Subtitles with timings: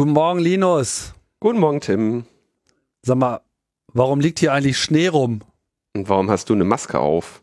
[0.00, 1.12] Guten Morgen, Linus.
[1.40, 2.24] Guten Morgen, Tim.
[3.02, 3.42] Sag mal,
[3.92, 5.40] warum liegt hier eigentlich Schnee rum?
[5.94, 7.42] Und warum hast du eine Maske auf?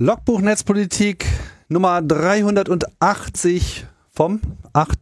[0.00, 1.26] Logbuch Netzpolitik
[1.68, 4.40] Nummer 380 vom
[4.72, 4.96] 8.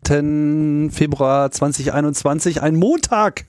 [0.91, 3.45] Februar 2021, ein Montag.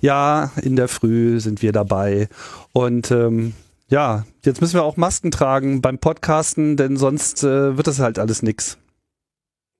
[0.00, 2.30] Ja, in der Früh sind wir dabei.
[2.72, 3.52] Und ähm,
[3.90, 8.18] ja, jetzt müssen wir auch Masken tragen beim Podcasten, denn sonst äh, wird das halt
[8.18, 8.78] alles nix.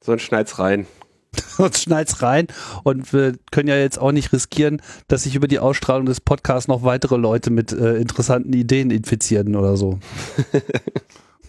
[0.04, 0.86] Sonst schneit's rein.
[1.56, 2.46] sonst schneit's rein.
[2.84, 6.68] Und wir können ja jetzt auch nicht riskieren, dass sich über die Ausstrahlung des Podcasts
[6.68, 9.98] noch weitere Leute mit äh, interessanten Ideen infizieren oder so.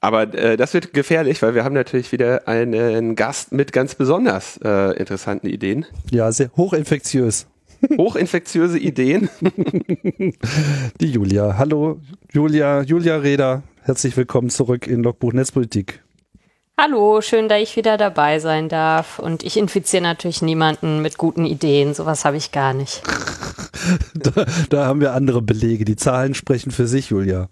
[0.01, 4.61] Aber äh, das wird gefährlich, weil wir haben natürlich wieder einen Gast mit ganz besonders
[4.63, 5.87] äh, interessanten Ideen.
[6.11, 7.47] Ja, sehr hochinfektiös.
[7.99, 9.29] Hochinfektiöse Ideen.
[11.01, 11.59] Die Julia.
[11.59, 12.01] Hallo,
[12.33, 13.63] Julia, Julia Reda.
[13.83, 16.03] Herzlich willkommen zurück in Logbuch Netzpolitik.
[16.79, 19.19] Hallo, schön, dass ich wieder dabei sein darf.
[19.19, 21.95] Und ich infiziere natürlich niemanden mit guten Ideen.
[21.95, 23.03] Sowas habe ich gar nicht.
[24.15, 25.87] da, da haben wir andere Belege.
[25.87, 27.49] Die Zahlen sprechen für sich, Julia.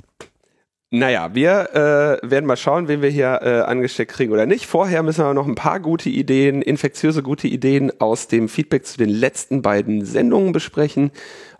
[0.91, 4.67] Naja, wir äh, werden mal schauen, wen wir hier äh, angesteckt kriegen oder nicht.
[4.67, 8.99] Vorher müssen wir noch ein paar gute Ideen, infektiöse gute Ideen aus dem Feedback zu
[8.99, 11.11] den letzten beiden Sendungen besprechen.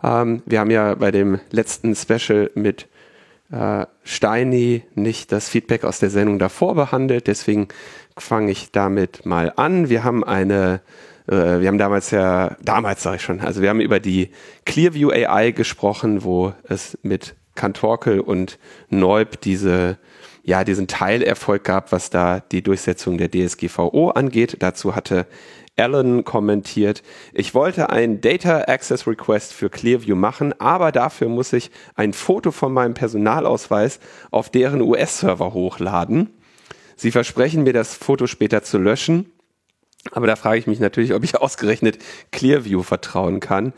[0.03, 2.87] Ähm, wir haben ja bei dem letzten Special mit
[3.51, 7.27] äh, Steini nicht das Feedback aus der Sendung davor behandelt.
[7.27, 7.67] Deswegen
[8.17, 9.89] fange ich damit mal an.
[9.89, 10.81] Wir haben eine
[11.27, 14.29] äh, wir haben damals ja, damals sage ich schon, also wir haben über die
[14.65, 19.97] Clearview AI gesprochen, wo es mit Kantorkel und Neub diese
[20.43, 24.57] ja, diesen Teilerfolg gab, was da die Durchsetzung der DSGVO angeht.
[24.59, 25.25] Dazu hatte
[25.77, 31.71] Alan kommentiert, ich wollte ein Data Access Request für Clearview machen, aber dafür muss ich
[31.95, 33.99] ein Foto von meinem Personalausweis
[34.31, 36.29] auf deren US-Server hochladen.
[36.95, 39.31] Sie versprechen mir, das Foto später zu löschen,
[40.11, 41.99] aber da frage ich mich natürlich, ob ich ausgerechnet
[42.31, 43.73] Clearview vertrauen kann,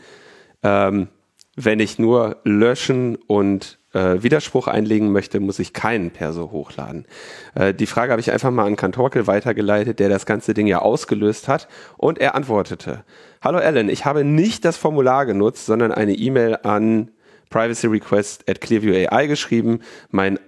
[0.62, 1.08] ähm,
[1.56, 7.06] wenn ich nur löschen und äh, Widerspruch einlegen möchte, muss ich keinen Perso hochladen.
[7.54, 10.78] Äh, die Frage habe ich einfach mal an Kantorkel weitergeleitet, der das ganze Ding ja
[10.78, 13.04] ausgelöst hat und er antwortete,
[13.42, 17.10] Hallo Alan, ich habe nicht das Formular genutzt, sondern eine E-Mail an
[17.50, 19.80] Privacy Request at Clearview AI geschrieben.
[20.10, 20.38] Mein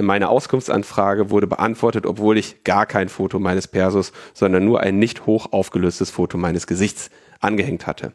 [0.00, 5.26] meine Auskunftsanfrage wurde beantwortet, obwohl ich gar kein Foto meines Persos, sondern nur ein nicht
[5.26, 7.10] hoch aufgelöstes Foto meines Gesichts
[7.40, 8.12] angehängt hatte.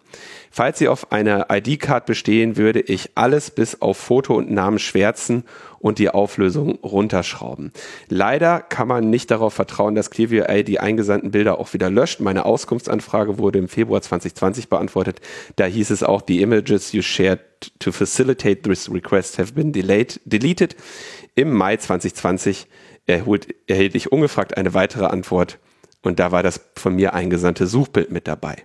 [0.52, 5.44] Falls sie auf einer ID-Card bestehen, würde ich alles bis auf Foto und Namen schwärzen
[5.80, 7.72] und die Auflösung runterschrauben.
[8.08, 12.22] Leider kann man nicht darauf vertrauen, dass Clearview AI die eingesandten Bilder auch wieder löscht.
[12.22, 15.22] Meine Auskunftsanfrage wurde im Februar 2020 beantwortet.
[15.58, 17.40] Da hieß es auch, the images you shared
[17.80, 20.76] to facilitate this request have been delayed, deleted.
[21.36, 22.68] Im Mai 2020
[23.06, 25.60] erhielt, erhielt ich ungefragt eine weitere Antwort
[26.02, 28.64] und da war das von mir eingesandte Suchbild mit dabei.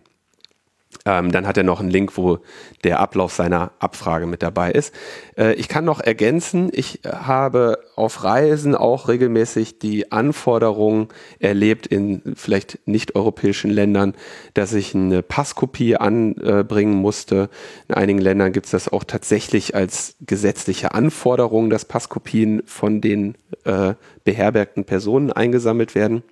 [1.06, 2.40] Ähm, dann hat er noch einen Link, wo
[2.84, 4.92] der Ablauf seiner Abfrage mit dabei ist.
[5.36, 12.22] Äh, ich kann noch ergänzen, ich habe auf Reisen auch regelmäßig die Anforderung erlebt in
[12.34, 14.14] vielleicht nicht-europäischen Ländern,
[14.54, 17.48] dass ich eine Passkopie anbringen musste.
[17.88, 23.36] In einigen Ländern gibt es das auch tatsächlich als gesetzliche Anforderung, dass Passkopien von den
[23.64, 26.24] äh, beherbergten Personen eingesammelt werden.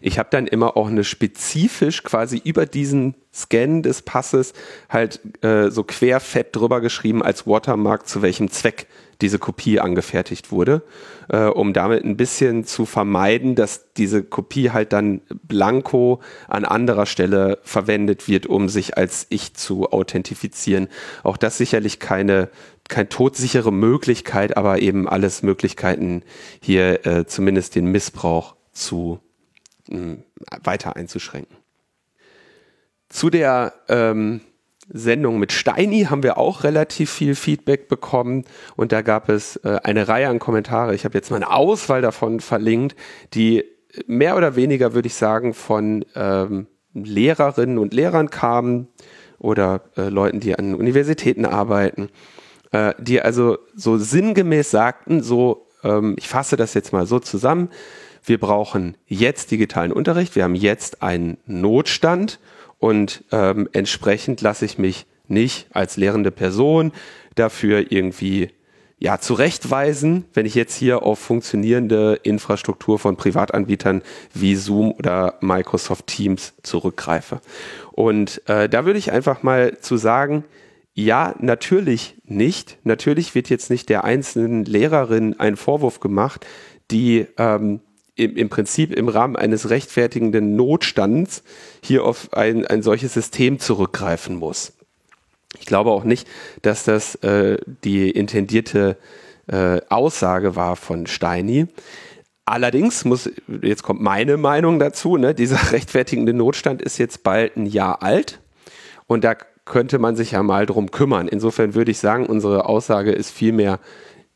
[0.00, 4.54] Ich habe dann immer auch eine spezifisch quasi über diesen Scan des Passes
[4.88, 8.86] halt äh, so querfett drüber geschrieben als Watermark, zu welchem Zweck
[9.20, 10.82] diese Kopie angefertigt wurde,
[11.28, 17.06] äh, um damit ein bisschen zu vermeiden, dass diese Kopie halt dann blanko an anderer
[17.06, 20.88] Stelle verwendet wird, um sich als ich zu authentifizieren.
[21.22, 22.50] Auch das sicherlich keine
[22.88, 26.22] keine todsichere Möglichkeit, aber eben alles Möglichkeiten,
[26.60, 29.18] hier äh, zumindest den Missbrauch zu
[30.62, 31.56] weiter einzuschränken.
[33.08, 34.40] Zu der ähm,
[34.88, 38.44] Sendung mit Steini haben wir auch relativ viel Feedback bekommen
[38.76, 40.94] und da gab es äh, eine Reihe an Kommentare.
[40.94, 42.96] Ich habe jetzt mal eine Auswahl davon verlinkt,
[43.34, 43.64] die
[44.06, 48.88] mehr oder weniger, würde ich sagen, von ähm, Lehrerinnen und Lehrern kamen
[49.38, 52.08] oder äh, Leuten, die an Universitäten arbeiten,
[52.72, 57.70] äh, die also so sinngemäß sagten, so, ähm, ich fasse das jetzt mal so zusammen,
[58.26, 62.38] wir brauchen jetzt digitalen Unterricht, wir haben jetzt einen Notstand
[62.78, 66.92] und ähm, entsprechend lasse ich mich nicht als lehrende Person
[67.34, 68.50] dafür irgendwie
[68.98, 74.02] ja, zurechtweisen, wenn ich jetzt hier auf funktionierende Infrastruktur von Privatanbietern
[74.32, 77.40] wie Zoom oder Microsoft Teams zurückgreife.
[77.92, 80.44] Und äh, da würde ich einfach mal zu sagen,
[80.94, 82.78] ja, natürlich nicht.
[82.84, 86.46] Natürlich wird jetzt nicht der einzelnen Lehrerin ein Vorwurf gemacht,
[86.90, 87.80] die ähm,
[88.16, 91.42] im, im Prinzip im Rahmen eines rechtfertigenden Notstands
[91.82, 94.72] hier auf ein, ein solches System zurückgreifen muss.
[95.60, 96.26] Ich glaube auch nicht,
[96.62, 98.96] dass das äh, die intendierte
[99.46, 101.68] äh, Aussage war von Steini.
[102.44, 103.30] Allerdings muss,
[103.62, 108.40] jetzt kommt meine Meinung dazu, ne, dieser rechtfertigende Notstand ist jetzt bald ein Jahr alt
[109.06, 111.28] und da könnte man sich ja mal drum kümmern.
[111.28, 113.80] Insofern würde ich sagen, unsere Aussage ist vielmehr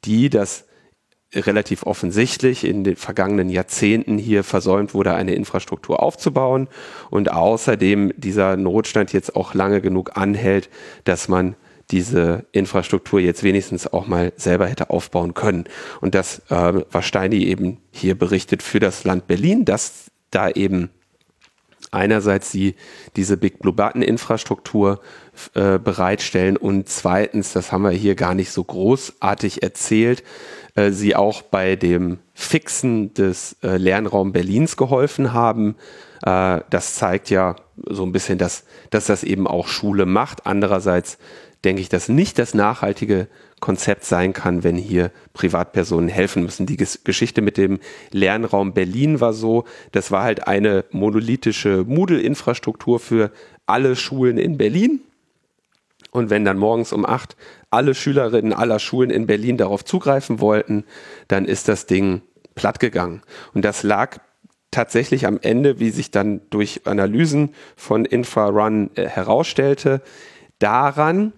[0.04, 0.64] die, dass
[1.34, 6.68] relativ offensichtlich in den vergangenen Jahrzehnten hier versäumt wurde, eine Infrastruktur aufzubauen
[7.10, 10.70] und außerdem dieser Notstand jetzt auch lange genug anhält,
[11.04, 11.54] dass man
[11.90, 15.64] diese Infrastruktur jetzt wenigstens auch mal selber hätte aufbauen können.
[16.00, 20.90] Und das äh, war Steini eben hier berichtet für das Land Berlin, dass da eben
[21.90, 22.76] einerseits sie
[23.16, 25.00] diese Big Blue Button Infrastruktur
[25.54, 30.22] äh, bereitstellen und zweitens, das haben wir hier gar nicht so großartig erzählt,
[30.80, 35.76] äh, sie auch bei dem Fixen des äh, Lernraum Berlins geholfen haben.
[36.24, 37.56] Äh, das zeigt ja
[37.86, 40.46] so ein bisschen, dass, dass das eben auch Schule macht.
[40.46, 41.18] Andererseits
[41.64, 43.28] denke ich, dass nicht das nachhaltige
[43.60, 46.64] Konzept sein kann, wenn hier Privatpersonen helfen müssen.
[46.64, 47.78] Die Geschichte mit dem
[48.10, 53.30] Lernraum Berlin war so, das war halt eine monolithische Moodle-Infrastruktur für
[53.66, 55.00] alle Schulen in Berlin.
[56.10, 57.36] Und wenn dann morgens um acht
[57.70, 60.84] alle Schülerinnen aller Schulen in Berlin darauf zugreifen wollten,
[61.28, 62.22] dann ist das Ding
[62.54, 63.22] plattgegangen.
[63.54, 64.18] Und das lag
[64.70, 70.02] tatsächlich am Ende, wie sich dann durch Analysen von InfraRun äh, herausstellte,
[70.58, 71.32] daran,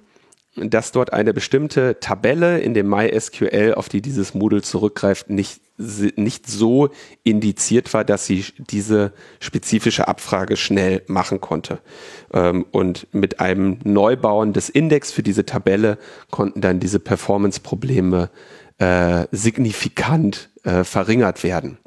[0.56, 5.62] dass dort eine bestimmte Tabelle in dem MySQL, auf die dieses Moodle zurückgreift, nicht,
[6.17, 6.90] nicht so
[7.25, 11.81] indiziert war, dass sie diese spezifische Abfrage schnell machen konnte.
[12.32, 15.99] Ähm, und mit einem Neubauen des Index für diese Tabelle
[16.31, 18.31] konnten dann diese Performance-Probleme
[18.79, 21.79] äh, signifikant äh, verringert werden.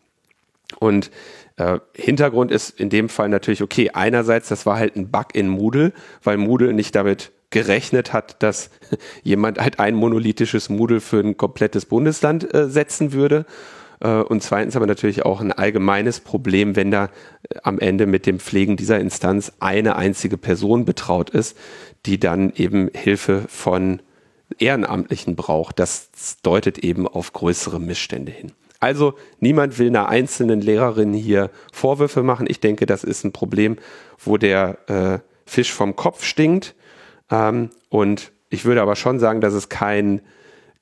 [0.79, 1.11] Und
[1.57, 5.47] äh, Hintergrund ist in dem Fall natürlich, okay, einerseits, das war halt ein Bug in
[5.47, 5.93] Moodle,
[6.23, 8.69] weil Moodle nicht damit gerechnet hat, dass
[9.23, 13.45] jemand halt ein monolithisches Moodle für ein komplettes Bundesland äh, setzen würde.
[13.99, 17.05] Äh, und zweitens aber natürlich auch ein allgemeines Problem, wenn da
[17.49, 21.57] äh, am Ende mit dem Pflegen dieser Instanz eine einzige Person betraut ist,
[22.05, 24.01] die dann eben Hilfe von
[24.59, 25.79] Ehrenamtlichen braucht.
[25.79, 26.09] Das
[26.43, 28.51] deutet eben auf größere Missstände hin.
[28.79, 32.45] Also niemand will einer einzelnen Lehrerin hier Vorwürfe machen.
[32.49, 33.77] Ich denke, das ist ein Problem,
[34.23, 36.75] wo der äh, Fisch vom Kopf stinkt.
[37.31, 40.21] Ähm, und ich würde aber schon sagen, dass es kein,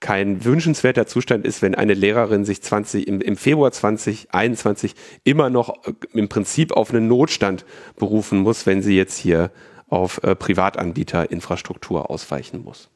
[0.04, 5.88] kein wünschenswerter Zustand ist, wenn eine Lehrerin sich 20, im, im Februar 2021 immer noch
[5.88, 7.66] äh, im Prinzip auf einen Notstand
[7.96, 9.50] berufen muss, wenn sie jetzt hier
[9.88, 12.90] auf äh, Privatanbieterinfrastruktur ausweichen muss.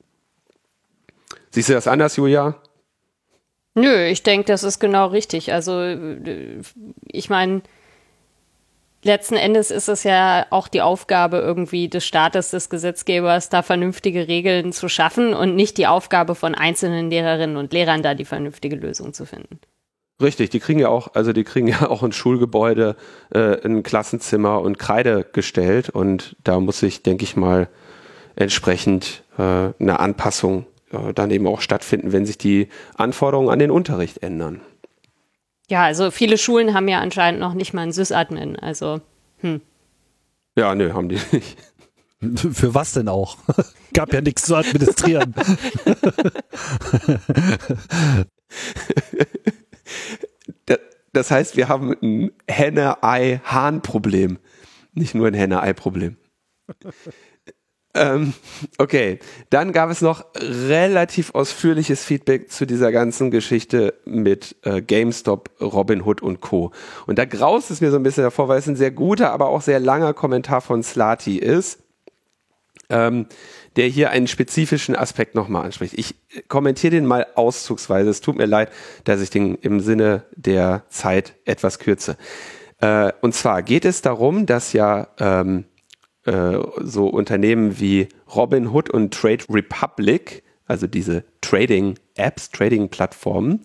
[1.50, 2.62] Siehst du das anders, Julia?
[3.74, 5.54] Nö, ich denke, das ist genau richtig.
[5.54, 6.60] Also äh,
[7.06, 7.62] ich meine,
[9.04, 14.28] letzten Endes ist es ja auch die Aufgabe irgendwie des Staates, des Gesetzgebers, da vernünftige
[14.28, 18.76] Regeln zu schaffen und nicht die Aufgabe von einzelnen Lehrerinnen und Lehrern, da die vernünftige
[18.76, 19.60] Lösung zu finden.
[20.22, 22.96] Richtig, die kriegen ja auch, also die kriegen ja auch ein Schulgebäude,
[23.34, 27.70] äh, ein Klassenzimmer und Kreide gestellt und da muss sich, denke ich mal,
[28.36, 29.42] entsprechend äh,
[29.80, 34.62] eine Anpassung äh, dann eben auch stattfinden, wenn sich die Anforderungen an den Unterricht ändern.
[35.70, 38.56] Ja, also viele Schulen haben ja anscheinend noch nicht mal einen Sysadmin.
[38.58, 39.02] Also,
[39.40, 39.60] hm.
[40.56, 41.58] Ja, nö, haben die nicht.
[42.54, 43.38] Für was denn auch?
[43.94, 45.36] Gab ja nichts zu administrieren.
[51.14, 54.40] das heißt, wir haben ein Henne-Ei-Hahn-Problem.
[54.94, 56.18] Nicht nur ein Henne-Ei-Problem.
[57.98, 58.34] Ähm,
[58.78, 59.18] okay,
[59.50, 66.22] dann gab es noch relativ ausführliches Feedback zu dieser ganzen Geschichte mit äh, GameStop, Robinhood
[66.22, 66.72] und Co.
[67.08, 69.48] Und da graust es mir so ein bisschen davor, weil es ein sehr guter, aber
[69.48, 71.80] auch sehr langer Kommentar von Slati ist,
[72.90, 73.26] ähm,
[73.76, 75.96] der hier einen spezifischen Aspekt nochmal anspricht.
[75.98, 76.16] Ich
[76.48, 78.12] kommentiere den mal auszugsweise.
[78.12, 78.72] Es tut mir leid,
[79.06, 82.16] dass ich den im Sinne der Zeit etwas kürze.
[82.80, 85.66] Äh, und zwar geht es darum, dass ja ähm,
[86.28, 93.64] äh, so Unternehmen wie Robinhood und Trade Republic, also diese Trading-Apps, Trading-Plattformen,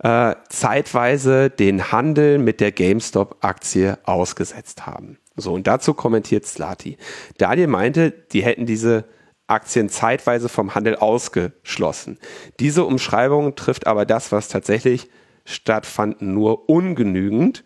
[0.00, 5.18] äh, zeitweise den Handel mit der GameStop-Aktie ausgesetzt haben.
[5.34, 6.98] So, und dazu kommentiert Slati.
[7.38, 9.04] Daniel meinte, die hätten diese
[9.46, 12.18] Aktien zeitweise vom Handel ausgeschlossen.
[12.60, 15.08] Diese Umschreibung trifft aber das, was tatsächlich
[15.46, 17.64] stattfand, nur ungenügend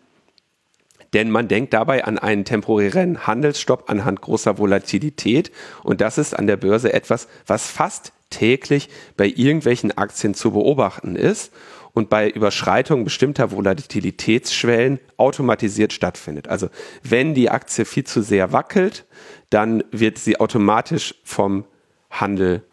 [1.13, 5.51] denn man denkt dabei an einen temporären Handelsstopp anhand großer Volatilität
[5.83, 11.15] und das ist an der Börse etwas, was fast täglich bei irgendwelchen Aktien zu beobachten
[11.15, 11.51] ist
[11.93, 16.47] und bei Überschreitung bestimmter Volatilitätsschwellen automatisiert stattfindet.
[16.47, 16.69] Also
[17.03, 19.05] wenn die Aktie viel zu sehr wackelt,
[19.51, 21.65] dann wird sie automatisch vom
[22.09, 22.63] Handel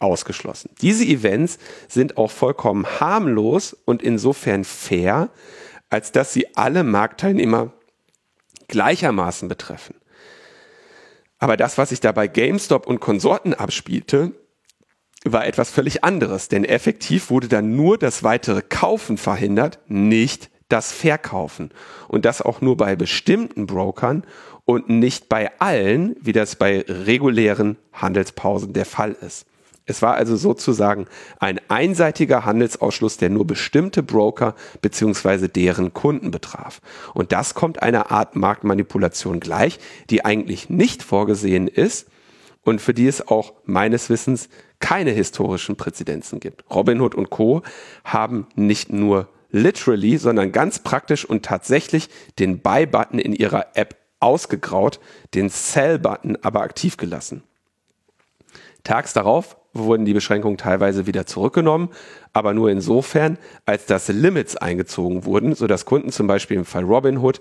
[0.00, 0.70] ausgeschlossen.
[0.82, 1.58] Diese Events
[1.88, 5.30] sind auch vollkommen harmlos und insofern fair,
[5.88, 7.72] als dass sie alle Marktteilnehmer
[8.68, 9.96] gleichermaßen betreffen.
[11.38, 14.32] Aber das, was sich da bei GameStop und Konsorten abspielte,
[15.24, 20.92] war etwas völlig anderes, denn effektiv wurde dann nur das weitere Kaufen verhindert, nicht das
[20.92, 21.70] Verkaufen.
[22.08, 24.24] Und das auch nur bei bestimmten Brokern
[24.64, 29.46] und nicht bei allen, wie das bei regulären Handelspausen der Fall ist.
[29.86, 31.06] Es war also sozusagen
[31.38, 35.48] ein einseitiger Handelsausschluss, der nur bestimmte Broker bzw.
[35.48, 36.80] deren Kunden betraf.
[37.12, 42.08] Und das kommt einer Art Marktmanipulation gleich, die eigentlich nicht vorgesehen ist
[42.62, 44.48] und für die es auch meines Wissens
[44.80, 46.64] keine historischen Präzedenzen gibt.
[46.70, 47.62] Robinhood und Co.
[48.04, 54.98] haben nicht nur literally, sondern ganz praktisch und tatsächlich den Buy-Button in ihrer App ausgegraut,
[55.34, 57.42] den Sell-Button aber aktiv gelassen.
[58.82, 61.90] Tags darauf wurden die Beschränkungen teilweise wieder zurückgenommen,
[62.32, 67.40] aber nur insofern, als dass Limits eingezogen wurden, sodass Kunden zum Beispiel im Fall Robinhood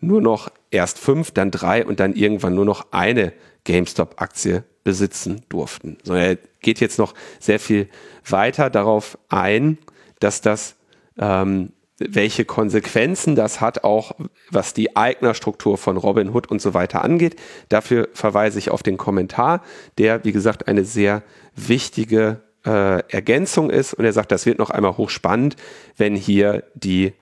[0.00, 3.32] nur noch erst fünf, dann drei und dann irgendwann nur noch eine
[3.64, 5.98] GameStop-Aktie besitzen durften.
[6.02, 7.88] So, er geht jetzt noch sehr viel
[8.28, 9.78] weiter darauf ein,
[10.20, 10.76] dass das
[11.18, 14.12] ähm, welche Konsequenzen das hat, auch
[14.50, 17.36] was die Eignerstruktur von Robinhood und so weiter angeht.
[17.68, 19.62] Dafür verweise ich auf den Kommentar,
[19.98, 21.22] der, wie gesagt, eine sehr
[21.54, 23.94] wichtige äh, Ergänzung ist.
[23.94, 25.56] Und er sagt, das wird noch einmal hochspannend,
[25.96, 27.12] wenn hier die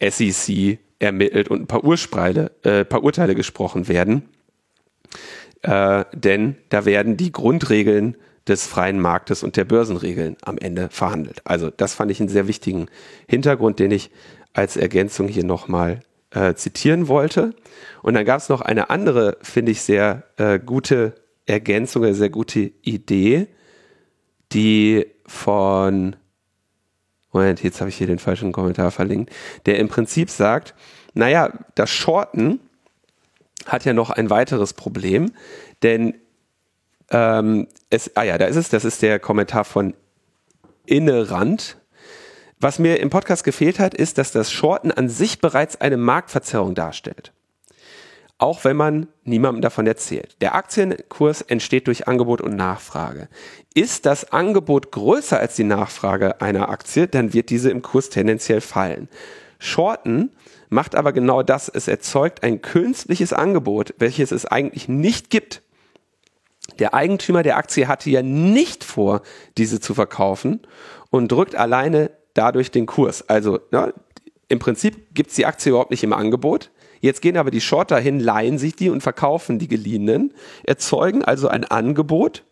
[0.00, 4.28] SEC ermittelt und ein paar, Urspreile, äh, paar Urteile gesprochen werden.
[5.62, 8.16] Äh, denn da werden die Grundregeln
[8.48, 11.40] des freien Marktes und der Börsenregeln am Ende verhandelt.
[11.44, 12.86] Also das fand ich einen sehr wichtigen
[13.26, 14.10] Hintergrund, den ich
[14.54, 16.00] als Ergänzung hier nochmal
[16.30, 17.54] äh, zitieren wollte.
[18.02, 21.14] Und dann gab es noch eine andere, finde ich, sehr äh, gute
[21.46, 23.48] Ergänzung, eine sehr gute Idee,
[24.52, 26.16] die von,
[27.32, 29.32] Moment, jetzt habe ich hier den falschen Kommentar verlinkt,
[29.66, 30.74] der im Prinzip sagt,
[31.14, 32.60] naja, das Shorten
[33.66, 35.32] hat ja noch ein weiteres Problem,
[35.82, 36.14] denn
[37.10, 38.68] ähm, es, ah ja, da ist es.
[38.68, 39.94] Das ist der Kommentar von
[40.86, 41.76] Innerand.
[42.60, 46.74] Was mir im Podcast gefehlt hat, ist, dass das Shorten an sich bereits eine Marktverzerrung
[46.74, 47.32] darstellt.
[48.36, 50.36] Auch wenn man niemandem davon erzählt.
[50.40, 53.28] Der Aktienkurs entsteht durch Angebot und Nachfrage.
[53.74, 58.60] Ist das Angebot größer als die Nachfrage einer Aktie, dann wird diese im Kurs tendenziell
[58.60, 59.08] fallen.
[59.58, 60.30] Shorten
[60.68, 61.68] macht aber genau das.
[61.68, 65.62] Es erzeugt ein künstliches Angebot, welches es eigentlich nicht gibt.
[66.78, 69.22] Der Eigentümer der Aktie hatte ja nicht vor,
[69.56, 70.60] diese zu verkaufen
[71.10, 73.28] und drückt alleine dadurch den Kurs.
[73.28, 73.92] Also ja,
[74.48, 76.70] im Prinzip gibt es die Aktie überhaupt nicht im Angebot.
[77.00, 80.34] Jetzt gehen aber die Shorter hin, leihen sich die und verkaufen die geliehenen,
[80.64, 82.44] erzeugen also ein Angebot,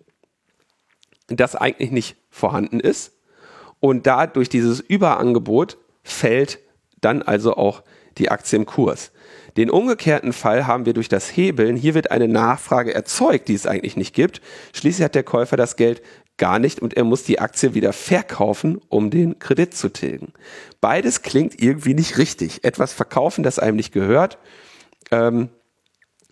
[1.28, 3.12] das eigentlich nicht vorhanden ist.
[3.80, 6.60] Und da durch dieses Überangebot fällt
[7.00, 7.82] dann also auch
[8.18, 9.12] die Aktie im Kurs.
[9.56, 11.76] Den umgekehrten Fall haben wir durch das Hebeln.
[11.76, 14.40] Hier wird eine Nachfrage erzeugt, die es eigentlich nicht gibt.
[14.74, 16.02] Schließlich hat der Käufer das Geld
[16.36, 20.32] gar nicht und er muss die Aktie wieder verkaufen, um den Kredit zu tilgen.
[20.80, 22.64] Beides klingt irgendwie nicht richtig.
[22.64, 24.38] Etwas verkaufen, das einem nicht gehört,
[25.10, 25.48] ähm,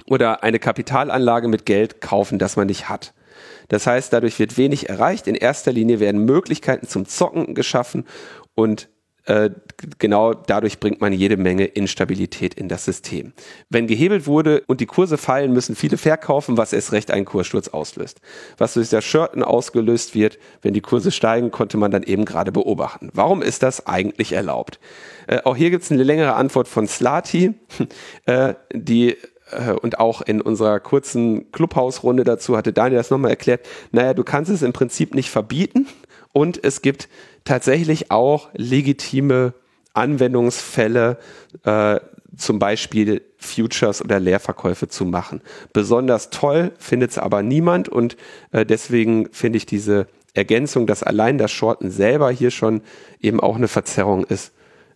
[0.07, 3.15] oder eine Kapitalanlage mit Geld kaufen, das man nicht hat.
[3.69, 5.27] Das heißt, dadurch wird wenig erreicht.
[5.27, 8.05] In erster Linie werden Möglichkeiten zum Zocken geschaffen
[8.55, 8.89] und
[9.27, 9.51] äh,
[9.99, 13.33] genau dadurch bringt man jede Menge Instabilität in das System.
[13.71, 17.69] Wenn gehebelt wurde und die Kurse fallen, müssen viele verkaufen, was erst recht einen Kurssturz
[17.69, 18.21] auslöst.
[18.59, 22.53] Was durch das Shirten ausgelöst wird, wenn die Kurse steigen, konnte man dann eben gerade
[22.53, 23.11] beobachten.
[23.15, 24.79] Warum ist das eigentlich erlaubt?
[25.27, 27.55] Äh, auch hier gibt es eine längere Antwort von Slati,
[28.27, 29.17] äh, die
[29.51, 33.67] äh, und auch in unserer kurzen Clubhausrunde dazu hatte Daniel das nochmal erklärt.
[33.93, 35.87] Naja, du kannst es im Prinzip nicht verbieten
[36.33, 37.09] und es gibt
[37.45, 39.55] tatsächlich auch legitime
[39.93, 41.19] Anwendungsfälle,
[41.65, 42.01] äh,
[42.37, 45.41] zum Beispiel Futures oder Leerverkäufe zu machen.
[45.73, 48.17] Besonders toll findet es aber niemand und
[48.51, 52.83] äh, deswegen finde ich diese Ergänzung, dass allein das Shorten selber hier schon
[53.21, 54.53] eben auch eine Verzerrung ist,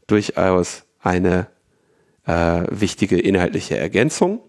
[0.09, 1.47] durchaus eine
[2.26, 4.40] äh, wichtige inhaltliche Ergänzung.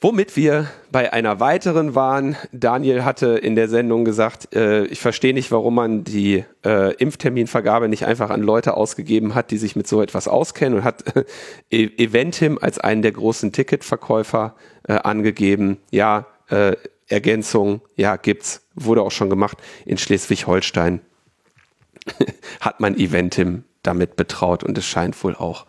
[0.00, 5.34] Womit wir bei einer weiteren waren, Daniel hatte in der Sendung gesagt, äh, ich verstehe
[5.34, 9.88] nicht, warum man die äh, Impfterminvergabe nicht einfach an Leute ausgegeben hat, die sich mit
[9.88, 14.54] so etwas auskennen und hat äh, Eventim als einen der großen Ticketverkäufer
[14.86, 15.78] äh, angegeben.
[15.90, 16.76] Ja, äh,
[17.08, 19.58] Ergänzung, ja, gibt's, wurde auch schon gemacht.
[19.84, 21.00] In Schleswig-Holstein
[22.60, 25.66] hat man Eventim damit betraut und es scheint wohl auch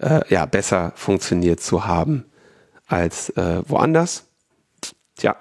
[0.00, 2.26] äh, ja, besser funktioniert zu haben
[2.90, 4.26] als äh, woanders.
[5.16, 5.36] Tja.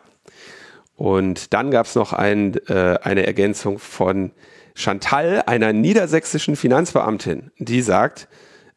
[0.95, 4.31] Und dann gab es noch ein, äh, eine Ergänzung von
[4.75, 8.27] Chantal, einer niedersächsischen Finanzbeamtin, die sagt,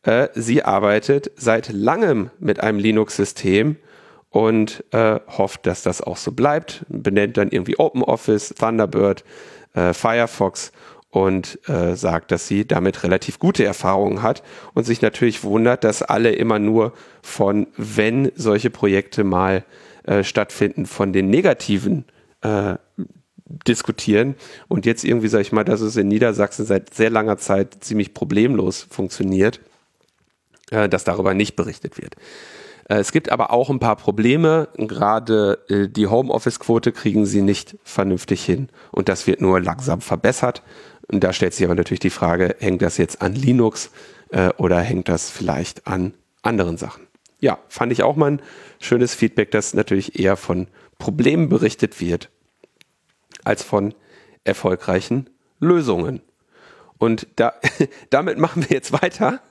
[0.02, 3.76] äh, sie arbeitet seit langem mit einem Linux-System
[4.30, 6.84] und äh, hofft, dass das auch so bleibt.
[6.88, 9.24] Benennt dann irgendwie OpenOffice, Thunderbird,
[9.74, 10.72] äh, Firefox
[11.12, 14.42] und äh, sagt, dass sie damit relativ gute Erfahrungen hat
[14.72, 19.62] und sich natürlich wundert, dass alle immer nur von, wenn solche Projekte mal
[20.04, 22.06] äh, stattfinden, von den negativen
[22.40, 22.76] äh,
[23.68, 24.36] diskutieren
[24.68, 28.14] und jetzt irgendwie sage ich mal, dass es in Niedersachsen seit sehr langer Zeit ziemlich
[28.14, 29.60] problemlos funktioniert,
[30.70, 32.16] äh, dass darüber nicht berichtet wird.
[32.88, 34.68] Äh, es gibt aber auch ein paar Probleme.
[34.76, 40.62] Gerade äh, die Homeoffice-Quote kriegen sie nicht vernünftig hin und das wird nur langsam verbessert.
[41.12, 43.90] Und da stellt sich aber natürlich die Frage, hängt das jetzt an Linux
[44.30, 47.06] äh, oder hängt das vielleicht an anderen Sachen?
[47.38, 48.42] Ja, fand ich auch mal ein
[48.80, 52.30] schönes Feedback, dass natürlich eher von Problemen berichtet wird,
[53.44, 53.94] als von
[54.44, 55.28] erfolgreichen
[55.60, 56.22] Lösungen.
[56.96, 57.52] Und da,
[58.10, 59.42] damit machen wir jetzt weiter.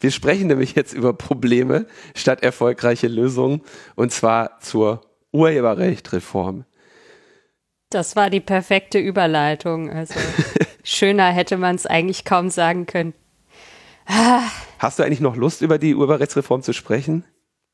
[0.00, 3.60] Wir sprechen nämlich jetzt über Probleme statt erfolgreiche Lösungen
[3.94, 6.64] und zwar zur Urheberrechtreform.
[7.90, 9.90] Das war die perfekte Überleitung.
[9.90, 10.14] Also
[10.84, 13.14] schöner hätte man es eigentlich kaum sagen können.
[14.78, 17.24] Hast du eigentlich noch Lust, über die Urheberrechtsreform zu sprechen?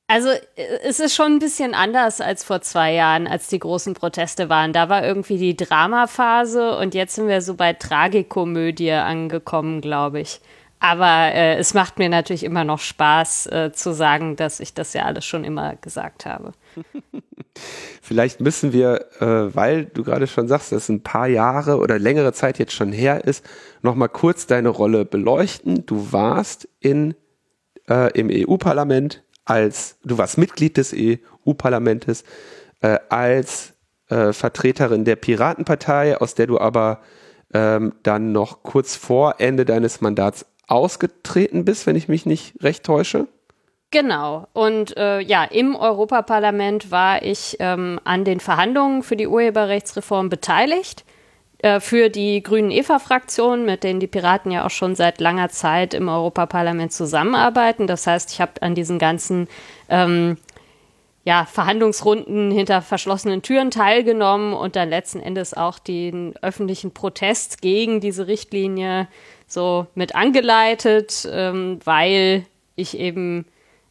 [0.07, 4.49] Also es ist schon ein bisschen anders als vor zwei Jahren, als die großen Proteste
[4.49, 4.73] waren.
[4.73, 10.40] Da war irgendwie die Dramaphase und jetzt sind wir so bei Tragikomödie angekommen, glaube ich.
[10.81, 14.95] Aber äh, es macht mir natürlich immer noch Spaß äh, zu sagen, dass ich das
[14.95, 16.54] ja alles schon immer gesagt habe.
[18.02, 22.33] Vielleicht müssen wir, äh, weil du gerade schon sagst, dass ein paar Jahre oder längere
[22.33, 23.45] Zeit jetzt schon her ist,
[23.83, 25.87] nochmal kurz deine Rolle beleuchten.
[25.87, 27.15] Du warst in,
[27.89, 32.25] äh, im EU-Parlament als, du warst Mitglied des EU-Parlamentes
[32.80, 33.75] äh, als
[34.09, 37.00] äh, Vertreterin der Piratenpartei, aus der du aber
[37.52, 42.85] ähm, dann noch kurz vor Ende deines Mandats ausgetreten bist, wenn ich mich nicht recht
[42.85, 43.26] täusche.
[43.91, 44.47] Genau.
[44.53, 51.05] Und äh, ja, im Europaparlament war ich ähm, an den Verhandlungen für die Urheberrechtsreform beteiligt.
[51.63, 55.93] Äh, für die Grünen EVA-Fraktion, mit denen die Piraten ja auch schon seit langer Zeit
[55.93, 57.87] im Europaparlament zusammenarbeiten.
[57.87, 59.47] Das heißt, ich habe an diesen ganzen
[59.91, 60.39] ähm,
[61.25, 68.00] ja, Verhandlungsrunden hinter verschlossenen Türen teilgenommen und dann letzten Endes auch den öffentlichen Protest gegen
[68.00, 69.07] diese Richtlinie
[69.47, 73.45] so mit angeleitet, ähm, weil ich eben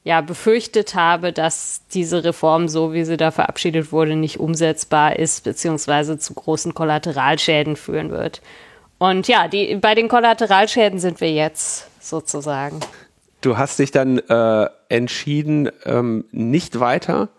[0.10, 5.44] ja befürchtet habe, dass diese Reform, so wie sie da verabschiedet wurde, nicht umsetzbar ist,
[5.44, 8.42] beziehungsweise zu großen Kollateralschäden führen wird.
[8.98, 12.80] Und ja, die, bei den Kollateralschäden sind wir jetzt sozusagen.
[13.42, 17.30] Du hast dich dann äh, entschieden, ähm, nicht weiter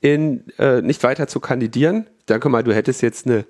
[0.00, 2.06] in, äh, nicht weiter zu kandidieren.
[2.26, 3.44] Danke mal, du hättest jetzt eine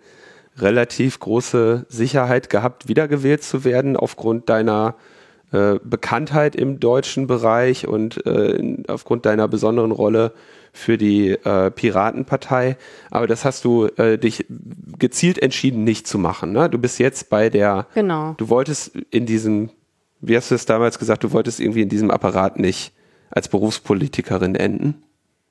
[0.57, 4.95] relativ große Sicherheit gehabt, wiedergewählt zu werden aufgrund deiner
[5.55, 10.33] äh, Bekanntheit im deutschen Bereich und äh, aufgrund deiner besonderen Rolle
[10.73, 12.77] für die äh, Piratenpartei.
[13.13, 14.47] Aber das hast du äh, dich
[14.99, 16.53] gezielt entschieden, nicht zu machen.
[16.53, 16.69] Ne?
[16.69, 17.87] Du bist jetzt bei der.
[17.95, 18.35] Genau.
[18.37, 19.71] Du wolltest in diesem,
[20.21, 22.93] wie hast du es damals gesagt, du wolltest irgendwie in diesem Apparat nicht
[23.31, 25.05] als Berufspolitikerin enden?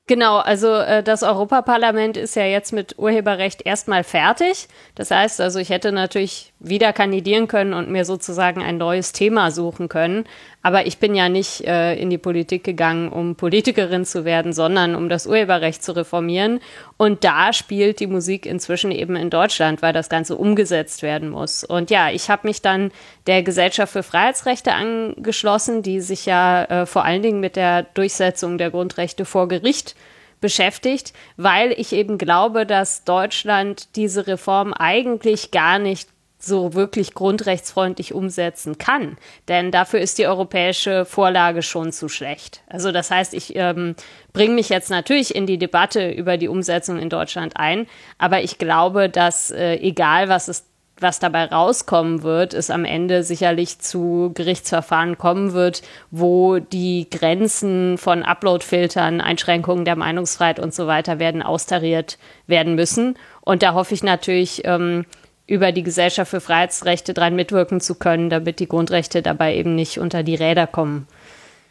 [0.06, 4.68] Genau, also äh, das Europaparlament ist ja jetzt mit Urheberrecht erstmal fertig.
[4.94, 9.50] Das heißt also, ich hätte natürlich wieder kandidieren können und mir sozusagen ein neues Thema
[9.50, 10.26] suchen können.
[10.64, 14.94] Aber ich bin ja nicht äh, in die Politik gegangen, um Politikerin zu werden, sondern
[14.94, 16.58] um das Urheberrecht zu reformieren.
[16.96, 21.64] Und da spielt die Musik inzwischen eben in Deutschland, weil das Ganze umgesetzt werden muss.
[21.64, 22.92] Und ja, ich habe mich dann
[23.26, 28.56] der Gesellschaft für Freiheitsrechte angeschlossen, die sich ja äh, vor allen Dingen mit der Durchsetzung
[28.56, 29.94] der Grundrechte vor Gericht
[30.40, 36.08] beschäftigt, weil ich eben glaube, dass Deutschland diese Reform eigentlich gar nicht
[36.44, 39.16] so wirklich grundrechtsfreundlich umsetzen kann.
[39.48, 42.62] Denn dafür ist die europäische Vorlage schon zu schlecht.
[42.68, 43.94] Also das heißt, ich ähm,
[44.32, 47.86] bringe mich jetzt natürlich in die Debatte über die Umsetzung in Deutschland ein,
[48.18, 50.64] aber ich glaube, dass äh, egal was es
[51.00, 57.98] was dabei rauskommen wird, ist am Ende sicherlich zu Gerichtsverfahren kommen wird, wo die Grenzen
[57.98, 63.18] von Uploadfiltern, Einschränkungen der Meinungsfreiheit und so weiter werden austariert werden müssen.
[63.40, 65.04] Und da hoffe ich natürlich, ähm,
[65.46, 69.98] über die Gesellschaft für Freiheitsrechte dran mitwirken zu können, damit die Grundrechte dabei eben nicht
[69.98, 71.06] unter die Räder kommen.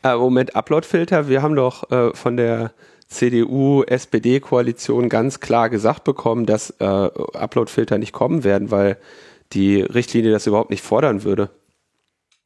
[0.03, 2.71] Äh, Moment, Uploadfilter, wir haben doch äh, von der
[3.07, 8.97] CDU-SPD-Koalition ganz klar gesagt bekommen, dass äh, Uploadfilter nicht kommen werden, weil
[9.53, 11.49] die Richtlinie das überhaupt nicht fordern würde.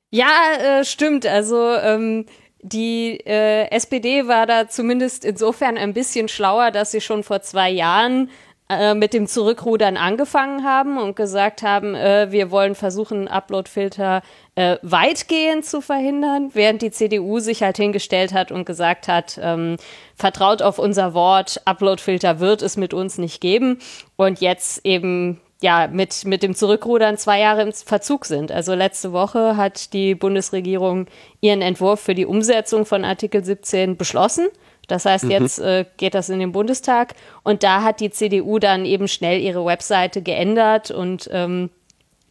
[0.09, 1.25] Ja, äh, stimmt.
[1.25, 2.25] Also ähm,
[2.61, 7.69] die äh, SPD war da zumindest insofern ein bisschen schlauer, dass sie schon vor zwei
[7.69, 8.29] Jahren
[8.69, 14.21] äh, mit dem Zurückrudern angefangen haben und gesagt haben, äh, wir wollen versuchen, Uploadfilter
[14.55, 19.77] äh, weitgehend zu verhindern, während die CDU sich halt hingestellt hat und gesagt hat, ähm,
[20.15, 23.79] vertraut auf unser Wort, Uploadfilter wird es mit uns nicht geben
[24.17, 28.51] und jetzt eben ja, mit, mit dem Zurückrudern zwei Jahre im Verzug sind.
[28.51, 31.07] Also letzte Woche hat die Bundesregierung
[31.41, 34.47] ihren Entwurf für die Umsetzung von Artikel 17 beschlossen.
[34.87, 35.31] Das heißt, mhm.
[35.31, 39.39] jetzt äh, geht das in den Bundestag und da hat die CDU dann eben schnell
[39.39, 41.69] ihre Webseite geändert und ähm,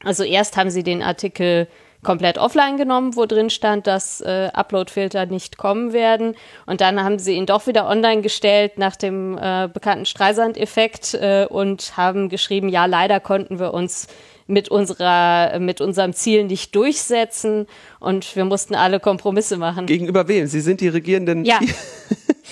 [0.04, 1.68] also erst haben sie den Artikel
[2.02, 6.36] komplett offline genommen, wo drin stand, dass äh, Uploadfilter nicht kommen werden.
[6.64, 11.46] Und dann haben sie ihn doch wieder online gestellt nach dem äh, bekannten Streisand-Effekt äh,
[11.48, 14.06] und haben geschrieben, ja, leider konnten wir uns
[14.46, 17.66] mit unserer, mit unserem Ziel nicht durchsetzen
[17.98, 19.86] und wir mussten alle Kompromisse machen.
[19.86, 20.46] Gegenüber wem?
[20.46, 21.44] Sie sind die regierenden.
[21.44, 21.60] Ja.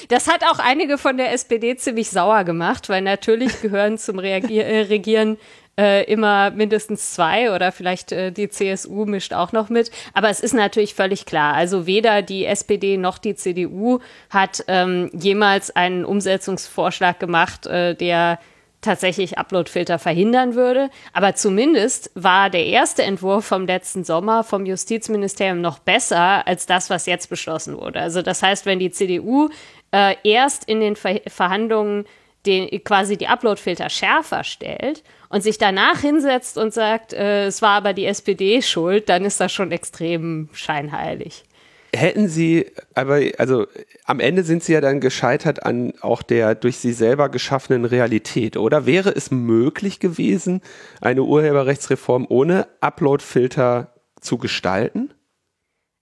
[0.09, 4.67] Das hat auch einige von der SPD ziemlich sauer gemacht, weil natürlich gehören zum Reagier
[4.67, 5.39] äh, Regieren
[5.79, 9.91] äh, immer mindestens zwei oder vielleicht äh, die CSU mischt auch noch mit.
[10.13, 11.55] Aber es ist natürlich völlig klar.
[11.55, 18.39] Also weder die SPD noch die CDU hat ähm, jemals einen Umsetzungsvorschlag gemacht, äh, der
[18.85, 20.91] tatsächlich Uploadfilter verhindern würde.
[21.13, 26.91] Aber zumindest war der erste Entwurf vom letzten Sommer vom Justizministerium noch besser als das,
[26.91, 28.01] was jetzt beschlossen wurde.
[28.01, 29.49] Also das heißt, wenn die CDU
[29.93, 32.05] äh, erst in den Ver Verhandlungen
[32.47, 37.71] den, quasi die Uploadfilter schärfer stellt und sich danach hinsetzt und sagt, äh, es war
[37.71, 41.45] aber die SPD schuld, dann ist das schon extrem scheinheilig.
[41.97, 43.67] Hätten Sie, aber also
[44.05, 48.57] am Ende sind Sie ja dann gescheitert an auch der durch Sie selber geschaffenen Realität,
[48.57, 48.87] oder?
[48.87, 50.61] Wäre es möglich gewesen,
[51.01, 55.15] eine Urheberrechtsreform ohne Uploadfilter zu gestalten?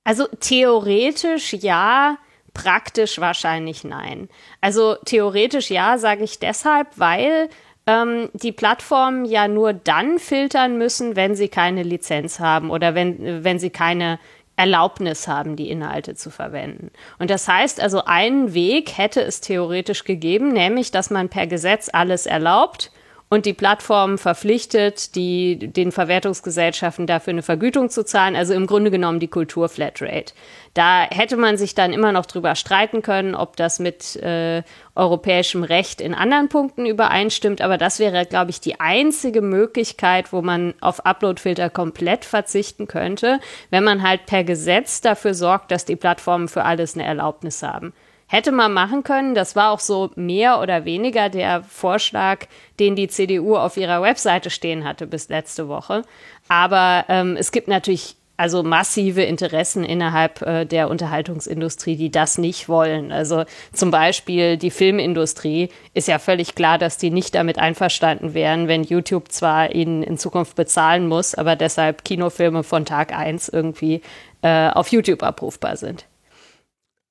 [0.05, 2.19] Also theoretisch ja,
[2.55, 4.29] praktisch wahrscheinlich nein.
[4.61, 7.49] Also theoretisch ja, sage ich deshalb, weil
[7.87, 13.45] ähm, die Plattformen ja nur dann filtern müssen, wenn sie keine Lizenz haben oder wenn,
[13.45, 14.19] wenn sie keine
[14.57, 16.91] Erlaubnis haben, die Inhalte zu verwenden.
[17.19, 21.89] Und das heißt also, einen Weg hätte es theoretisch gegeben, nämlich, dass man per Gesetz
[21.93, 22.91] alles erlaubt
[23.33, 28.91] und die Plattform verpflichtet, die, den Verwertungsgesellschaften dafür eine Vergütung zu zahlen, also im Grunde
[28.91, 30.35] genommen die Kulturflatrate.
[30.75, 34.63] Da hätte man sich dann immer noch drüber streiten können, ob das mit äh,
[34.95, 40.43] europäischem Recht in anderen Punkten übereinstimmt, aber das wäre, glaube ich, die einzige Möglichkeit, wo
[40.43, 43.41] man auf Uploadfilter komplett verzichten könnte,
[43.71, 47.95] wenn man halt per Gesetz dafür sorgt, dass die Plattformen für alles eine Erlaubnis haben.
[48.33, 52.47] Hätte man machen können, das war auch so mehr oder weniger der Vorschlag,
[52.81, 56.01] den die CDU auf ihrer Webseite stehen hatte bis letzte Woche.
[56.49, 62.71] Aber ähm, es gibt natürlich also massive Interessen innerhalb äh, der Unterhaltungsindustrie, die das nicht
[62.71, 63.13] wollen.
[63.13, 68.67] Also zum Beispiel die Filmindustrie ist ja völlig klar, dass die nicht damit einverstanden wären,
[68.67, 74.01] wenn YouTube zwar ihnen in Zukunft bezahlen muss, aber deshalb Kinofilme von Tag 1 irgendwie
[74.41, 76.07] äh, auf YouTube abrufbar sind.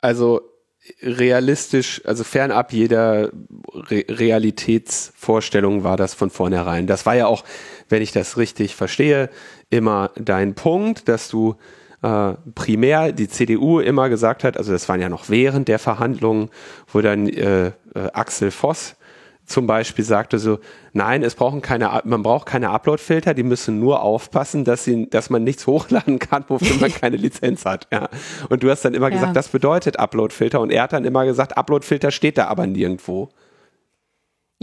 [0.02, 0.51] Also
[1.02, 3.30] realistisch, also fernab jeder
[3.74, 6.88] Re Realitätsvorstellung war das von vornherein.
[6.88, 7.44] Das war ja auch,
[7.90, 9.30] wenn ich das richtig verstehe,
[9.70, 11.56] immer dein Punkt, dass du
[12.02, 16.50] äh, primär die CDU immer gesagt hat, also das waren ja noch während der Verhandlungen,
[16.92, 17.72] wo dann äh, äh,
[18.14, 18.96] Axel Voss
[19.52, 20.60] zum Beispiel sagte so,
[20.94, 25.30] nein, es brauchen keine, man braucht keine Upload-Filter, die müssen nur aufpassen, dass sie, dass
[25.30, 27.88] man nichts hochladen kann, wofür man keine Lizenz hat.
[27.92, 28.10] Ja.
[28.50, 29.16] Und du hast dann immer ja.
[29.16, 33.30] gesagt, das bedeutet Upload-Filter und er hat dann immer gesagt, Upload-Filter steht da aber nirgendwo.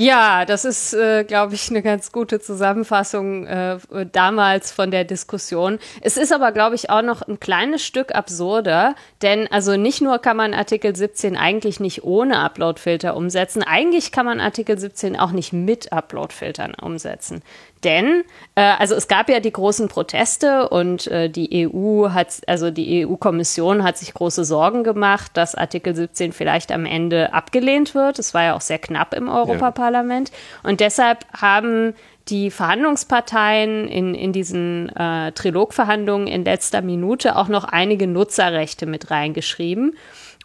[0.00, 3.78] Ja, das ist, äh, glaube ich, eine ganz gute Zusammenfassung äh,
[4.12, 5.80] damals von der Diskussion.
[6.00, 10.20] Es ist aber, glaube ich, auch noch ein kleines Stück absurder, denn also nicht nur
[10.20, 15.32] kann man Artikel 17 eigentlich nicht ohne Uploadfilter umsetzen, eigentlich kann man Artikel 17 auch
[15.32, 17.42] nicht mit Uploadfiltern umsetzen.
[17.84, 22.70] Denn, äh, also es gab ja die großen Proteste und äh, die EU hat, also
[22.70, 28.18] die EU-Kommission hat sich große Sorgen gemacht, dass Artikel 17 vielleicht am Ende abgelehnt wird.
[28.18, 30.30] Es war ja auch sehr knapp im Europaparlament.
[30.30, 30.70] Ja.
[30.70, 31.94] Und deshalb haben
[32.28, 39.10] die Verhandlungsparteien in, in diesen äh, Trilogverhandlungen in letzter Minute auch noch einige Nutzerrechte mit
[39.10, 39.96] reingeschrieben.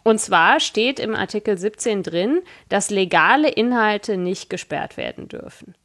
[0.04, 5.76] Und zwar steht im Artikel 17 drin, dass legale Inhalte nicht gesperrt werden dürfen.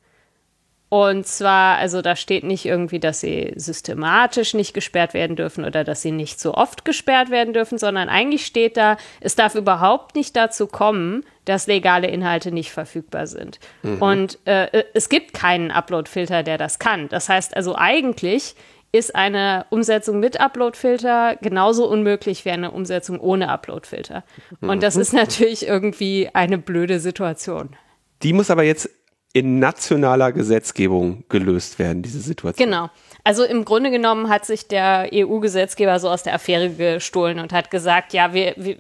[0.91, 5.85] Und zwar, also da steht nicht irgendwie, dass sie systematisch nicht gesperrt werden dürfen oder
[5.85, 10.15] dass sie nicht so oft gesperrt werden dürfen, sondern eigentlich steht da, es darf überhaupt
[10.15, 13.61] nicht dazu kommen, dass legale Inhalte nicht verfügbar sind.
[13.83, 14.03] Mhm.
[14.03, 17.09] Und äh, es gibt keinen Upload-Filter, der das kann.
[17.11, 18.55] Das heißt also eigentlich
[18.91, 24.25] ist eine Umsetzung mit Upload-Filter genauso unmöglich wie eine Umsetzung ohne Upload-Filter.
[24.63, 25.03] Und das mhm.
[25.03, 27.77] ist natürlich irgendwie eine blöde Situation.
[28.23, 28.89] Die muss aber jetzt
[29.33, 32.71] in nationaler Gesetzgebung gelöst werden, diese Situation.
[32.71, 32.91] Genau.
[33.25, 37.71] Also im Grunde genommen hat sich der EU-Gesetzgeber so aus der Affäre gestohlen und hat
[37.71, 38.77] gesagt, ja, wir, wir,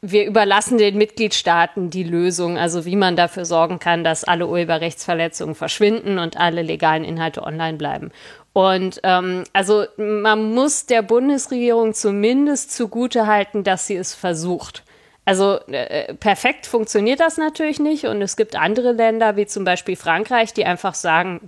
[0.00, 5.54] wir überlassen den Mitgliedstaaten die Lösung, also wie man dafür sorgen kann, dass alle Urheberrechtsverletzungen
[5.54, 8.12] verschwinden und alle legalen Inhalte online bleiben.
[8.52, 14.84] Und ähm, also man muss der Bundesregierung zumindest zugute halten, dass sie es versucht.
[15.26, 19.96] Also äh, perfekt funktioniert das natürlich nicht und es gibt andere Länder wie zum Beispiel
[19.96, 21.40] Frankreich, die einfach sagen,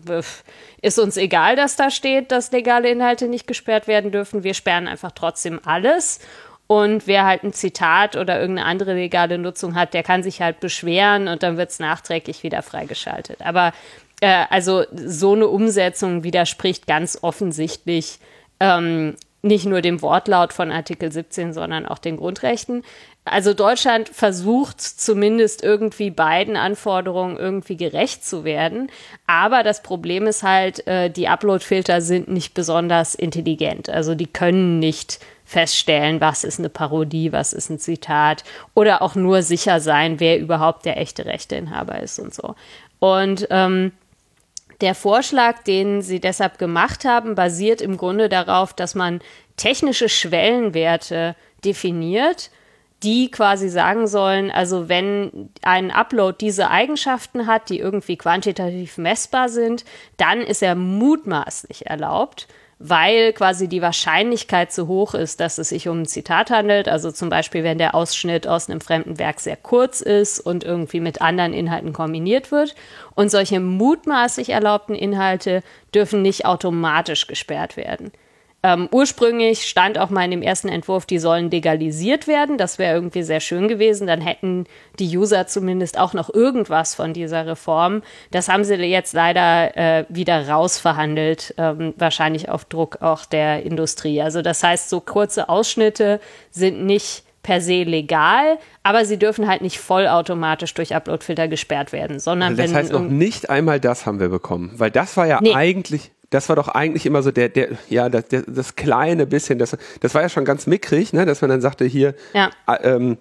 [0.82, 4.42] ist uns egal, dass da steht, dass legale Inhalte nicht gesperrt werden dürfen.
[4.42, 6.18] Wir sperren einfach trotzdem alles.
[6.66, 10.58] Und wer halt ein Zitat oder irgendeine andere legale Nutzung hat, der kann sich halt
[10.58, 13.40] beschweren und dann wird es nachträglich wieder freigeschaltet.
[13.42, 13.72] Aber
[14.20, 18.18] äh, also so eine Umsetzung widerspricht ganz offensichtlich
[18.58, 22.82] ähm, nicht nur dem Wortlaut von Artikel 17, sondern auch den Grundrechten.
[23.24, 28.90] Also Deutschland versucht zumindest irgendwie beiden Anforderungen irgendwie gerecht zu werden.
[29.26, 33.90] Aber das Problem ist halt, äh, die Upload-Filter sind nicht besonders intelligent.
[33.90, 39.14] Also die können nicht feststellen, was ist eine Parodie, was ist ein Zitat oder auch
[39.14, 42.54] nur sicher sein, wer überhaupt der echte Rechteinhaber ist und so.
[42.98, 43.92] Und ähm,
[44.80, 49.20] der Vorschlag, den sie deshalb gemacht haben, basiert im Grunde darauf, dass man
[49.56, 52.50] technische Schwellenwerte definiert,
[53.02, 59.48] die quasi sagen sollen, also wenn ein Upload diese Eigenschaften hat, die irgendwie quantitativ messbar
[59.48, 59.84] sind,
[60.16, 65.88] dann ist er mutmaßlich erlaubt weil quasi die Wahrscheinlichkeit zu hoch ist, dass es sich
[65.88, 66.88] um ein Zitat handelt.
[66.88, 71.00] Also zum Beispiel, wenn der Ausschnitt aus einem fremden Werk sehr kurz ist und irgendwie
[71.00, 72.74] mit anderen Inhalten kombiniert wird.
[73.14, 75.62] Und solche mutmaßlich erlaubten Inhalte
[75.94, 78.12] dürfen nicht automatisch gesperrt werden.
[78.64, 82.58] Ähm, ursprünglich stand auch mal in dem ersten Entwurf, die sollen legalisiert werden.
[82.58, 84.08] Das wäre irgendwie sehr schön gewesen.
[84.08, 84.64] Dann hätten
[84.98, 88.02] die User zumindest auch noch irgendwas von dieser Reform.
[88.32, 94.20] Das haben sie jetzt leider äh, wieder rausverhandelt, ähm, wahrscheinlich auf Druck auch der Industrie.
[94.20, 99.62] Also das heißt, so kurze Ausschnitte sind nicht per se legal, aber sie dürfen halt
[99.62, 104.20] nicht vollautomatisch durch Uploadfilter gesperrt werden, sondern also das heißt noch nicht einmal das haben
[104.20, 105.54] wir bekommen, weil das war ja nee.
[105.54, 109.58] eigentlich das war doch eigentlich immer so der, der, ja, das, der, das kleine bisschen,
[109.58, 112.50] das, das war ja schon ganz mickrig, ne, dass man dann sagte, hier, ja.
[112.66, 113.18] äh, ähm,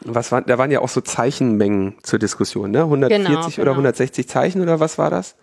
[0.00, 2.80] was war, da waren ja auch so Zeichenmengen zur Diskussion, ne?
[2.80, 3.62] 140 genau, genau.
[3.62, 5.36] oder 160 Zeichen oder was war das?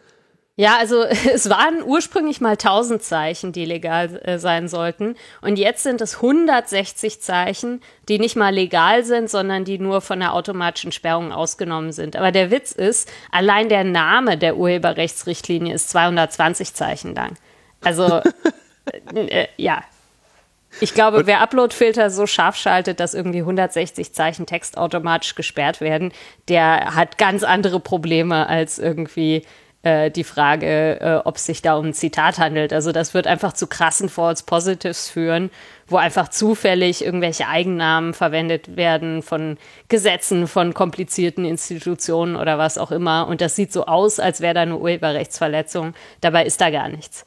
[0.55, 5.15] Ja, also es waren ursprünglich mal 1000 Zeichen, die legal äh, sein sollten.
[5.41, 10.19] Und jetzt sind es 160 Zeichen, die nicht mal legal sind, sondern die nur von
[10.19, 12.15] der automatischen Sperrung ausgenommen sind.
[12.15, 17.35] Aber der Witz ist, allein der Name der Urheberrechtsrichtlinie ist 220 Zeichen lang.
[17.83, 18.21] Also,
[19.15, 19.83] äh, äh, ja.
[20.79, 25.81] Ich glaube, Und wer Uploadfilter so scharf schaltet, dass irgendwie 160 Zeichen Text automatisch gesperrt
[25.81, 26.13] werden,
[26.47, 29.43] der hat ganz andere Probleme als irgendwie
[29.83, 32.71] äh, die Frage, äh, ob es sich da um ein Zitat handelt.
[32.73, 35.49] Also das wird einfach zu krassen False Positives führen,
[35.87, 42.91] wo einfach zufällig irgendwelche Eigennamen verwendet werden von Gesetzen, von komplizierten Institutionen oder was auch
[42.91, 43.27] immer.
[43.27, 45.93] Und das sieht so aus, als wäre da eine Urheberrechtsverletzung.
[46.21, 47.25] Dabei ist da gar nichts.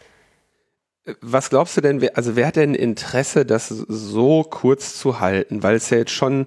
[1.21, 5.63] Was glaubst du denn, also wer hat denn Interesse, das so kurz zu halten?
[5.63, 6.47] Weil es ja jetzt schon,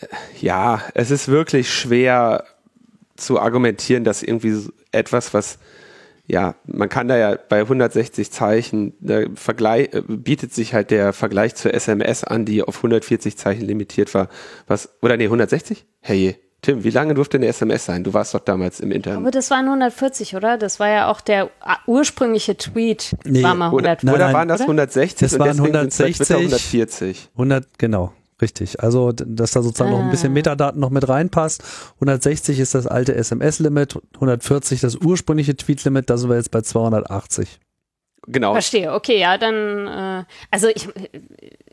[0.00, 0.06] äh,
[0.40, 2.44] ja, es ist wirklich schwer
[3.16, 5.58] zu argumentieren, dass irgendwie etwas, was
[6.26, 11.12] ja, man kann da ja bei 160 Zeichen, der Vergleich, äh, bietet sich halt der
[11.12, 14.28] Vergleich zur SMS an, die auf 140 Zeichen limitiert war.
[14.66, 15.84] Was, oder nee, 160?
[16.00, 18.04] Hey, Tim, wie lange durfte eine SMS sein?
[18.04, 19.18] Du warst doch damals im Internet.
[19.18, 20.56] Aber das waren 140, oder?
[20.56, 21.50] Das war ja auch der
[21.86, 23.14] ursprüngliche Tweet.
[23.24, 24.08] Nee, war mal 140.
[24.08, 25.28] Oder, oder waren das 160?
[25.28, 26.30] Das waren 160.
[26.30, 27.28] 140.
[27.34, 28.14] 100, genau.
[28.42, 28.82] Richtig.
[28.82, 29.98] Also, dass da sozusagen ah.
[29.98, 30.34] noch ein bisschen ah.
[30.34, 31.62] Metadaten noch mit reinpasst.
[31.96, 37.60] 160 ist das alte SMS-Limit, 140 das ursprüngliche Tweet-Limit, da sind wir jetzt bei 280.
[38.26, 38.52] Genau.
[38.52, 40.88] Verstehe, okay, ja, dann, äh, also ich,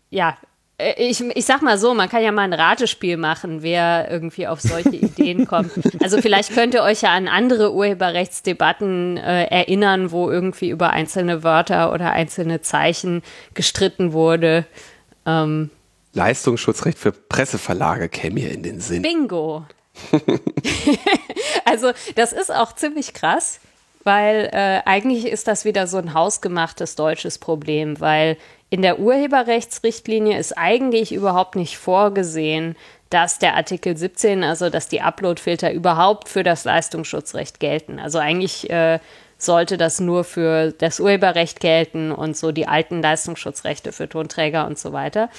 [0.09, 0.37] ja,
[0.81, 4.47] äh, ich, ich sag mal so, man kann ja mal ein Ratespiel machen, wer irgendwie
[4.47, 5.71] auf solche Ideen kommt.
[6.01, 11.43] Also vielleicht könnt ihr euch ja an andere Urheberrechtsdebatten äh, erinnern, wo irgendwie über einzelne
[11.43, 13.21] Wörter oder einzelne Zeichen
[13.53, 14.65] gestritten wurde.
[15.25, 15.69] Ähm,
[16.13, 19.01] Leistungsschutzrecht für Presseverlage käme mir in den Sinn.
[19.01, 19.65] Bingo.
[21.65, 23.59] also das ist auch ziemlich krass,
[24.03, 28.37] weil äh, eigentlich ist das wieder so ein hausgemachtes deutsches Problem, weil
[28.69, 32.75] in der Urheberrechtsrichtlinie ist eigentlich überhaupt nicht vorgesehen,
[33.09, 37.99] dass der Artikel 17, also dass die Uploadfilter überhaupt für das Leistungsschutzrecht gelten.
[37.99, 38.99] Also eigentlich äh,
[39.37, 44.79] sollte das nur für das Urheberrecht gelten und so die alten Leistungsschutzrechte für Tonträger und
[44.79, 45.29] so weiter.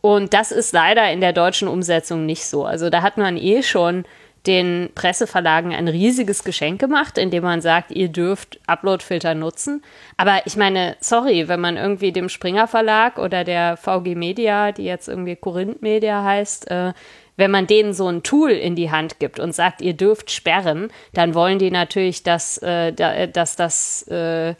[0.00, 2.64] Und das ist leider in der deutschen Umsetzung nicht so.
[2.64, 4.04] Also da hat man eh schon
[4.46, 9.82] den Presseverlagen ein riesiges Geschenk gemacht, indem man sagt, ihr dürft Uploadfilter nutzen.
[10.16, 14.84] Aber ich meine, sorry, wenn man irgendwie dem Springer Verlag oder der VG Media, die
[14.84, 16.94] jetzt irgendwie Korinth Media heißt, äh,
[17.36, 20.88] wenn man denen so ein Tool in die Hand gibt und sagt, ihr dürft sperren,
[21.12, 24.54] dann wollen die natürlich, dass, äh, dass das äh,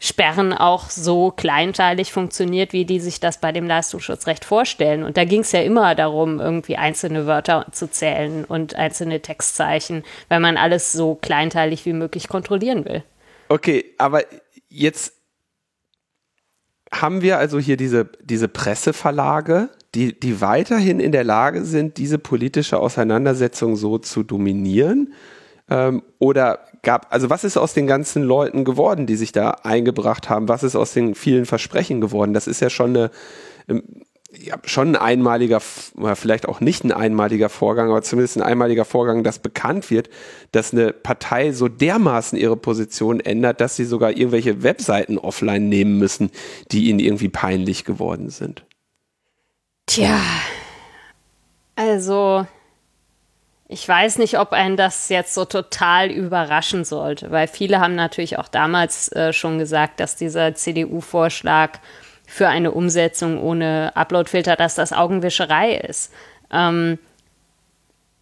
[0.00, 5.02] Sperren auch so kleinteilig funktioniert, wie die sich das bei dem Leistungsschutzrecht vorstellen.
[5.02, 10.04] Und da ging es ja immer darum, irgendwie einzelne Wörter zu zählen und einzelne Textzeichen,
[10.28, 13.02] weil man alles so kleinteilig wie möglich kontrollieren will.
[13.48, 14.22] Okay, aber
[14.68, 15.14] jetzt
[16.92, 22.18] haben wir also hier diese, diese Presseverlage, die, die weiterhin in der Lage sind, diese
[22.18, 25.12] politische Auseinandersetzung so zu dominieren.
[25.68, 30.30] Ähm, oder gab, also was ist aus den ganzen Leuten geworden, die sich da eingebracht
[30.30, 30.48] haben?
[30.48, 32.32] Was ist aus den vielen Versprechen geworden?
[32.32, 33.10] Das ist ja schon eine,
[33.68, 33.82] ähm,
[34.32, 39.22] ja, schon ein einmaliger, vielleicht auch nicht ein einmaliger Vorgang, aber zumindest ein einmaliger Vorgang,
[39.22, 40.08] dass bekannt wird,
[40.52, 45.98] dass eine Partei so dermaßen ihre Position ändert, dass sie sogar irgendwelche Webseiten offline nehmen
[45.98, 46.30] müssen,
[46.72, 48.64] die ihnen irgendwie peinlich geworden sind.
[49.84, 50.18] Tja,
[51.76, 52.46] also
[53.68, 58.38] ich weiß nicht, ob einen das jetzt so total überraschen sollte, weil viele haben natürlich
[58.38, 61.78] auch damals äh, schon gesagt, dass dieser CDU-Vorschlag
[62.26, 66.12] für eine Umsetzung ohne Uploadfilter, dass das Augenwischerei ist.
[66.50, 66.98] Ähm,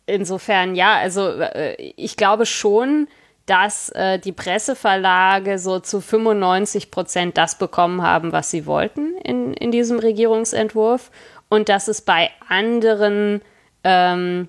[0.07, 3.07] insofern, ja, also äh, ich glaube schon,
[3.47, 9.55] dass äh, die Presseverlage so zu 95 Prozent das bekommen haben, was sie wollten in,
[9.55, 11.13] in diesem Regierungsentwurf
[11.49, 13.43] und dass es bei anderen
[13.85, 14.49] ähm,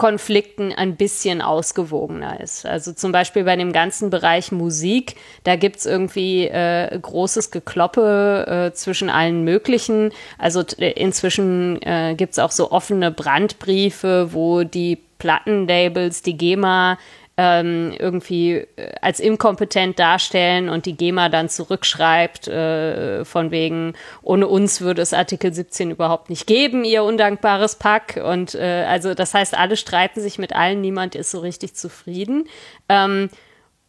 [0.00, 2.64] Konflikten ein bisschen ausgewogener ist.
[2.64, 8.70] Also zum Beispiel bei dem ganzen Bereich Musik, da gibt es irgendwie äh, großes Gekloppe
[8.70, 10.12] äh, zwischen allen möglichen.
[10.38, 16.96] Also äh, inzwischen äh, gibt es auch so offene Brandbriefe, wo die Plattenlabels, die GEMA
[17.42, 24.46] ähm, irgendwie äh, als inkompetent darstellen und die GEMA dann zurückschreibt, äh, von wegen, ohne
[24.46, 28.20] uns würde es Artikel 17 überhaupt nicht geben, ihr undankbares Pack.
[28.22, 32.44] Und äh, also das heißt, alle streiten sich mit allen, niemand ist so richtig zufrieden.
[32.90, 33.30] Ähm,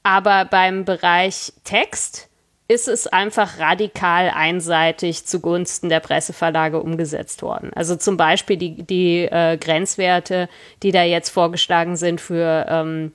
[0.02, 2.30] aber beim Bereich Text
[2.70, 7.72] ist es einfach radikal einseitig zugunsten der Presseverlage umgesetzt worden.
[7.76, 10.48] Also zum Beispiel die, die äh, Grenzwerte,
[10.84, 13.12] die da jetzt vorgeschlagen sind für ähm,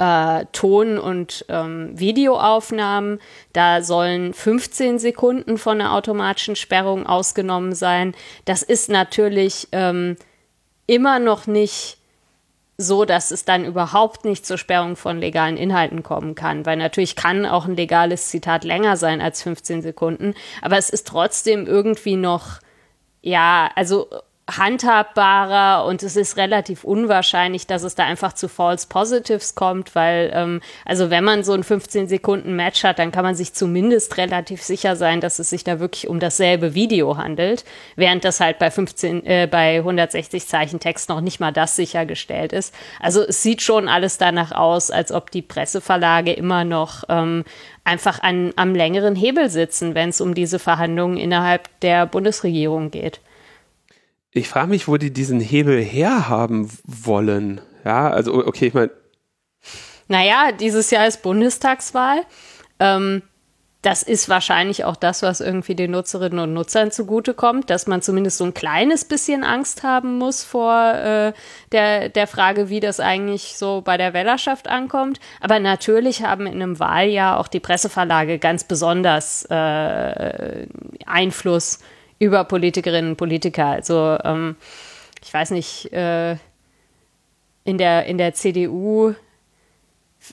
[0.00, 3.20] äh, Ton- und ähm, Videoaufnahmen.
[3.52, 8.14] Da sollen 15 Sekunden von der automatischen Sperrung ausgenommen sein.
[8.46, 10.16] Das ist natürlich ähm,
[10.86, 11.98] immer noch nicht
[12.78, 16.64] so, dass es dann überhaupt nicht zur Sperrung von legalen Inhalten kommen kann.
[16.64, 21.06] Weil natürlich kann auch ein legales Zitat länger sein als 15 Sekunden, aber es ist
[21.06, 22.60] trotzdem irgendwie noch,
[23.20, 24.08] ja, also
[24.56, 30.30] handhabbarer und es ist relativ unwahrscheinlich, dass es da einfach zu False Positives kommt, weil,
[30.34, 34.16] ähm, also wenn man so ein 15 Sekunden Match hat, dann kann man sich zumindest
[34.16, 37.64] relativ sicher sein, dass es sich da wirklich um dasselbe Video handelt,
[37.96, 42.52] während das halt bei 15, äh, bei 160 Zeichen Text noch nicht mal das sichergestellt
[42.52, 42.74] ist.
[43.00, 47.44] Also es sieht schon alles danach aus, als ob die Presseverlage immer noch ähm,
[47.84, 53.20] einfach an, am längeren Hebel sitzen, wenn es um diese Verhandlungen innerhalb der Bundesregierung geht
[54.32, 57.60] ich frage mich, wo die diesen Hebel herhaben wollen.
[57.84, 58.90] Ja, also okay, ich meine.
[60.08, 62.22] Naja, dieses Jahr ist Bundestagswahl.
[62.78, 63.22] Ähm,
[63.82, 68.36] das ist wahrscheinlich auch das, was irgendwie den Nutzerinnen und Nutzern zugutekommt, dass man zumindest
[68.36, 71.32] so ein kleines bisschen Angst haben muss vor äh,
[71.72, 75.18] der, der Frage, wie das eigentlich so bei der Wählerschaft ankommt.
[75.40, 80.66] Aber natürlich haben in einem Wahljahr auch die Presseverlage ganz besonders äh,
[81.06, 81.78] Einfluss
[82.20, 83.66] über Politikerinnen und Politiker.
[83.66, 84.54] Also ähm,
[85.24, 86.36] ich weiß nicht, äh,
[87.64, 89.14] in, der, in der CDU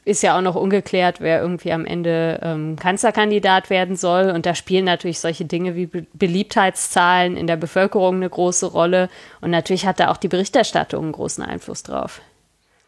[0.04, 4.32] ist ja auch noch ungeklärt, wer irgendwie am Ende ähm, Kanzlerkandidat werden soll.
[4.32, 9.10] Und da spielen natürlich solche Dinge wie Be Beliebtheitszahlen in der Bevölkerung eine große Rolle.
[9.40, 12.22] Und natürlich hat da auch die Berichterstattung einen großen Einfluss drauf.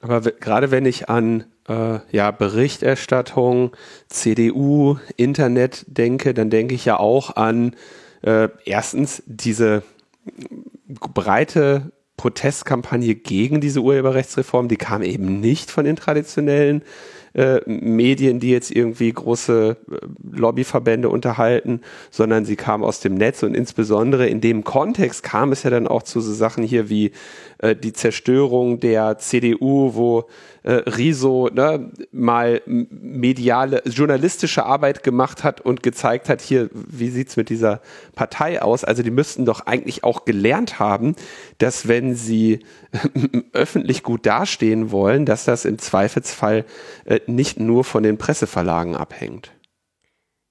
[0.02, 3.72] Aber gerade wenn ich an äh, ja, Berichterstattung,
[4.10, 7.76] CDU, Internet denke, dann denke ich ja auch an
[8.22, 9.84] äh, erstens diese
[10.86, 16.84] breite Protestkampagne gegen diese Urheberrechtsreform, die kam eben nicht von den traditionellen
[17.34, 19.95] äh, Medien, die jetzt irgendwie große äh,
[20.38, 25.63] Lobbyverbände unterhalten, sondern sie kam aus dem Netz und insbesondere in dem Kontext kam es
[25.63, 27.11] ja dann auch zu so Sachen hier wie
[27.60, 30.30] äh, die Zerstörung der CDU, wo
[30.64, 37.38] äh, Riso ne, mal mediale, journalistische Arbeit gemacht hat und gezeigt hat, hier, wie sieht's
[37.38, 37.82] mit dieser
[38.16, 38.84] Partei aus?
[38.84, 41.16] Also die müssten doch eigentlich auch gelernt haben,
[41.57, 42.60] dass wenn sie
[43.53, 46.66] öffentlich gut dastehen wollen, dass das im Zweifelsfall
[47.05, 49.51] äh, nicht nur von den Presseverlagen abhängt.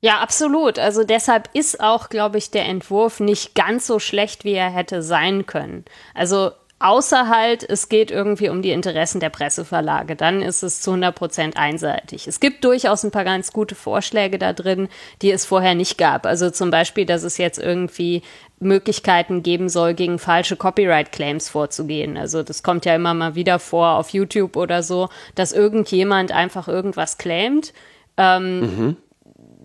[0.01, 0.79] Ja, absolut.
[0.79, 5.03] Also deshalb ist auch, glaube ich, der Entwurf nicht ganz so schlecht, wie er hätte
[5.03, 5.85] sein können.
[6.15, 10.15] Also Außer halt, es geht irgendwie um die Interessen der Presseverlage.
[10.15, 12.29] Dann ist es zu 100 Prozent einseitig.
[12.29, 14.89] Es gibt durchaus ein paar ganz gute Vorschläge da drin,
[15.21, 16.25] die es vorher nicht gab.
[16.25, 18.23] Also zum Beispiel, dass es jetzt irgendwie
[18.61, 22.17] Möglichkeiten geben soll, gegen falsche Copyright-Claims vorzugehen.
[22.17, 26.69] Also das kommt ja immer mal wieder vor auf YouTube oder so, dass irgendjemand einfach
[26.69, 27.73] irgendwas claimt.
[28.17, 28.97] Ähm, mhm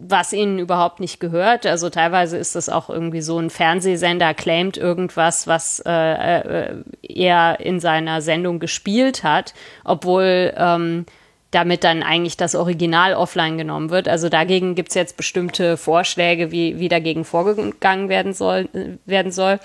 [0.06, 1.66] was ihnen überhaupt nicht gehört.
[1.66, 7.60] Also teilweise ist das auch irgendwie so ein Fernsehsender claimt irgendwas, was äh, äh, er
[7.60, 11.06] in seiner Sendung gespielt hat, obwohl ähm,
[11.52, 14.08] damit dann eigentlich das Original offline genommen wird.
[14.08, 18.70] Also dagegen gibt es jetzt bestimmte Vorschläge, wie, wie dagegen vorgegangen werden soll.
[19.06, 19.60] Werden soll.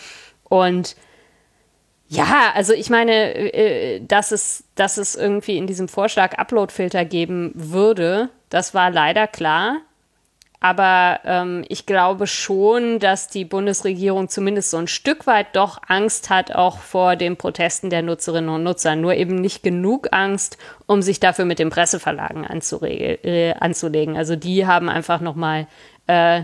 [0.45, 0.97] Und
[2.09, 7.53] ja, also ich meine, äh, dass, es, dass es irgendwie in diesem Vorschlag Uploadfilter geben
[7.55, 9.79] würde, das war leider klar.
[10.61, 16.31] Aber ähm, ich glaube schon, dass die Bundesregierung zumindest so ein Stück weit doch Angst
[16.31, 18.97] hat, auch vor den Protesten der Nutzerinnen und Nutzer.
[18.97, 24.17] Nur eben nicht genug Angst, um sich dafür mit den Presseverlagen äh, anzulegen.
[24.17, 25.69] Also die haben einfach nochmal
[26.09, 26.43] äh,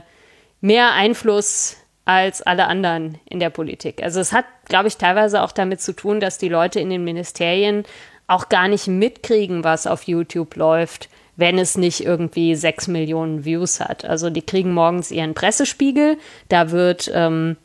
[0.60, 4.00] mehr Einfluss als alle anderen in der Politik.
[4.00, 7.02] Also es hat, glaube ich, teilweise auch damit zu tun, dass die Leute in den
[7.02, 7.84] Ministerien
[8.28, 13.80] auch gar nicht mitkriegen, was auf YouTube läuft wenn es nicht irgendwie sechs Millionen Views
[13.80, 14.04] hat.
[14.04, 16.18] Also die kriegen morgens ihren Pressespiegel,
[16.48, 17.56] da wird ähm,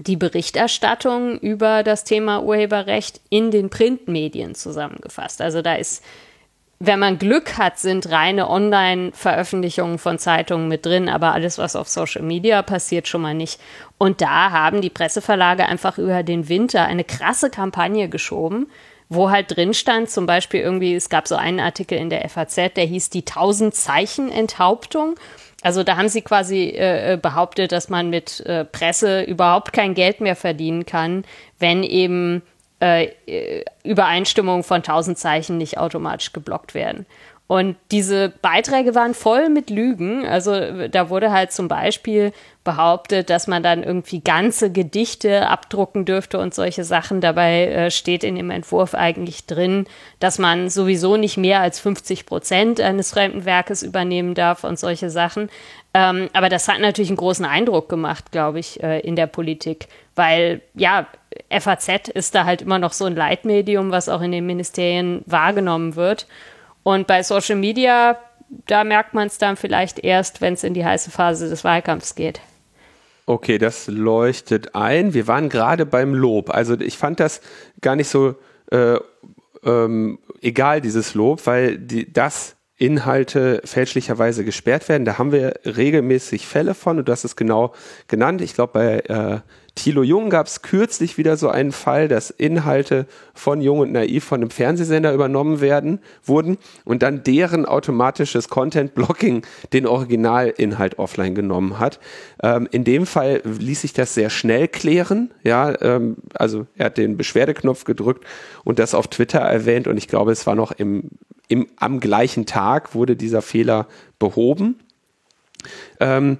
[0.00, 5.40] die Berichterstattung über das Thema Urheberrecht in den Printmedien zusammengefasst.
[5.40, 6.02] Also da ist,
[6.78, 11.88] wenn man Glück hat, sind reine Online-Veröffentlichungen von Zeitungen mit drin, aber alles, was auf
[11.88, 13.58] Social Media passiert, schon mal nicht.
[13.96, 18.66] Und da haben die Presseverlage einfach über den Winter eine krasse Kampagne geschoben
[19.08, 22.56] wo halt drin stand, zum Beispiel irgendwie, es gab so einen Artikel in der FAZ,
[22.74, 25.14] der hieß die 1000 Zeichen Enthauptung.
[25.62, 29.94] Also da haben sie quasi äh, äh, behauptet, dass man mit äh, Presse überhaupt kein
[29.94, 31.24] Geld mehr verdienen kann,
[31.58, 32.42] wenn eben
[32.80, 37.06] äh, äh Übereinstimmungen von 1000 Zeichen nicht automatisch geblockt werden.
[37.48, 40.26] Und diese Beiträge waren voll mit Lügen.
[40.26, 42.32] Also da wurde halt zum Beispiel
[42.64, 47.20] behauptet, dass man dann irgendwie ganze Gedichte abdrucken dürfte und solche Sachen.
[47.20, 49.86] Dabei äh, steht in dem Entwurf eigentlich drin,
[50.18, 55.08] dass man sowieso nicht mehr als 50 Prozent eines fremden Werkes übernehmen darf und solche
[55.08, 55.48] Sachen.
[55.94, 59.86] Ähm, aber das hat natürlich einen großen Eindruck gemacht, glaube ich, äh, in der Politik,
[60.16, 61.06] weil ja,
[61.48, 65.94] FAZ ist da halt immer noch so ein Leitmedium, was auch in den Ministerien wahrgenommen
[65.94, 66.26] wird.
[66.86, 68.16] Und bei Social Media,
[68.48, 72.14] da merkt man es dann vielleicht erst, wenn es in die heiße Phase des Wahlkampfs
[72.14, 72.40] geht.
[73.26, 75.12] Okay, das leuchtet ein.
[75.12, 76.48] Wir waren gerade beim Lob.
[76.48, 77.40] Also ich fand das
[77.80, 78.36] gar nicht so
[78.70, 79.00] äh,
[79.64, 85.04] ähm, egal, dieses Lob, weil die, das Inhalte fälschlicherweise gesperrt werden.
[85.04, 87.74] Da haben wir regelmäßig Fälle von und du hast es genau
[88.06, 88.40] genannt.
[88.42, 89.40] Ich glaube, bei äh,
[89.76, 94.24] Thilo Jung gab es kürzlich wieder so einen Fall, dass Inhalte von Jung und Naiv
[94.24, 99.42] von einem Fernsehsender übernommen werden, wurden und dann deren automatisches Content-Blocking
[99.74, 102.00] den Originalinhalt offline genommen hat.
[102.42, 105.30] Ähm, in dem Fall ließ sich das sehr schnell klären.
[105.44, 108.24] Ja, ähm, also er hat den Beschwerdeknopf gedrückt
[108.64, 111.10] und das auf Twitter erwähnt und ich glaube, es war noch im,
[111.48, 113.86] im am gleichen Tag wurde dieser Fehler
[114.18, 114.80] behoben.
[116.00, 116.38] Ähm,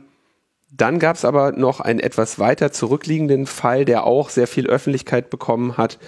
[0.77, 5.31] dann gab es aber noch einen etwas weiter zurückliegenden Fall, der auch sehr viel Öffentlichkeit
[5.31, 5.99] bekommen hat.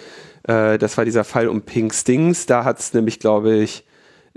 [0.44, 2.46] Äh, das war dieser Fall um Pink Stings.
[2.46, 3.84] Da hat es nämlich, glaube ich,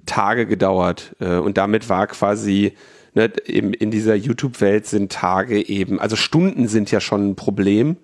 [0.06, 1.16] Tage gedauert.
[1.20, 2.74] Äh, und damit war quasi
[3.14, 7.98] ne, in, in dieser YouTube-Welt sind Tage eben, also Stunden sind ja schon ein Problem.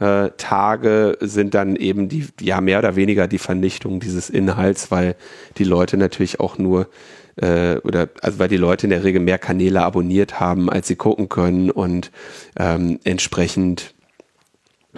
[0.00, 5.16] äh, Tage sind dann eben die, ja, mehr oder weniger die Vernichtung dieses Inhalts, weil
[5.58, 6.88] die Leute natürlich auch nur
[7.36, 10.96] äh, oder also weil die Leute in der Regel mehr Kanäle abonniert haben, als sie
[10.96, 12.10] gucken können und
[12.58, 13.94] ähm, entsprechend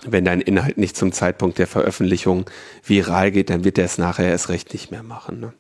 [0.04, 2.44] wenn dein Inhalt nicht zum Zeitpunkt der Veröffentlichung
[2.84, 5.40] viral geht, dann wird er es nachher erst recht nicht mehr machen.
[5.40, 5.52] Ne?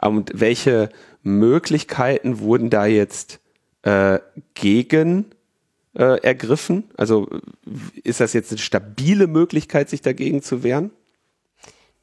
[0.00, 0.90] Und welche
[1.22, 3.40] Möglichkeiten wurden da jetzt
[3.82, 4.18] äh,
[4.54, 5.26] gegen
[5.94, 6.84] äh, ergriffen?
[6.96, 7.28] Also
[8.02, 10.90] ist das jetzt eine stabile Möglichkeit, sich dagegen zu wehren?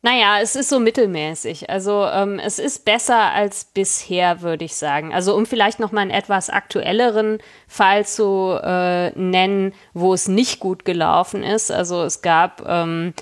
[0.03, 1.69] Naja, es ist so mittelmäßig.
[1.69, 5.13] Also ähm, es ist besser als bisher, würde ich sagen.
[5.13, 10.59] Also um vielleicht noch mal einen etwas aktuelleren Fall zu äh, nennen, wo es nicht
[10.59, 11.71] gut gelaufen ist.
[11.71, 13.13] Also es gab ähm,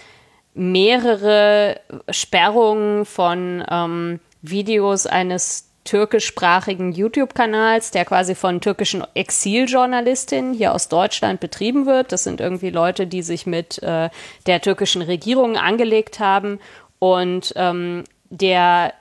[0.53, 10.89] mehrere Sperrungen von ähm, Videos eines türkischsprachigen YouTube-Kanals, der quasi von türkischen Exiljournalistinnen hier aus
[10.89, 12.11] Deutschland betrieben wird.
[12.11, 14.09] Das sind irgendwie Leute, die sich mit äh,
[14.47, 16.59] der türkischen Regierung angelegt haben.
[16.99, 18.93] Und ähm, der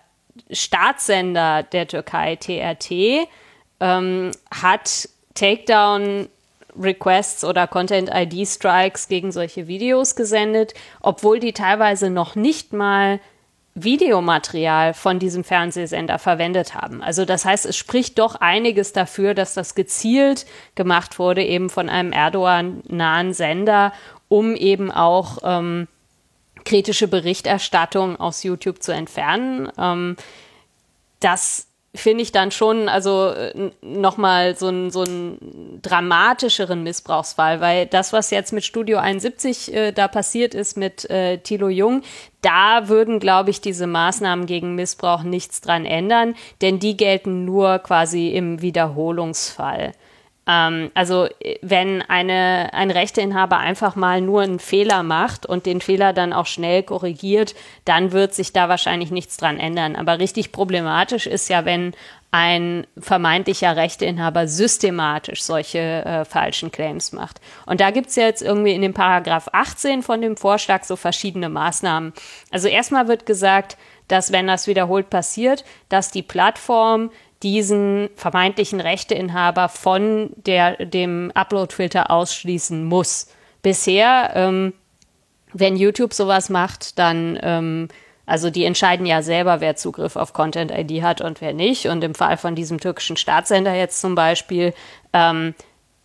[0.51, 3.29] Staatssender der Türkei, TRT,
[3.81, 6.29] ähm, hat Takedown
[6.79, 13.21] Requests oder Content ID Strikes gegen solche Videos gesendet, obwohl die teilweise noch nicht mal
[13.75, 17.03] Videomaterial von diesem Fernsehsender verwendet haben.
[17.03, 20.47] Also das heißt, es spricht doch einiges dafür, dass das gezielt
[20.77, 23.93] gemacht wurde, eben von einem Erdogan-nahen Sender,
[24.29, 25.89] um eben auch ähm,
[26.65, 29.69] kritische Berichterstattung aus YouTube zu entfernen.
[29.77, 30.17] Ähm,
[31.19, 37.87] das finde ich dann schon, also äh, nochmal so einen so einen dramatischeren Missbrauchsfall, weil
[37.87, 42.03] das, was jetzt mit Studio 71 äh, da passiert ist mit äh, Thilo Jung,
[42.43, 47.79] da würden, glaube ich, diese Maßnahmen gegen Missbrauch nichts dran ändern, denn die gelten nur
[47.79, 49.93] quasi im Wiederholungsfall.
[50.47, 51.29] Ähm, also
[51.63, 56.47] wenn eine, ein Rechteinhaber einfach mal nur einen Fehler macht und den Fehler dann auch
[56.47, 59.97] schnell korrigiert, dann wird sich da wahrscheinlich nichts dran ändern.
[59.97, 61.93] Aber richtig problematisch ist ja, wenn
[62.31, 67.41] ein vermeintlicher Rechteinhaber systematisch solche äh, falschen Claims macht.
[67.65, 71.49] Und da gibt's ja jetzt irgendwie in dem Paragraph 18 von dem Vorschlag so verschiedene
[71.49, 72.13] Maßnahmen.
[72.51, 73.77] Also erstmal wird gesagt,
[74.09, 77.13] dass wenn das wiederholt passiert, dass die Plattform
[77.45, 83.29] diesen vermeintlichen Rechteinhaber von der, dem Upload-Filter ausschließen muss.
[83.63, 84.73] Bisher, ähm,
[85.53, 87.89] wenn YouTube sowas macht, dann, ähm,
[88.27, 91.87] also die entscheiden ja selber, wer Zugriff auf Content-ID hat und wer nicht.
[91.87, 94.73] Und im Fall von diesem türkischen Staatssender jetzt zum Beispiel,
[95.13, 95.55] ähm,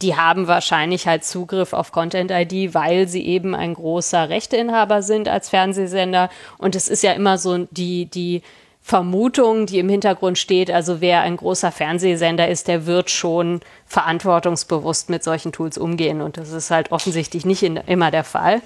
[0.02, 5.50] die haben wahrscheinlich halt Zugriff auf Content-ID, weil sie eben ein großer Rechteinhaber sind als
[5.50, 6.30] Fernsehsender.
[6.58, 8.42] Und es ist ja immer so die, die
[8.90, 10.72] Vermutung, die im Hintergrund steht.
[10.72, 16.22] Also wer ein großer Fernsehsender ist, der wird schon verantwortungsbewusst mit solchen Tools umgehen.
[16.22, 18.64] Und das ist halt offensichtlich nicht in, immer der Fall.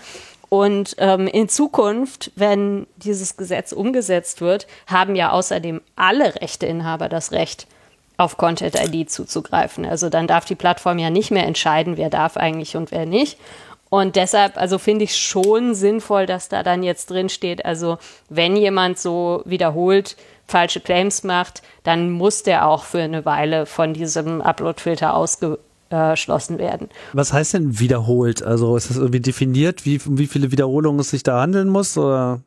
[0.47, 7.33] Und ähm, in Zukunft, wenn dieses Gesetz umgesetzt wird, haben ja außerdem alle Rechteinhaber das
[7.33, 7.67] Recht,
[8.15, 9.85] auf Content ID zuzugreifen.
[9.85, 13.37] Also dann darf die Plattform ja nicht mehr entscheiden, wer darf eigentlich und wer nicht.
[13.93, 18.55] Und deshalb, also finde ich schon sinnvoll, dass da dann jetzt drin steht, also wenn
[18.55, 20.17] jemand so wiederholt
[20.47, 26.89] falsche Claims macht, dann muss der auch für eine Weile von diesem Upload-Filter ausgeschlossen werden.
[27.13, 28.41] Was heißt denn wiederholt?
[28.41, 31.95] Also ist das irgendwie definiert, wie, wie viele Wiederholungen es sich da handeln muss?
[31.95, 32.41] Oder?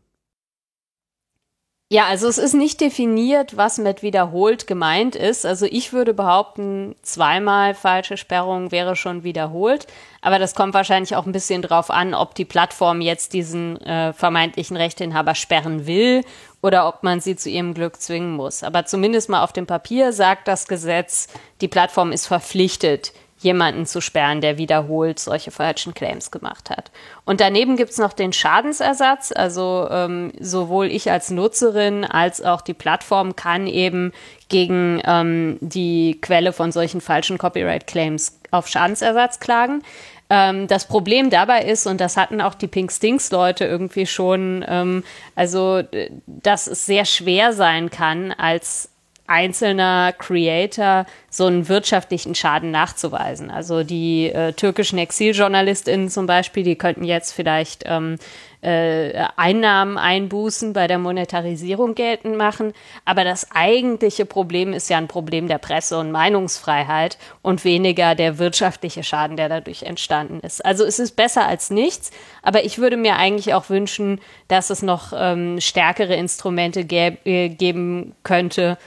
[1.89, 5.47] Ja, also es ist nicht definiert, was mit wiederholt gemeint ist.
[5.47, 9.87] Also ich würde behaupten, zweimal falsche Sperrung wäre schon wiederholt.
[10.21, 14.13] Aber das kommt wahrscheinlich auch ein bisschen drauf an, ob die Plattform jetzt diesen äh,
[14.13, 16.25] vermeintlichen Rechteinhaber sperren will
[16.61, 18.65] oder ob man sie zu ihrem Glück zwingen muss.
[18.65, 21.29] Aber zumindest mal auf dem Papier sagt das Gesetz,
[21.61, 23.13] die Plattform ist verpflichtet,
[23.47, 26.91] jemanden zu sperren, der wiederholt solche falschen Claims gemacht hat.
[27.25, 29.33] Und daneben gibt's noch den Schadensersatz.
[29.35, 34.13] Also ähm, sowohl ich als Nutzerin als auch die Plattform kann eben
[34.49, 39.83] gegen ähm, die Quelle von solchen falschen Copyright-Claims auf Schadensersatz klagen.
[40.29, 45.05] Ähm, das Problem dabei ist, und das hatten auch die Pink Stinks-Leute irgendwie schon, ähm,
[45.37, 45.83] also
[46.27, 48.91] dass es sehr schwer sein kann, als
[49.27, 53.51] einzelner Creator so einen wirtschaftlichen Schaden nachzuweisen.
[53.51, 58.17] Also die äh, türkischen Exiljournalistinnen zum Beispiel, die könnten jetzt vielleicht ähm,
[58.63, 62.73] äh, Einnahmen einbußen, bei der Monetarisierung geltend machen.
[63.05, 68.39] Aber das eigentliche Problem ist ja ein Problem der Presse- und Meinungsfreiheit und weniger der
[68.39, 70.65] wirtschaftliche Schaden, der dadurch entstanden ist.
[70.65, 72.11] Also es ist besser als nichts,
[72.43, 77.49] aber ich würde mir eigentlich auch wünschen, dass es noch ähm, stärkere Instrumente gäb, äh,
[77.49, 78.79] geben könnte,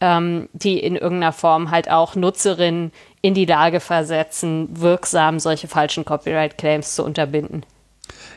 [0.00, 6.04] ähm, die in irgendeiner Form halt auch Nutzerinnen in die Lage versetzen, wirksam solche falschen
[6.04, 7.64] Copyright-Claims zu unterbinden.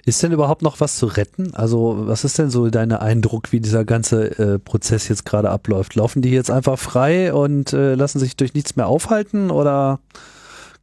[0.06, 1.54] Ist denn überhaupt noch was zu retten?
[1.54, 5.96] Also was ist denn so dein Eindruck, wie dieser ganze äh, Prozess jetzt gerade abläuft?
[5.96, 10.00] Laufen die jetzt einfach frei und äh, lassen sich durch nichts mehr aufhalten oder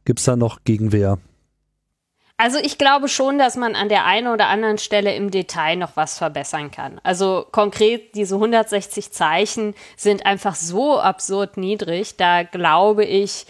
[0.05, 1.17] gibt es da noch Gegenwehr?
[2.41, 5.97] Also ich glaube schon, dass man an der einen oder anderen Stelle im Detail noch
[5.97, 7.01] was verbessern kann.
[7.03, 13.45] Also konkret diese 160 Zeichen sind einfach so absurd niedrig, da glaube ich,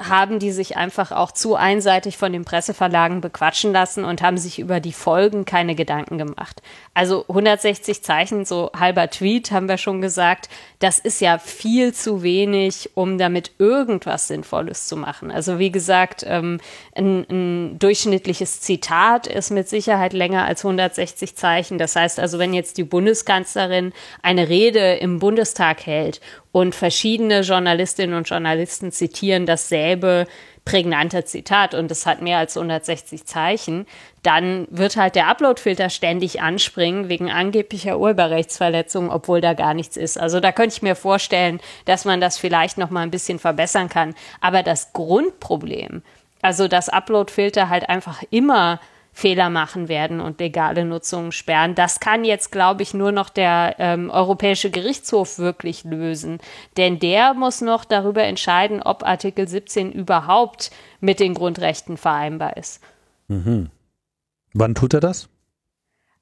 [0.00, 4.60] haben die sich einfach auch zu einseitig von den Presseverlagen bequatschen lassen und haben sich
[4.60, 6.62] über die Folgen keine Gedanken gemacht.
[6.94, 10.48] Also 160 Zeichen, so halber Tweet, haben wir schon gesagt,
[10.78, 15.32] das ist ja viel zu wenig, um damit irgendwas Sinnvolles zu machen.
[15.32, 16.60] Also wie gesagt, ähm,
[16.94, 21.78] ein, ein durchschnittliches Zitat ist mit Sicherheit länger als 160 Zeichen.
[21.78, 26.20] Das heißt also, wenn jetzt die Bundeskanzlerin eine Rede im Bundestag hält
[26.54, 30.28] und verschiedene Journalistinnen und Journalisten zitieren dasselbe
[30.64, 33.86] prägnante Zitat und es hat mehr als 160 Zeichen,
[34.22, 40.16] dann wird halt der Uploadfilter ständig anspringen wegen angeblicher Urheberrechtsverletzungen, obwohl da gar nichts ist.
[40.16, 43.88] Also da könnte ich mir vorstellen, dass man das vielleicht noch mal ein bisschen verbessern
[43.88, 46.02] kann, aber das Grundproblem,
[46.40, 48.78] also dass Uploadfilter halt einfach immer
[49.14, 51.76] Fehler machen werden und legale Nutzungen sperren.
[51.76, 56.38] Das kann jetzt, glaube ich, nur noch der ähm, Europäische Gerichtshof wirklich lösen.
[56.76, 62.82] Denn der muss noch darüber entscheiden, ob Artikel 17 überhaupt mit den Grundrechten vereinbar ist.
[63.28, 63.70] Mhm.
[64.52, 65.28] Wann tut er das?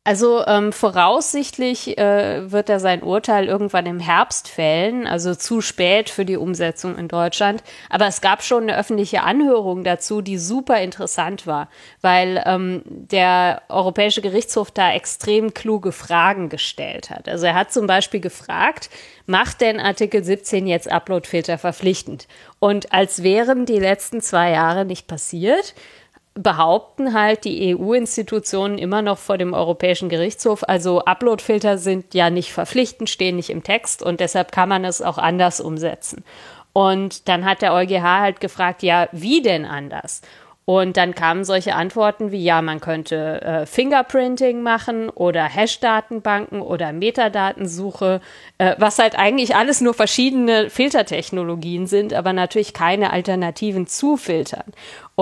[0.05, 6.11] Also ähm, voraussichtlich äh, wird er sein Urteil irgendwann im Herbst fällen, also zu spät
[6.11, 7.62] für die Umsetzung in Deutschland.
[7.88, 11.68] Aber es gab schon eine öffentliche Anhörung dazu, die super interessant war,
[12.00, 17.28] weil ähm, der Europäische Gerichtshof da extrem kluge Fragen gestellt hat.
[17.28, 18.90] Also er hat zum Beispiel gefragt,
[19.26, 22.26] macht denn Artikel 17 jetzt Uploadfilter verpflichtend?
[22.59, 25.76] Und als wären die letzten zwei Jahre nicht passiert,
[26.34, 30.64] behaupten halt die EU-Institutionen immer noch vor dem Europäischen Gerichtshof.
[30.66, 35.02] Also Uploadfilter sind ja nicht verpflichtend, stehen nicht im Text und deshalb kann man es
[35.02, 36.24] auch anders umsetzen.
[36.72, 40.22] Und dann hat der EuGH halt gefragt, ja, wie denn anders?
[40.64, 46.92] Und dann kamen solche Antworten wie, ja, man könnte äh, Fingerprinting machen oder Hash-Datenbanken oder
[46.92, 48.20] Metadatensuche,
[48.58, 54.72] äh, was halt eigentlich alles nur verschiedene Filtertechnologien sind, aber natürlich keine Alternativen zu Filtern.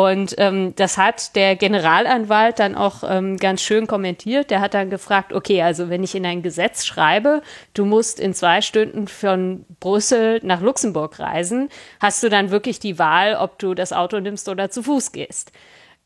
[0.00, 4.50] Und ähm, das hat der Generalanwalt dann auch ähm, ganz schön kommentiert.
[4.50, 7.42] Der hat dann gefragt, okay, also wenn ich in ein Gesetz schreibe,
[7.74, 11.68] du musst in zwei Stunden von Brüssel nach Luxemburg reisen,
[12.00, 15.52] hast du dann wirklich die Wahl, ob du das Auto nimmst oder zu Fuß gehst.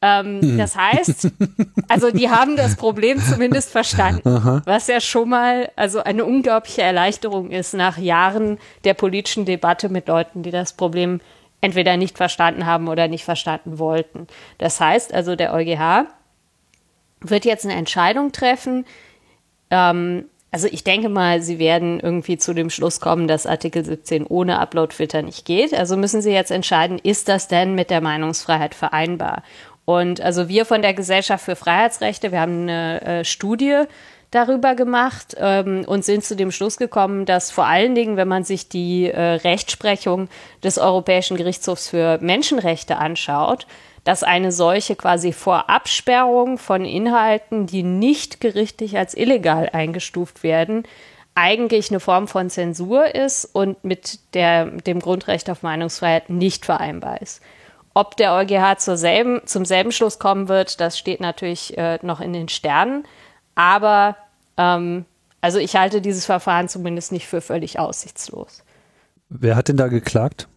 [0.02, 0.58] Ähm, hm.
[0.58, 1.28] Das heißt,
[1.88, 4.62] also die haben das Problem zumindest verstanden, Aha.
[4.64, 10.08] was ja schon mal also eine unglaubliche Erleichterung ist nach Jahren der politischen Debatte mit
[10.08, 11.20] Leuten, die das Problem
[11.64, 14.26] entweder nicht verstanden haben oder nicht verstanden wollten.
[14.58, 16.06] Das heißt also, der EuGH
[17.20, 18.84] wird jetzt eine Entscheidung treffen.
[19.70, 24.26] Ähm, also ich denke mal, sie werden irgendwie zu dem Schluss kommen, dass Artikel 17
[24.26, 25.72] ohne Upload-Filter nicht geht.
[25.72, 29.42] Also müssen sie jetzt entscheiden, ist das denn mit der Meinungsfreiheit vereinbar?
[29.86, 33.84] Und also wir von der Gesellschaft für Freiheitsrechte, wir haben eine äh, Studie
[34.34, 38.44] darüber gemacht ähm, und sind zu dem Schluss gekommen, dass vor allen Dingen, wenn man
[38.44, 40.28] sich die äh, Rechtsprechung
[40.62, 43.66] des Europäischen Gerichtshofs für Menschenrechte anschaut,
[44.04, 50.84] dass eine solche quasi Vorabsperrung von Inhalten, die nicht gerichtlich als illegal eingestuft werden,
[51.34, 57.20] eigentlich eine Form von Zensur ist und mit der, dem Grundrecht auf Meinungsfreiheit nicht vereinbar
[57.22, 57.42] ist.
[57.92, 62.20] Ob der EuGH zur selben, zum selben Schluss kommen wird, das steht natürlich äh, noch
[62.20, 63.04] in den Sternen.
[63.54, 64.16] Aber
[64.56, 65.04] ähm,
[65.40, 68.62] also ich halte dieses Verfahren zumindest nicht für völlig aussichtslos.
[69.28, 70.48] Wer hat denn da geklagt?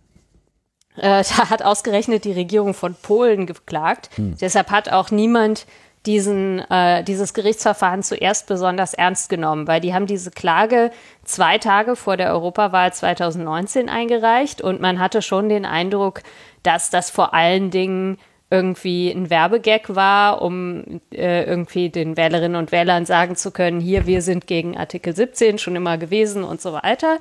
[0.95, 4.09] Äh, da hat ausgerechnet die Regierung von Polen geklagt.
[4.15, 4.37] Hm.
[4.39, 5.65] Deshalb hat auch niemand
[6.05, 10.91] diesen, äh, dieses Gerichtsverfahren zuerst besonders ernst genommen, weil die haben diese Klage
[11.25, 16.21] zwei Tage vor der Europawahl 2019 eingereicht und man hatte schon den Eindruck,
[16.63, 18.17] dass das vor allen Dingen
[18.49, 24.07] irgendwie ein Werbegag war, um äh, irgendwie den Wählerinnen und Wählern sagen zu können, hier,
[24.07, 27.19] wir sind gegen Artikel 17 schon immer gewesen und so weiter.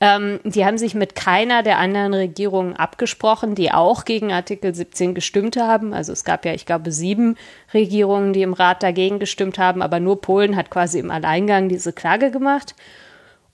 [0.00, 5.14] Ähm, die haben sich mit keiner der anderen Regierungen abgesprochen, die auch gegen Artikel 17
[5.14, 5.94] gestimmt haben.
[5.94, 7.36] Also es gab ja, ich glaube, sieben
[7.72, 11.92] Regierungen, die im Rat dagegen gestimmt haben, aber nur Polen hat quasi im Alleingang diese
[11.92, 12.74] Klage gemacht.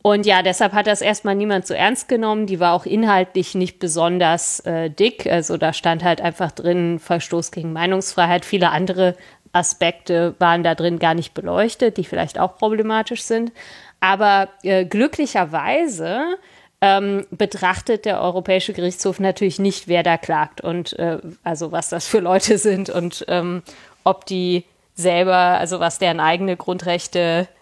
[0.03, 2.47] Und ja, deshalb hat das erstmal niemand so ernst genommen.
[2.47, 5.27] Die war auch inhaltlich nicht besonders äh, dick.
[5.27, 8.47] Also da stand halt einfach drin Verstoß gegen Meinungsfreiheit.
[8.47, 9.15] Viele andere
[9.53, 13.53] Aspekte waren da drin gar nicht beleuchtet, die vielleicht auch problematisch sind.
[14.01, 16.39] Aber äh, glücklicherweise
[16.81, 22.07] ähm, betrachtet der Europäische Gerichtshof natürlich nicht, wer da klagt und äh, also was das
[22.07, 23.63] für Leute sind und ähm,
[24.03, 27.60] ob die selber, also was deren eigene Grundrechte äh,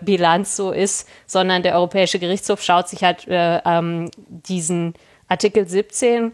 [0.00, 4.94] Bilanz so ist, sondern der Europäische Gerichtshof schaut sich halt äh, ähm, diesen
[5.28, 6.32] Artikel 17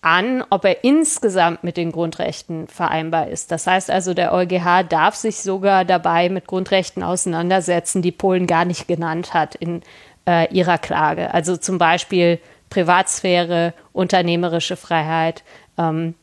[0.00, 3.52] an, ob er insgesamt mit den Grundrechten vereinbar ist.
[3.52, 8.64] Das heißt also, der EuGH darf sich sogar dabei mit Grundrechten auseinandersetzen, die Polen gar
[8.64, 9.82] nicht genannt hat in
[10.26, 11.32] äh, ihrer Klage.
[11.32, 15.44] Also zum Beispiel Privatsphäre, unternehmerische Freiheit
[15.78, 16.14] ähm,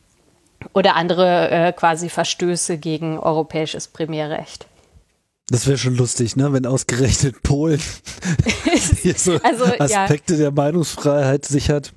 [0.74, 4.66] oder andere äh, quasi Verstöße gegen europäisches Primärrecht.
[5.50, 6.52] Das wäre schon lustig, ne?
[6.52, 7.80] wenn ausgerechnet Polen
[9.02, 10.38] hier so also, Aspekte ja.
[10.38, 11.92] der Meinungsfreiheit sichert.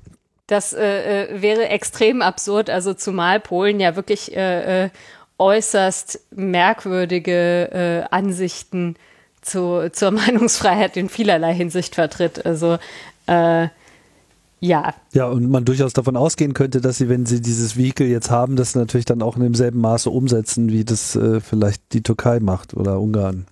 [0.48, 4.90] Das äh, äh, wäre extrem absurd, also zumal Polen ja wirklich äh, äh,
[5.38, 8.96] äußerst merkwürdige äh, Ansichten
[9.42, 12.46] zu, zur Meinungsfreiheit in vielerlei Hinsicht vertritt.
[12.46, 12.80] Also
[13.28, 13.68] äh,
[14.64, 14.94] ja.
[15.14, 18.56] Ja, und man durchaus davon ausgehen könnte, dass sie, wenn sie dieses Vehikel jetzt haben,
[18.56, 23.00] das natürlich dann auch in demselben Maße umsetzen, wie das vielleicht die Türkei macht oder
[23.00, 23.46] Ungarn.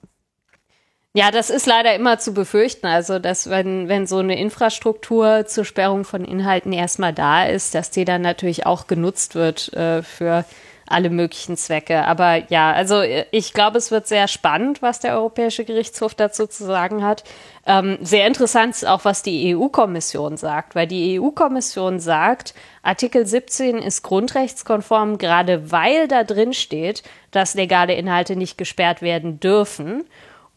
[1.14, 2.88] Ja, das ist leider immer zu befürchten.
[2.88, 7.92] Also, dass wenn, wenn so eine Infrastruktur zur Sperrung von Inhalten erstmal da ist, dass
[7.92, 10.46] die dann natürlich auch genutzt wird äh, für
[10.88, 12.06] alle möglichen Zwecke.
[12.06, 13.02] Aber ja, also
[13.32, 17.24] ich glaube, es wird sehr spannend, was der Europäische Gerichtshof dazu zu sagen hat.
[17.66, 23.78] Ähm, sehr interessant ist auch, was die EU-Kommission sagt, weil die EU-Kommission sagt, Artikel 17
[23.78, 30.06] ist grundrechtskonform, gerade weil da drin steht, dass legale Inhalte nicht gesperrt werden dürfen.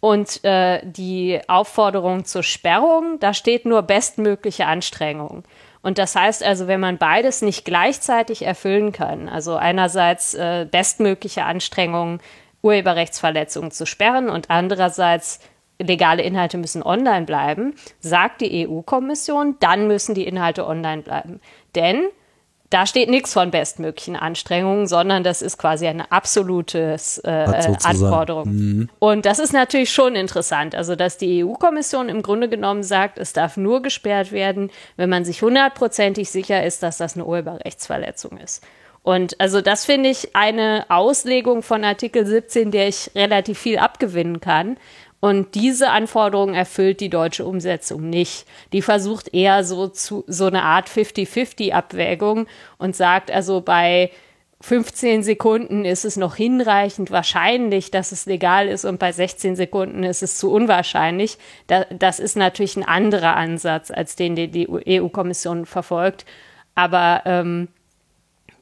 [0.01, 5.45] Und äh, die Aufforderung zur Sperrung, da steht nur bestmögliche Anstrengung.
[5.81, 11.45] Und das heißt also, wenn man beides nicht gleichzeitig erfüllen kann, also einerseits äh, bestmögliche
[11.45, 12.21] Anstrengungen,
[12.63, 15.41] Urheberrechtsverletzungen zu sperren und andererseits
[15.79, 21.41] legale Inhalte müssen online bleiben, sagt die EU-Kommission, dann müssen die Inhalte online bleiben.
[21.75, 22.05] Denn
[22.71, 27.29] da steht nichts von bestmöglichen Anstrengungen, sondern das ist quasi eine absolute äh,
[27.85, 28.49] Anforderung.
[28.49, 28.91] Mhm.
[28.99, 30.75] Und das ist natürlich schon interessant.
[30.75, 35.25] Also, dass die EU-Kommission im Grunde genommen sagt, es darf nur gesperrt werden, wenn man
[35.25, 38.65] sich hundertprozentig sicher ist, dass das eine Urheberrechtsverletzung ist.
[39.05, 44.41] Und also das finde ich eine Auslegung von Artikel 17, der ich relativ viel abgewinnen
[44.41, 44.79] kann,
[45.25, 48.45] und diese Anforderungen erfüllt die deutsche Umsetzung nicht.
[48.75, 52.47] Die versucht eher so zu, so eine Art 50-50-Abwägung
[52.77, 54.11] und sagt also bei
[54.61, 60.03] 15 Sekunden ist es noch hinreichend wahrscheinlich, dass es legal ist und bei 16 Sekunden
[60.03, 61.39] ist es zu unwahrscheinlich.
[61.69, 66.27] das ist natürlich ein anderer Ansatz, als den die EU-Kommission verfolgt.
[66.75, 67.69] Aber ähm,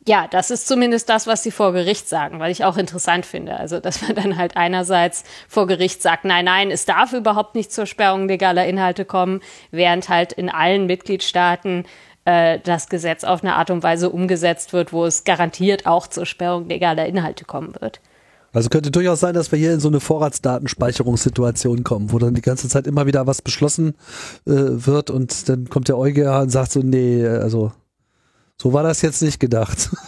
[0.07, 3.57] ja, das ist zumindest das, was sie vor Gericht sagen, weil ich auch interessant finde.
[3.57, 7.73] Also, dass man dann halt einerseits vor Gericht sagt, nein, nein, es darf überhaupt nicht
[7.73, 9.41] zur Sperrung legaler Inhalte kommen,
[9.71, 11.85] während halt in allen Mitgliedstaaten
[12.25, 16.27] äh, das Gesetz auf eine Art und Weise umgesetzt wird, wo es garantiert auch zur
[16.27, 18.01] Sperrung legaler Inhalte kommen wird.
[18.53, 22.43] Also könnte durchaus sein, dass wir hier in so eine Vorratsdatenspeicherungssituation kommen, wo dann die
[22.43, 23.95] ganze Zeit immer wieder was beschlossen
[24.47, 27.73] äh, wird und dann kommt der EuGH und sagt so, nee, also
[28.63, 29.91] so war das jetzt nicht gedacht.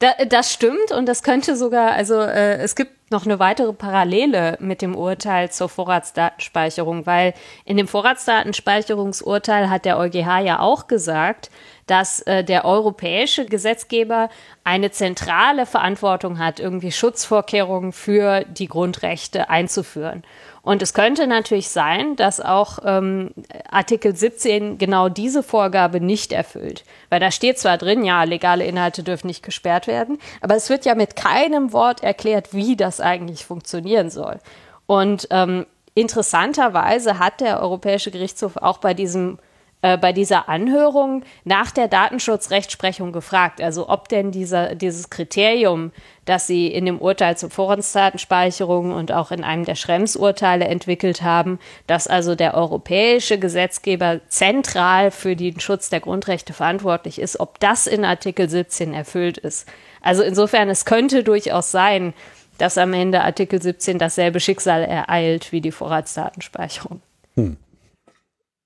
[0.00, 4.56] Da, das stimmt und das könnte sogar, also äh, es gibt noch eine weitere Parallele
[4.60, 7.34] mit dem Urteil zur Vorratsdatenspeicherung, weil
[7.64, 11.50] in dem Vorratsdatenspeicherungsurteil hat der EuGH ja auch gesagt,
[11.88, 14.28] dass äh, der europäische Gesetzgeber
[14.62, 20.22] eine zentrale Verantwortung hat, irgendwie Schutzvorkehrungen für die Grundrechte einzuführen.
[20.68, 23.30] Und es könnte natürlich sein, dass auch ähm,
[23.70, 26.84] Artikel 17 genau diese Vorgabe nicht erfüllt.
[27.08, 30.84] Weil da steht zwar drin, ja, legale Inhalte dürfen nicht gesperrt werden, aber es wird
[30.84, 34.40] ja mit keinem Wort erklärt, wie das eigentlich funktionieren soll.
[34.84, 35.64] Und ähm,
[35.94, 39.38] interessanterweise hat der Europäische Gerichtshof auch bei diesem
[39.80, 45.92] äh, bei dieser Anhörung nach der Datenschutzrechtsprechung gefragt, also ob denn dieser, dieses Kriterium,
[46.24, 51.60] das sie in dem Urteil zur Vorratsdatenspeicherung und auch in einem der Schrems-Urteile entwickelt haben,
[51.86, 57.86] dass also der europäische Gesetzgeber zentral für den Schutz der Grundrechte verantwortlich ist, ob das
[57.86, 59.68] in Artikel 17 erfüllt ist.
[60.00, 62.14] Also insofern, es könnte durchaus sein,
[62.58, 67.00] dass am Ende Artikel 17 dasselbe Schicksal ereilt wie die Vorratsdatenspeicherung.
[67.36, 67.56] Hm.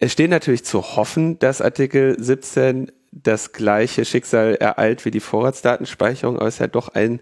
[0.02, 6.38] Es steht natürlich zu hoffen, dass Artikel 17 das gleiche Schicksal ereilt wie die Vorratsdatenspeicherung,
[6.38, 7.20] aber es ist ja doch ein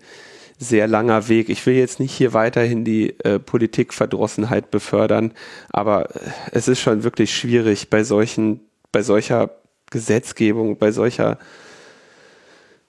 [0.57, 1.51] sehr langer Weg.
[1.51, 5.35] Ich will jetzt nicht hier weiterhin die äh, Politikverdrossenheit befördern,
[5.69, 6.21] aber äh,
[6.53, 8.61] es ist schon wirklich schwierig bei solchen,
[8.93, 9.51] bei solcher
[9.91, 11.39] Gesetzgebung, bei solcher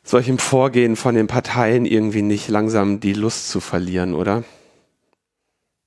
[0.03, 4.45] solchem Vorgehen von den Parteien irgendwie nicht langsam die Lust zu verlieren, oder?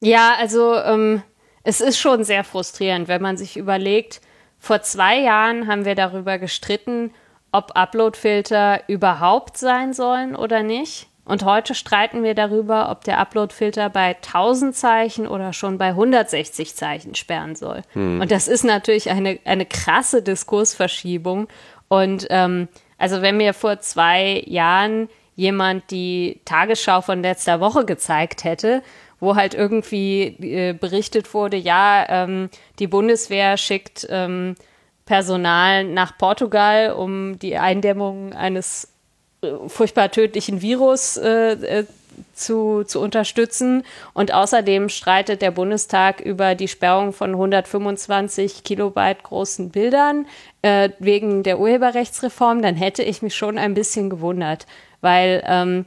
[0.03, 1.23] Ja, also ähm,
[1.65, 4.21] es ist schon sehr frustrierend, wenn man sich überlegt,
[4.59, 7.13] vor zwei Jahren haben wir darüber gestritten,
[7.53, 11.09] ob Uploadfilter überhaupt sein sollen oder nicht.
[11.25, 16.75] Und heute streiten wir darüber, ob der Uploadfilter bei 1000 Zeichen oder schon bei 160
[16.77, 17.83] Zeichen sperren soll.
[17.95, 18.21] Hm.
[18.21, 21.49] Und das ist natürlich eine, eine krasse Diskursverschiebung.
[21.89, 28.45] Und ähm, also wenn mir vor zwei Jahren jemand die Tagesschau von letzter Woche gezeigt
[28.45, 28.83] hätte,
[29.25, 34.55] wo halt irgendwie äh, berichtet wurde, ja, ähm, die Bundeswehr schickt ähm,
[35.07, 38.89] Personal nach Portugal, um die Eindämmung eines
[39.67, 41.85] furchtbar tödlichen Virus äh, äh,
[42.35, 43.85] zu, zu unterstützen.
[44.13, 50.27] Und außerdem streitet der Bundestag über die Sperrung von 125 Kilobyte großen Bildern
[50.63, 54.67] äh, wegen der Urheberrechtsreform, dann hätte ich mich schon ein bisschen gewundert,
[55.01, 55.87] weil ähm,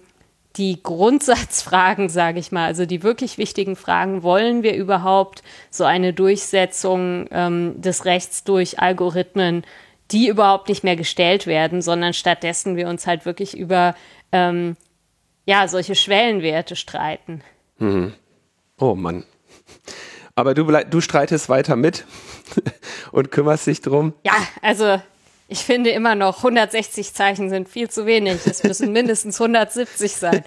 [0.57, 6.13] die Grundsatzfragen, sage ich mal, also die wirklich wichtigen Fragen, wollen wir überhaupt so eine
[6.13, 9.63] Durchsetzung ähm, des Rechts durch Algorithmen
[10.11, 13.95] die überhaupt nicht mehr gestellt werden, sondern stattdessen wir uns halt wirklich über
[14.31, 14.77] ähm,
[15.45, 17.41] ja, solche Schwellenwerte streiten.
[17.77, 18.13] Mhm.
[18.79, 19.25] Oh Mann.
[20.35, 22.05] Aber du, du streitest weiter mit
[23.11, 24.13] und kümmerst dich drum.
[24.23, 25.01] Ja, also
[25.47, 28.45] ich finde immer noch 160 Zeichen sind viel zu wenig.
[28.45, 30.43] Es müssen mindestens 170 sein.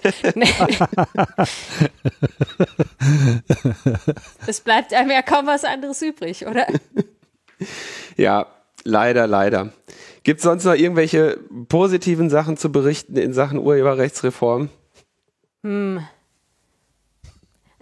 [4.47, 6.67] es bleibt einem ja kaum was anderes übrig, oder?
[8.17, 8.47] Ja,
[8.83, 9.69] Leider, leider.
[10.23, 11.39] Gibt es sonst noch irgendwelche
[11.69, 14.69] positiven Sachen zu berichten in Sachen Urheberrechtsreform?
[15.63, 16.05] Hm.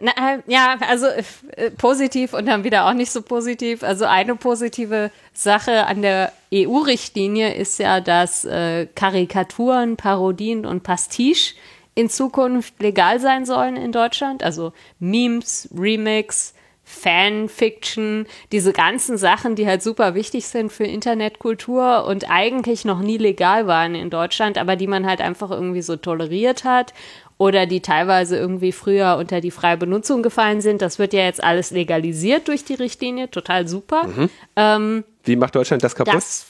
[0.02, 3.84] Na, äh, ja, also äh, positiv und dann wieder auch nicht so positiv.
[3.84, 11.56] Also eine positive Sache an der EU-Richtlinie ist ja, dass äh, Karikaturen, Parodien und Pastiche
[11.96, 14.44] in Zukunft legal sein sollen in Deutschland.
[14.44, 22.32] Also Memes, Remix, Fanfiction, diese ganzen Sachen, die halt super wichtig sind für Internetkultur und
[22.32, 26.64] eigentlich noch nie legal waren in Deutschland, aber die man halt einfach irgendwie so toleriert
[26.64, 26.94] hat
[27.40, 30.84] oder die teilweise irgendwie früher unter die freie Benutzung gefallen sind.
[30.84, 34.06] Das wird ja jetzt alles legalisiert durch die Richtlinie, total super.
[34.06, 34.30] Mhm.
[34.56, 36.14] Ähm, Wie macht Deutschland das kaputt?
[36.14, 36.46] Das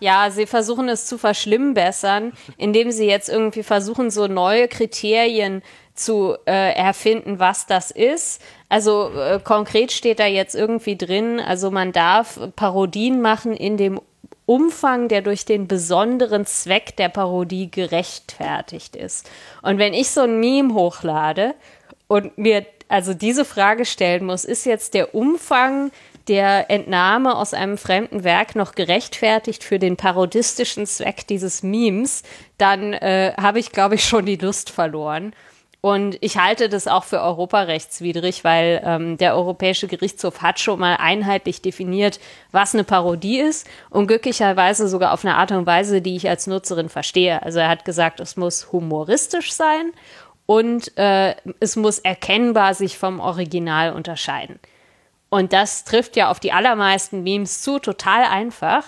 [0.00, 6.34] ja, sie versuchen es zu verschlimmbessern, indem sie jetzt irgendwie versuchen, so neue Kriterien zu
[6.46, 8.40] äh, erfinden, was das ist.
[8.70, 14.00] Also äh, konkret steht da jetzt irgendwie drin, also man darf Parodien machen in dem
[14.50, 19.30] Umfang, der durch den besonderen Zweck der Parodie gerechtfertigt ist.
[19.62, 21.54] Und wenn ich so ein Meme hochlade
[22.08, 25.92] und mir also diese Frage stellen muss, ist jetzt der Umfang
[26.26, 32.24] der Entnahme aus einem fremden Werk noch gerechtfertigt für den parodistischen Zweck dieses Memes,
[32.58, 35.32] dann äh, habe ich, glaube ich, schon die Lust verloren.
[35.82, 40.96] Und ich halte das auch für europarechtswidrig, weil ähm, der Europäische Gerichtshof hat schon mal
[40.96, 42.20] einheitlich definiert,
[42.52, 46.46] was eine Parodie ist und glücklicherweise sogar auf eine Art und Weise, die ich als
[46.46, 47.42] Nutzerin verstehe.
[47.42, 49.92] Also er hat gesagt, es muss humoristisch sein
[50.44, 54.58] und äh, es muss erkennbar sich vom Original unterscheiden.
[55.30, 58.84] Und das trifft ja auf die allermeisten Memes zu, total einfach.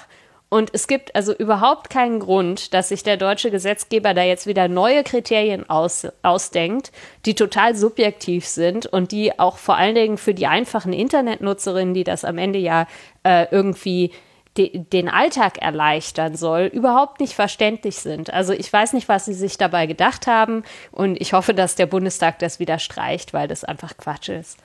[0.53, 4.69] Und es gibt also überhaupt keinen Grund, dass sich der deutsche Gesetzgeber da jetzt wieder
[4.69, 6.93] neue Kriterien aus, ausdenkt,
[7.25, 12.05] die total subjektiv sind und die auch vor allen Dingen für die einfachen Internetnutzerinnen, die
[12.05, 12.87] das am Ende ja
[13.23, 14.11] äh, irgendwie
[14.59, 18.31] de den Alltag erleichtern soll, überhaupt nicht verständlich sind.
[18.31, 21.87] Also ich weiß nicht, was sie sich dabei gedacht haben und ich hoffe, dass der
[21.87, 24.59] Bundestag das wieder streicht, weil das einfach Quatsch ist.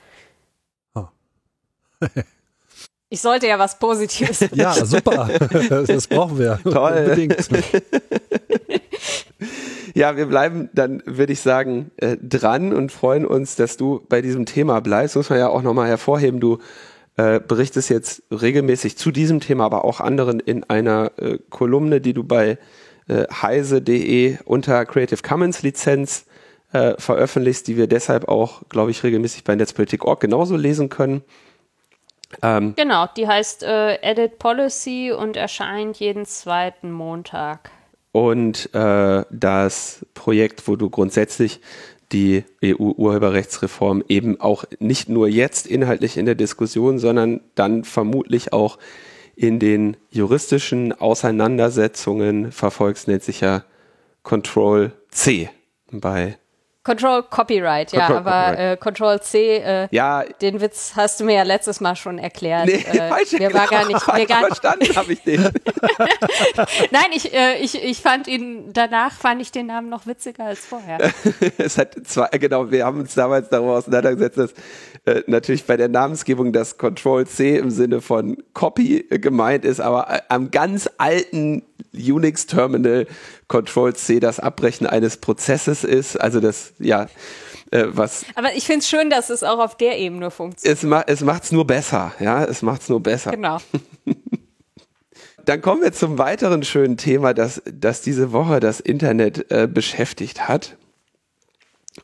[0.95, 1.07] Oh.
[3.10, 4.45] Ich sollte ja was Positives.
[4.53, 5.30] ja, super.
[5.88, 6.60] Das brauchen wir.
[6.64, 7.05] Toll.
[7.05, 7.38] Unbedingt.
[9.93, 14.22] ja, wir bleiben dann, würde ich sagen, äh, dran und freuen uns, dass du bei
[14.22, 15.16] diesem Thema bleibst.
[15.16, 16.58] Muss man ja auch nochmal hervorheben, du
[17.16, 22.14] äh, berichtest jetzt regelmäßig zu diesem Thema, aber auch anderen in einer äh, Kolumne, die
[22.14, 22.58] du bei
[23.08, 26.26] äh, heise.de unter Creative Commons Lizenz
[26.74, 31.24] äh, veröffentlichst, die wir deshalb auch, glaube ich, regelmäßig bei Netzpolitik.org genauso lesen können.
[32.41, 37.71] Ähm, genau, die heißt äh, Edit Policy und erscheint jeden zweiten Montag.
[38.11, 41.61] Und äh, das Projekt, wo du grundsätzlich
[42.11, 48.78] die EU-Urheberrechtsreform eben auch nicht nur jetzt inhaltlich in der Diskussion, sondern dann vermutlich auch
[49.36, 53.63] in den juristischen Auseinandersetzungen verfolgst, nennt sich ja
[54.23, 55.49] Control C
[55.91, 56.38] bei
[56.88, 58.59] Control Copyright, ja, Control aber Copyright.
[58.59, 62.65] Äh, Control C, äh, ja, den Witz hast du mir ja letztes Mal schon erklärt.
[62.65, 65.41] Nee, äh, falsch, mir genau, war gar nicht, mir gar verstanden habe ich den.
[66.91, 70.65] Nein, ich, äh, ich, ich fand ihn, danach fand ich den Namen noch witziger als
[70.65, 70.99] vorher.
[71.57, 74.53] es hat zwei, genau, wir haben uns damals darüber auseinandergesetzt, dass
[75.03, 79.81] äh, natürlich bei der Namensgebung das Control C im Sinne von Copy äh, gemeint ist,
[79.81, 81.63] aber äh, am ganz alten
[81.93, 83.07] Unix Terminal
[83.47, 86.19] Control C das Abbrechen eines Prozesses ist.
[86.19, 87.07] Also das, ja,
[87.71, 88.25] äh, was.
[88.36, 90.78] Aber ich finde es schön, dass es auch auf der Ebene funktioniert.
[90.78, 93.32] Es, ma es macht's nur besser, ja, es macht's nur besser.
[93.32, 93.57] Genau.
[95.45, 100.49] Dann kommen wir zum weiteren schönen Thema, das, das diese Woche das Internet äh, beschäftigt
[100.49, 100.75] hat.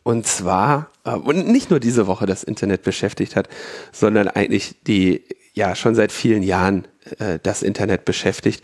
[0.03, 3.49] Und zwar, äh, und nicht nur diese Woche das Internet beschäftigt hat,
[3.91, 6.88] sondern eigentlich die ja schon seit vielen Jahren
[7.20, 8.64] äh, das Internet beschäftigt.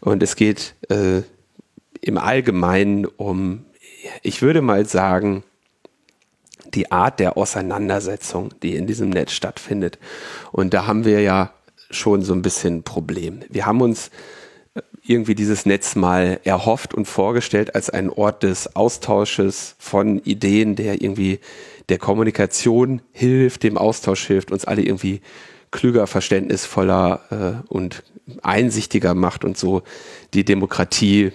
[0.00, 1.22] Und es geht äh,
[2.00, 3.64] im Allgemeinen um,
[4.22, 5.44] ich würde mal sagen,
[6.74, 9.98] die Art der Auseinandersetzung, die in diesem Netz stattfindet.
[10.52, 11.52] Und da haben wir ja
[11.90, 13.40] schon so ein bisschen ein Problem.
[13.48, 14.10] Wir haben uns
[14.74, 20.76] äh, irgendwie dieses Netz mal erhofft und vorgestellt als einen Ort des Austausches von Ideen,
[20.76, 21.40] der irgendwie
[21.88, 25.20] der Kommunikation hilft, dem Austausch hilft, uns alle irgendwie
[25.70, 28.02] klüger, verständnisvoller äh, und
[28.42, 29.82] einsichtiger macht und so
[30.34, 31.32] die Demokratie,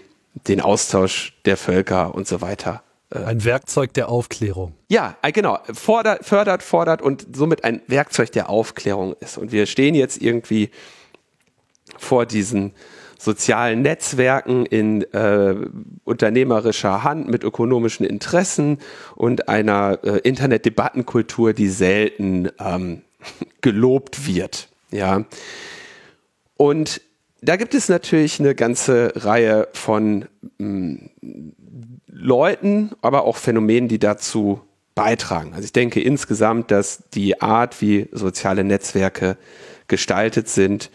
[0.48, 4.74] den Austausch der Völker und so weiter äh, ein Werkzeug der Aufklärung.
[4.90, 5.60] Ja, äh, genau.
[5.74, 9.38] Fordert, fördert, fordert und somit ein Werkzeug der Aufklärung ist.
[9.38, 10.70] Und wir stehen jetzt irgendwie
[11.98, 12.74] vor diesen
[13.18, 15.56] sozialen Netzwerken in äh,
[16.04, 18.80] unternehmerischer Hand mit ökonomischen Interessen
[19.16, 23.02] und einer äh, Internetdebattenkultur, die selten ähm,
[23.62, 24.70] gelobt wird.
[24.92, 25.26] Ja.
[26.58, 27.02] Und
[27.42, 30.26] da gibt es natürlich eine ganze Reihe von
[30.58, 31.52] mh, mm,
[32.08, 34.62] Leuten, aber auch Phänomenen, die dazu
[34.96, 35.54] beitragen.
[35.54, 39.38] Also ich denke insgesamt, dass die Art, wie soziale Netzwerke
[39.88, 40.90] gestaltet sind,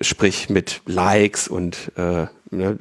[0.00, 2.78] sprich mit Likes und äh, ne,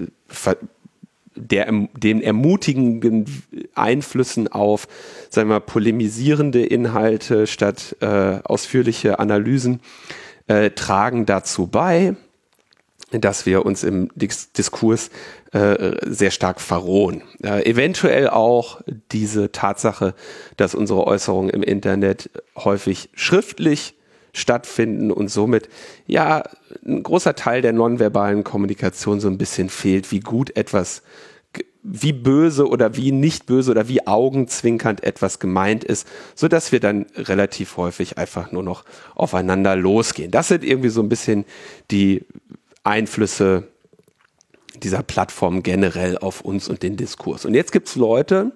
[1.35, 3.25] der, den ermutigenden
[3.75, 4.87] Einflüssen auf,
[5.29, 9.79] sagen wir mal, polemisierende Inhalte statt äh, ausführliche Analysen,
[10.47, 12.15] äh, tragen dazu bei,
[13.11, 15.09] dass wir uns im Diskurs
[15.51, 17.23] äh, sehr stark verrohen.
[17.43, 20.13] Äh, eventuell auch diese Tatsache,
[20.55, 23.95] dass unsere Äußerungen im Internet häufig schriftlich
[24.33, 25.67] stattfinden und somit
[26.07, 26.43] ja
[26.85, 31.03] ein großer Teil der nonverbalen Kommunikation so ein bisschen fehlt, wie gut etwas
[31.83, 36.79] wie böse oder wie nicht böse oder wie augenzwinkernd etwas gemeint ist, so dass wir
[36.79, 40.31] dann relativ häufig einfach nur noch aufeinander losgehen.
[40.31, 41.45] Das sind irgendwie so ein bisschen
[41.89, 42.23] die
[42.83, 43.67] Einflüsse
[44.81, 47.45] dieser Plattform generell auf uns und den Diskurs.
[47.45, 48.51] Und jetzt gibt es Leute,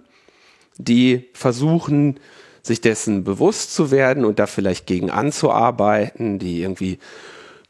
[0.77, 2.19] die versuchen,
[2.61, 6.99] sich dessen bewusst zu werden und da vielleicht gegen anzuarbeiten, die irgendwie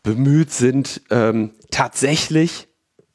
[0.06, 2.68] bemüht sind, ähm, tatsächlich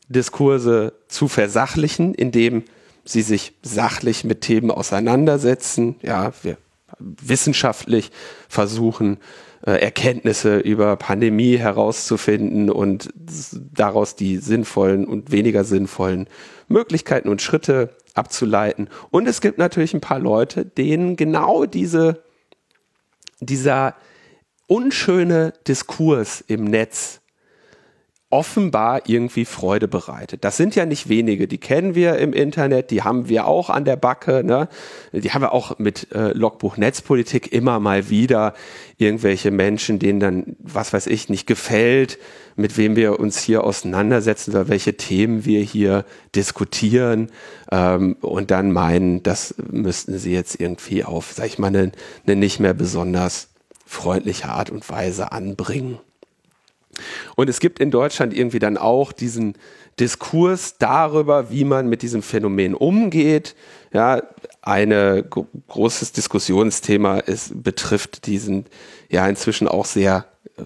[0.08, 2.64] Diskurse zu versachlichen, indem
[3.04, 6.58] sie sich sachlich mit Themen auseinandersetzen, ja, wir
[6.98, 8.10] wissenschaftlich
[8.48, 9.18] versuchen,
[9.64, 13.10] äh, Erkenntnisse über Pandemie herauszufinden und
[13.72, 16.28] daraus die sinnvollen und weniger sinnvollen
[16.68, 18.88] Möglichkeiten und Schritte abzuleiten.
[19.10, 22.22] Und es gibt natürlich ein paar Leute, denen genau diese,
[23.40, 23.94] dieser
[24.70, 27.20] unschöne Diskurs im Netz
[28.32, 30.44] offenbar irgendwie Freude bereitet.
[30.44, 33.84] Das sind ja nicht wenige, die kennen wir im Internet, die haben wir auch an
[33.84, 34.68] der Backe, ne?
[35.12, 38.54] die haben wir auch mit äh, Logbuch Netzpolitik immer mal wieder
[38.98, 42.18] irgendwelche Menschen, denen dann, was weiß ich, nicht gefällt,
[42.54, 46.04] mit wem wir uns hier auseinandersetzen oder welche Themen wir hier
[46.36, 47.32] diskutieren
[47.72, 51.90] ähm, und dann meinen, das müssten sie jetzt irgendwie auf, sag ich mal, eine,
[52.24, 53.49] eine nicht mehr besonders
[53.90, 55.98] freundliche Art und Weise anbringen.
[57.34, 59.54] Und es gibt in Deutschland irgendwie dann auch diesen
[59.98, 63.56] Diskurs darüber, wie man mit diesem Phänomen umgeht.
[63.92, 64.22] Ja,
[64.62, 65.24] ein
[65.68, 68.66] großes Diskussionsthema ist, betrifft diesen
[69.08, 70.26] ja inzwischen auch sehr
[70.56, 70.62] äh,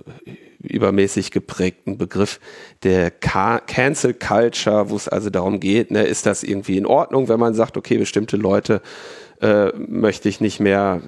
[0.60, 2.40] übermäßig geprägten Begriff
[2.82, 7.40] der Cancel Culture, wo es also darum geht, ne, ist das irgendwie in Ordnung, wenn
[7.40, 8.82] man sagt, okay, bestimmte Leute
[9.44, 11.02] äh, möchte ich nicht mehr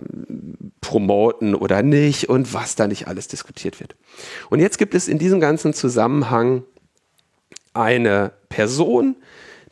[0.83, 3.97] promoten oder nicht und was da nicht alles diskutiert wird.
[4.51, 6.63] Und jetzt gibt es in diesem ganzen Zusammenhang
[7.73, 9.17] eine Person,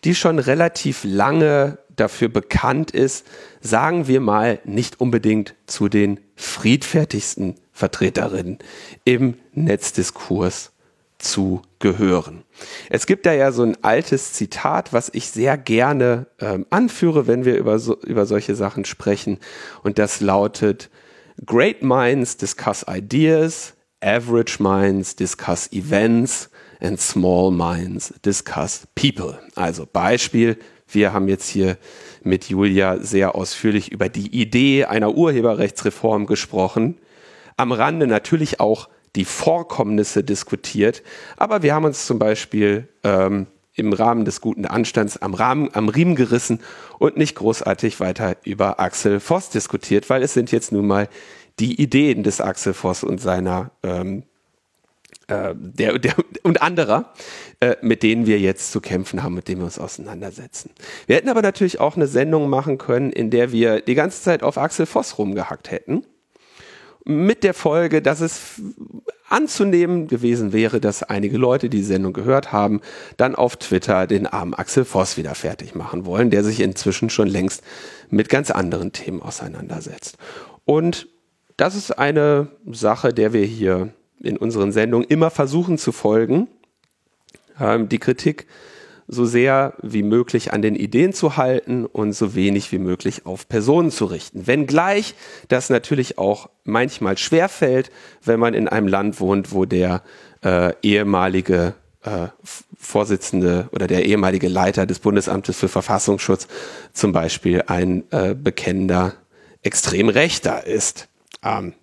[0.05, 3.27] die schon relativ lange dafür bekannt ist,
[3.61, 8.59] sagen wir mal, nicht unbedingt zu den friedfertigsten Vertreterinnen
[9.05, 10.73] im Netzdiskurs
[11.25, 12.45] zu gehören.
[12.91, 17.45] Es gibt da ja so ein altes Zitat, was ich sehr gerne ähm, anführe, wenn
[17.45, 19.39] wir über, so, über solche Sachen sprechen.
[19.83, 20.91] Und das lautet,
[21.45, 26.49] Great minds discuss ideas, average minds discuss events
[26.81, 29.41] and small minds discuss people.
[29.57, 31.77] Also Beispiel, wir haben jetzt hier
[32.23, 36.99] mit Julia sehr ausführlich über die Idee einer Urheberrechtsreform gesprochen.
[37.57, 41.03] Am Rande natürlich auch die Vorkommnisse diskutiert.
[41.37, 45.89] Aber wir haben uns zum Beispiel ähm, im Rahmen des guten Anstands am, Rahmen, am
[45.89, 46.61] Riemen gerissen
[46.99, 51.09] und nicht großartig weiter über Axel Voss diskutiert, weil es sind jetzt nun mal
[51.59, 54.25] die Ideen des Axel Voss und seiner ähm,
[55.29, 57.13] äh, der, der, und anderer,
[57.61, 60.71] äh, mit denen wir jetzt zu kämpfen haben, mit denen wir uns auseinandersetzen.
[61.07, 64.43] Wir hätten aber natürlich auch eine Sendung machen können, in der wir die ganze Zeit
[64.43, 66.05] auf Axel Voss rumgehackt hätten.
[67.07, 68.61] Mit der Folge, dass es
[69.35, 72.81] anzunehmen gewesen wäre, dass einige Leute, die die Sendung gehört haben,
[73.17, 77.27] dann auf Twitter den armen Axel Voss wieder fertig machen wollen, der sich inzwischen schon
[77.27, 77.63] längst
[78.11, 80.19] mit ganz anderen Themen auseinandersetzt.
[80.65, 81.09] Und
[81.57, 86.49] das ist eine Sache, der wir hier in unseren Sendungen immer versuchen zu folgen,
[87.61, 88.47] ähm, die Kritik
[89.07, 93.49] so sehr wie möglich an den Ideen zu halten und so wenig wie möglich auf
[93.49, 94.47] Personen zu richten.
[94.47, 95.15] Wenngleich
[95.49, 97.91] das natürlich auch manchmal schwerfällt,
[98.23, 100.03] wenn man in einem Land wohnt, wo der
[100.43, 102.29] äh, ehemalige äh,
[102.79, 106.49] Vorsitzende oder der ehemalige Leiter des Bundesamtes für Verfassungsschutz
[106.93, 109.15] zum Beispiel ein äh, bekennender
[109.63, 111.09] Extremrechter ist.
[111.43, 111.75] Ähm,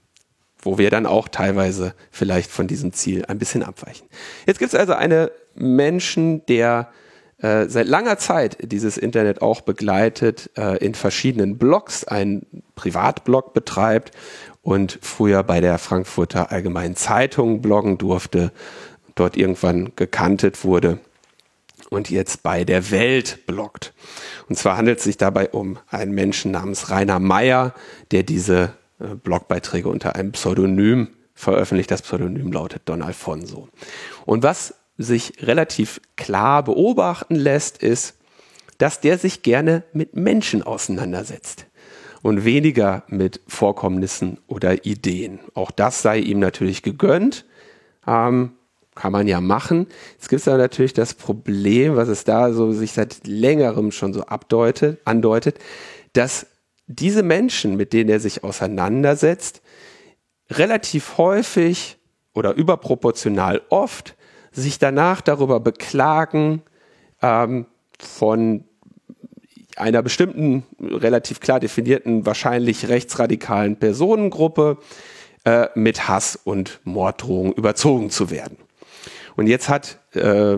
[0.64, 4.08] wo wir dann auch teilweise vielleicht von diesem Ziel ein bisschen abweichen.
[4.46, 6.92] Jetzt gibt es also einen Menschen, der
[7.42, 14.12] äh, seit langer Zeit dieses Internet auch begleitet, äh, in verschiedenen Blogs einen Privatblog betreibt
[14.62, 18.52] und früher bei der Frankfurter Allgemeinen Zeitung bloggen durfte,
[19.16, 21.00] dort irgendwann gekantet wurde
[21.90, 23.94] und jetzt bei der Welt bloggt.
[24.48, 27.74] Und zwar handelt es sich dabei um einen Menschen namens Rainer Meyer,
[28.12, 31.92] der diese äh, Blogbeiträge unter einem Pseudonym veröffentlicht.
[31.92, 33.68] Das Pseudonym lautet Don Alfonso.
[34.26, 38.18] Und was sich relativ klar beobachten lässt, ist,
[38.78, 41.68] dass der sich gerne mit Menschen auseinandersetzt
[42.22, 45.40] und weniger mit Vorkommnissen oder Ideen.
[45.54, 47.46] Auch das sei ihm natürlich gegönnt.
[48.08, 48.54] Ähm,
[48.96, 49.88] kann man ja machen.
[50.14, 54.14] Jetzt gibt es aber natürlich das Problem, was es da so sich seit längerem schon
[54.14, 55.60] so abdeutet, andeutet,
[56.14, 56.48] dass
[56.88, 59.62] diese Menschen, mit denen er sich auseinandersetzt,
[60.50, 61.98] relativ häufig
[62.34, 64.16] oder überproportional oft
[64.52, 66.62] sich danach darüber beklagen,
[67.22, 67.66] ähm,
[68.00, 68.64] von
[69.78, 74.78] einer bestimmten, relativ klar definierten, wahrscheinlich rechtsradikalen Personengruppe
[75.46, 78.58] äh, mit Hass und Morddrohungen überzogen zu werden.
[79.36, 80.58] Und jetzt hat äh,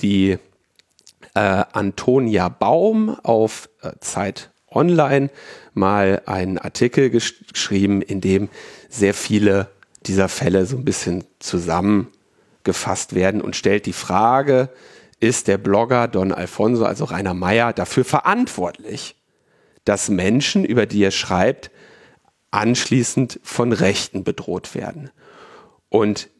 [0.00, 0.38] die
[1.34, 5.30] äh, Antonia Baum auf äh, Zeit Online
[5.74, 8.48] mal einen Artikel gesch geschrieben, in dem
[8.88, 9.68] sehr viele
[10.06, 11.24] dieser Fälle so ein bisschen
[12.64, 14.70] zusammengefasst werden und stellt die Frage,
[15.18, 19.16] ist der Blogger Don Alfonso, also Rainer Meyer, dafür verantwortlich,
[19.84, 21.70] dass Menschen, über die er schreibt,
[22.50, 25.10] anschließend von Rechten bedroht werden?
[25.88, 26.30] Und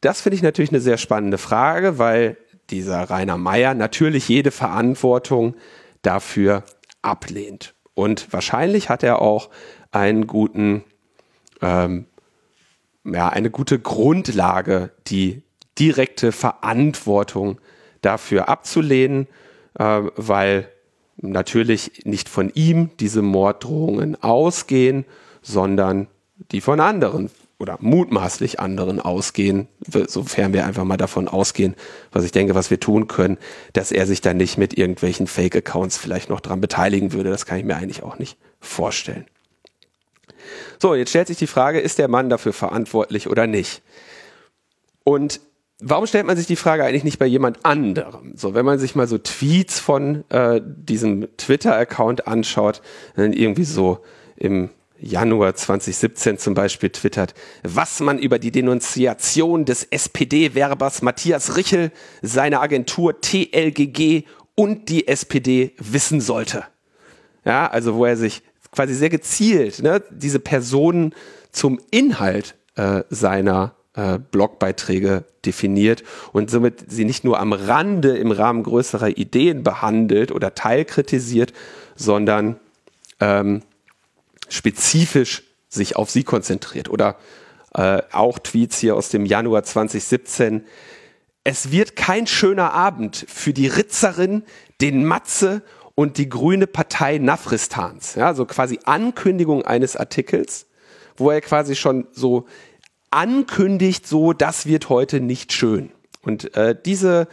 [0.00, 2.36] das finde ich natürlich eine sehr spannende Frage, weil
[2.70, 5.54] dieser Rainer Meyer natürlich jede Verantwortung
[6.02, 6.64] dafür
[7.02, 7.74] ablehnt.
[7.94, 9.50] Und wahrscheinlich hat er auch
[9.90, 10.84] einen guten,
[11.60, 12.06] ähm,
[13.04, 15.42] ja, eine gute Grundlage, die
[15.78, 17.60] direkte Verantwortung
[18.00, 19.26] dafür abzulehnen,
[19.78, 20.68] äh, weil
[21.16, 25.04] natürlich nicht von ihm diese Morddrohungen ausgehen,
[25.40, 26.08] sondern
[26.50, 29.68] die von anderen oder mutmaßlich anderen ausgehen,
[30.08, 31.76] sofern wir einfach mal davon ausgehen,
[32.10, 33.38] was ich denke, was wir tun können,
[33.72, 37.30] dass er sich dann nicht mit irgendwelchen Fake-Accounts vielleicht noch dran beteiligen würde.
[37.30, 39.26] Das kann ich mir eigentlich auch nicht vorstellen.
[40.80, 43.82] So, jetzt stellt sich die Frage, ist der Mann dafür verantwortlich oder nicht?
[45.04, 45.40] Und
[45.82, 48.32] warum stellt man sich die Frage eigentlich nicht bei jemand anderem?
[48.36, 52.80] So, wenn man sich mal so Tweets von äh, diesem Twitter-Account anschaut,
[53.16, 53.98] dann irgendwie so
[54.36, 61.90] im Januar 2017 zum Beispiel twittert, was man über die Denunziation des SPD-Werbers Matthias Richel,
[62.22, 64.22] seine Agentur TLGG
[64.54, 66.64] und die SPD wissen sollte.
[67.44, 71.14] Ja, also wo er sich quasi sehr gezielt ne, diese Personen
[71.50, 76.02] zum Inhalt äh, seiner äh, Blogbeiträge definiert
[76.32, 81.52] und somit sie nicht nur am Rande im Rahmen größerer Ideen behandelt oder teilkritisiert,
[81.94, 82.58] sondern
[83.20, 83.62] ähm,
[84.48, 86.88] spezifisch sich auf sie konzentriert.
[86.88, 87.16] Oder
[87.74, 90.64] äh, auch Tweets hier aus dem Januar 2017.
[91.44, 94.44] Es wird kein schöner Abend für die Ritzerin,
[94.80, 95.62] den Matze
[95.94, 98.14] und die grüne Partei Nafristans.
[98.14, 100.66] Ja, so quasi Ankündigung eines Artikels,
[101.16, 102.46] wo er quasi schon so
[103.12, 105.90] ankündigt, so, das wird heute nicht schön.
[106.22, 107.28] Und äh, diese,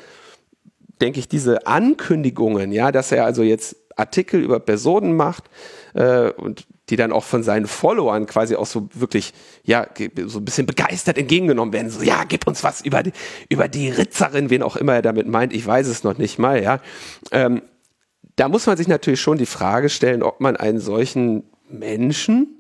[1.02, 5.50] denke ich, diese Ankündigungen, ja, dass er also jetzt Artikel über Personen macht
[5.94, 9.34] äh, und die dann auch von seinen Followern quasi auch so wirklich,
[9.64, 9.88] ja,
[10.26, 11.90] so ein bisschen begeistert entgegengenommen werden.
[11.90, 13.12] So, ja, gib uns was über die,
[13.50, 15.54] über die Ritzerin, wen auch immer er damit meint.
[15.54, 16.80] Ich weiß es noch nicht mal, ja.
[17.32, 17.62] Ähm,
[18.36, 22.59] da muss man sich natürlich schon die Frage stellen, ob man einen solchen Menschen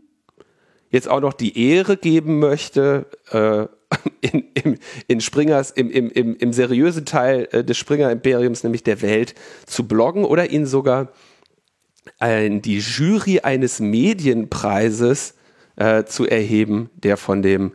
[0.89, 3.67] jetzt auch noch die Ehre geben möchte, äh,
[4.21, 9.01] in, im, in Springers, im, im, im, im seriösen Teil äh, des Springer-Imperiums, nämlich der
[9.01, 9.35] Welt,
[9.65, 11.11] zu bloggen oder ihn sogar
[12.19, 15.35] in die Jury eines Medienpreises
[15.75, 17.73] äh, zu erheben, der von dem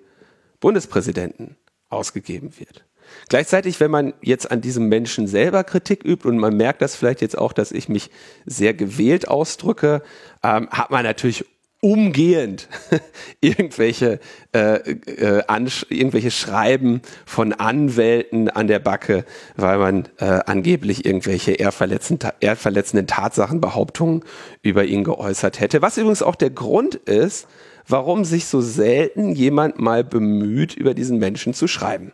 [0.60, 1.56] Bundespräsidenten
[1.88, 2.84] ausgegeben wird.
[3.28, 7.20] Gleichzeitig, wenn man jetzt an diesem Menschen selber Kritik übt und man merkt das vielleicht
[7.20, 8.10] jetzt auch, dass ich mich
[8.44, 10.02] sehr gewählt ausdrücke,
[10.42, 11.44] ähm, hat man natürlich
[11.85, 12.66] umgehend
[13.43, 14.19] irgendwelche,
[14.55, 15.43] äh, äh,
[15.90, 24.24] irgendwelche Schreiben von Anwälten an der Backe, weil man äh, angeblich irgendwelche ehrverletzenden, ehrverletzenden Tatsachenbehauptungen
[24.62, 25.82] über ihn geäußert hätte.
[25.82, 27.48] Was übrigens auch der Grund ist,
[27.86, 32.12] warum sich so selten jemand mal bemüht, über diesen Menschen zu schreiben.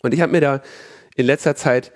[0.00, 0.62] Und ich habe mir da
[1.14, 1.92] in letzter Zeit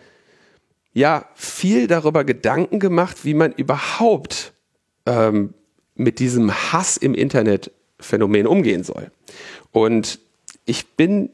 [0.93, 4.53] ja viel darüber Gedanken gemacht, wie man überhaupt
[5.07, 5.55] ähm,
[6.03, 7.71] mit diesem Hass im Internet
[8.01, 9.11] Phänomen umgehen soll.
[9.71, 10.19] Und
[10.65, 11.31] ich bin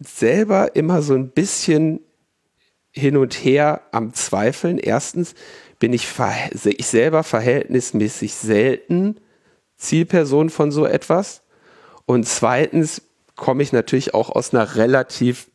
[0.00, 2.00] selber immer so ein bisschen
[2.90, 4.78] hin und her am Zweifeln.
[4.78, 5.34] Erstens
[5.78, 6.08] bin ich,
[6.64, 9.16] ich selber verhältnismäßig selten
[9.76, 11.42] Zielperson von so etwas.
[12.06, 13.02] Und zweitens
[13.36, 15.48] komme ich natürlich auch aus einer relativ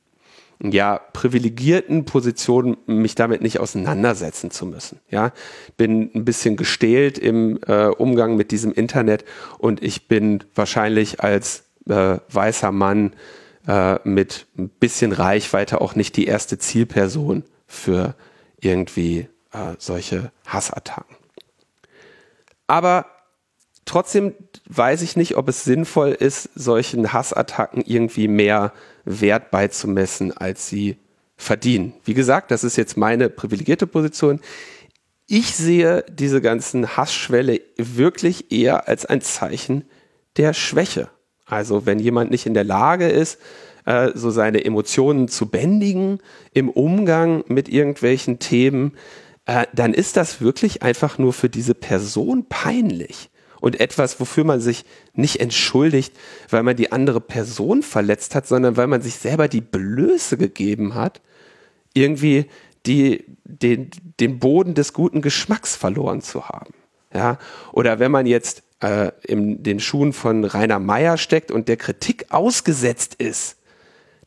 [0.71, 4.99] ja, privilegierten Position, mich damit nicht auseinandersetzen zu müssen.
[5.09, 5.33] Ja,
[5.77, 9.25] bin ein bisschen gestählt im äh, Umgang mit diesem Internet
[9.57, 13.13] und ich bin wahrscheinlich als äh, weißer Mann
[13.67, 18.15] äh, mit ein bisschen Reichweite auch nicht die erste Zielperson für
[18.59, 21.15] irgendwie äh, solche Hassattacken.
[22.67, 23.05] Aber
[23.85, 24.33] trotzdem
[24.69, 28.71] weiß ich nicht, ob es sinnvoll ist, solchen Hassattacken irgendwie mehr
[29.05, 30.97] Wert beizumessen, als sie
[31.35, 31.93] verdienen.
[32.05, 34.39] Wie gesagt, das ist jetzt meine privilegierte Position.
[35.27, 39.85] Ich sehe diese ganzen Hassschwelle wirklich eher als ein Zeichen
[40.37, 41.09] der Schwäche.
[41.45, 43.39] Also wenn jemand nicht in der Lage ist,
[43.85, 46.19] äh, so seine Emotionen zu bändigen
[46.53, 48.93] im Umgang mit irgendwelchen Themen,
[49.45, 53.29] äh, dann ist das wirklich einfach nur für diese Person peinlich
[53.63, 54.83] und etwas, wofür man sich
[55.13, 56.13] nicht entschuldigt,
[56.49, 60.95] weil man die andere Person verletzt hat, sondern weil man sich selber die Blöße gegeben
[60.95, 61.21] hat,
[61.93, 62.47] irgendwie
[62.85, 66.73] die, den, den Boden des guten Geschmacks verloren zu haben.
[67.13, 67.37] Ja?
[67.71, 72.25] Oder wenn man jetzt äh, in den Schuhen von Rainer Meyer steckt und der Kritik
[72.31, 73.55] ausgesetzt ist,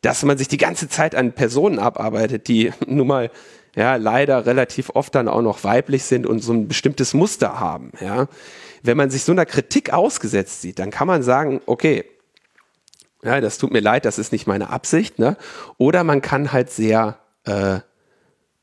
[0.01, 3.31] dass man sich die ganze Zeit an Personen abarbeitet, die nun mal
[3.75, 7.93] ja leider relativ oft dann auch noch weiblich sind und so ein bestimmtes Muster haben,
[8.01, 8.29] ja,
[8.87, 12.05] wenn man sich so einer Kritik ausgesetzt sieht, dann kann man sagen, okay,
[13.23, 15.37] ja, das tut mir leid, das ist nicht meine Absicht, ne?
[15.79, 17.81] Oder man kann halt sehr, äh,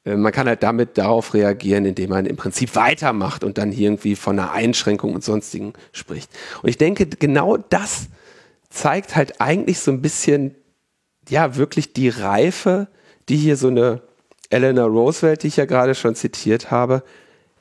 [0.06, 4.16] äh, man kann halt damit darauf reagieren, indem man im Prinzip weitermacht und dann irgendwie
[4.16, 6.32] von einer Einschränkung und sonstigen spricht.
[6.62, 8.08] Und ich denke, genau das
[8.70, 10.56] zeigt halt eigentlich so ein bisschen,
[11.28, 12.88] ja, wirklich die Reife,
[13.30, 14.02] die hier so eine
[14.50, 17.04] Eleanor Roosevelt, die ich ja gerade schon zitiert habe,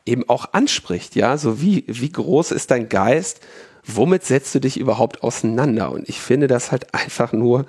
[0.06, 3.40] eben auch anspricht, ja, so wie, wie groß ist dein Geist,
[3.84, 5.90] womit setzt du dich überhaupt auseinander?
[5.92, 7.66] Und ich finde das halt einfach nur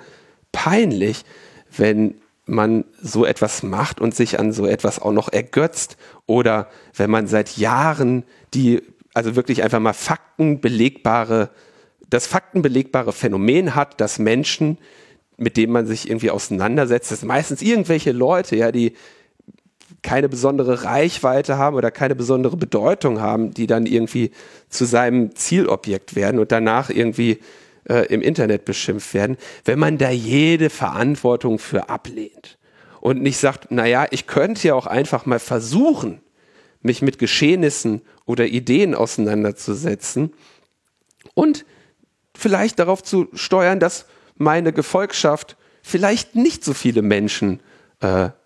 [0.52, 1.24] peinlich,
[1.76, 2.14] wenn
[2.46, 5.96] man so etwas macht und sich an so etwas auch noch ergötzt
[6.26, 8.82] oder wenn man seit Jahren die,
[9.14, 11.50] also wirklich einfach mal faktenbelegbare,
[12.10, 14.78] das faktenbelegbare Phänomen hat, dass Menschen,
[15.36, 18.92] mit denen man sich irgendwie auseinandersetzt, das meistens irgendwelche Leute, ja, die
[20.04, 24.30] keine besondere Reichweite haben oder keine besondere Bedeutung haben, die dann irgendwie
[24.68, 27.40] zu seinem Zielobjekt werden und danach irgendwie
[27.88, 32.58] äh, im Internet beschimpft werden, wenn man da jede Verantwortung für ablehnt
[33.00, 36.20] und nicht sagt, naja, ich könnte ja auch einfach mal versuchen,
[36.82, 40.34] mich mit Geschehnissen oder Ideen auseinanderzusetzen
[41.32, 41.64] und
[42.36, 44.04] vielleicht darauf zu steuern, dass
[44.36, 47.62] meine Gefolgschaft vielleicht nicht so viele Menschen äh,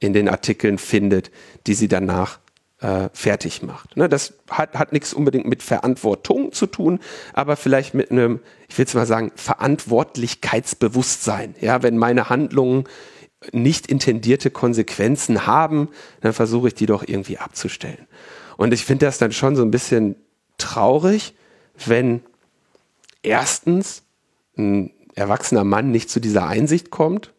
[0.00, 1.30] in den Artikeln findet,
[1.66, 2.38] die sie danach
[2.80, 3.96] äh, fertig macht.
[3.96, 7.00] Ne, das hat, hat nichts unbedingt mit Verantwortung zu tun,
[7.32, 11.56] aber vielleicht mit einem, ich will es mal sagen, Verantwortlichkeitsbewusstsein.
[11.60, 12.84] Ja, wenn meine Handlungen
[13.52, 15.88] nicht intendierte Konsequenzen haben,
[16.20, 18.06] dann versuche ich die doch irgendwie abzustellen.
[18.56, 20.14] Und ich finde das dann schon so ein bisschen
[20.56, 21.34] traurig,
[21.86, 22.22] wenn
[23.22, 24.02] erstens
[24.56, 27.32] ein erwachsener Mann nicht zu dieser Einsicht kommt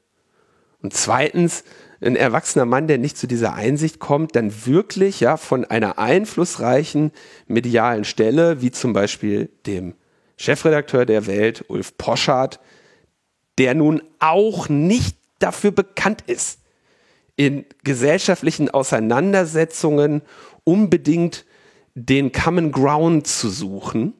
[0.81, 1.63] und zweitens
[2.01, 7.11] ein erwachsener Mann, der nicht zu dieser Einsicht kommt, dann wirklich ja von einer einflussreichen
[7.47, 9.95] medialen Stelle, wie zum Beispiel dem
[10.37, 12.59] Chefredakteur der Welt, Ulf Poschardt,
[13.57, 16.59] der nun auch nicht dafür bekannt ist,
[17.35, 20.21] in gesellschaftlichen Auseinandersetzungen
[20.63, 21.45] unbedingt
[21.95, 24.13] den Common Ground zu suchen,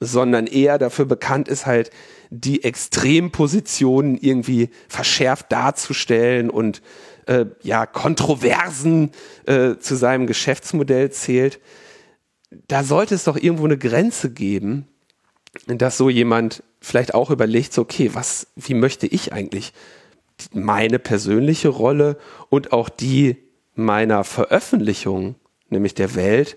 [0.00, 1.90] sondern eher dafür bekannt ist, halt
[2.30, 6.82] die Extrempositionen irgendwie verschärft darzustellen und
[7.28, 9.12] äh, ja, Kontroversen
[9.46, 11.60] äh, zu seinem Geschäftsmodell zählt.
[12.66, 14.88] Da sollte es doch irgendwo eine Grenze geben,
[15.66, 19.72] dass so jemand vielleicht auch überlegt, so, okay, was, wie möchte ich eigentlich
[20.52, 22.16] meine persönliche Rolle
[22.48, 23.36] und auch die
[23.74, 25.34] meiner Veröffentlichung,
[25.68, 26.56] nämlich der Welt,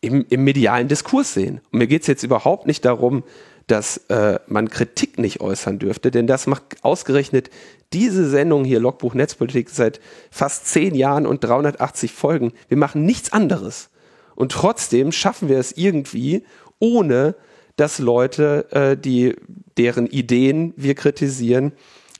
[0.00, 1.60] im, im medialen Diskurs sehen.
[1.70, 3.22] Und mir geht es jetzt überhaupt nicht darum,
[3.66, 7.50] dass äh, man Kritik nicht äußern dürfte, denn das macht ausgerechnet
[7.92, 10.00] diese Sendung hier, Logbuch Netzpolitik, seit
[10.30, 12.52] fast zehn Jahren und 380 Folgen.
[12.68, 13.90] Wir machen nichts anderes.
[14.34, 16.44] Und trotzdem schaffen wir es irgendwie,
[16.78, 17.34] ohne
[17.76, 19.36] dass Leute, äh, die,
[19.76, 21.72] deren Ideen wir kritisieren,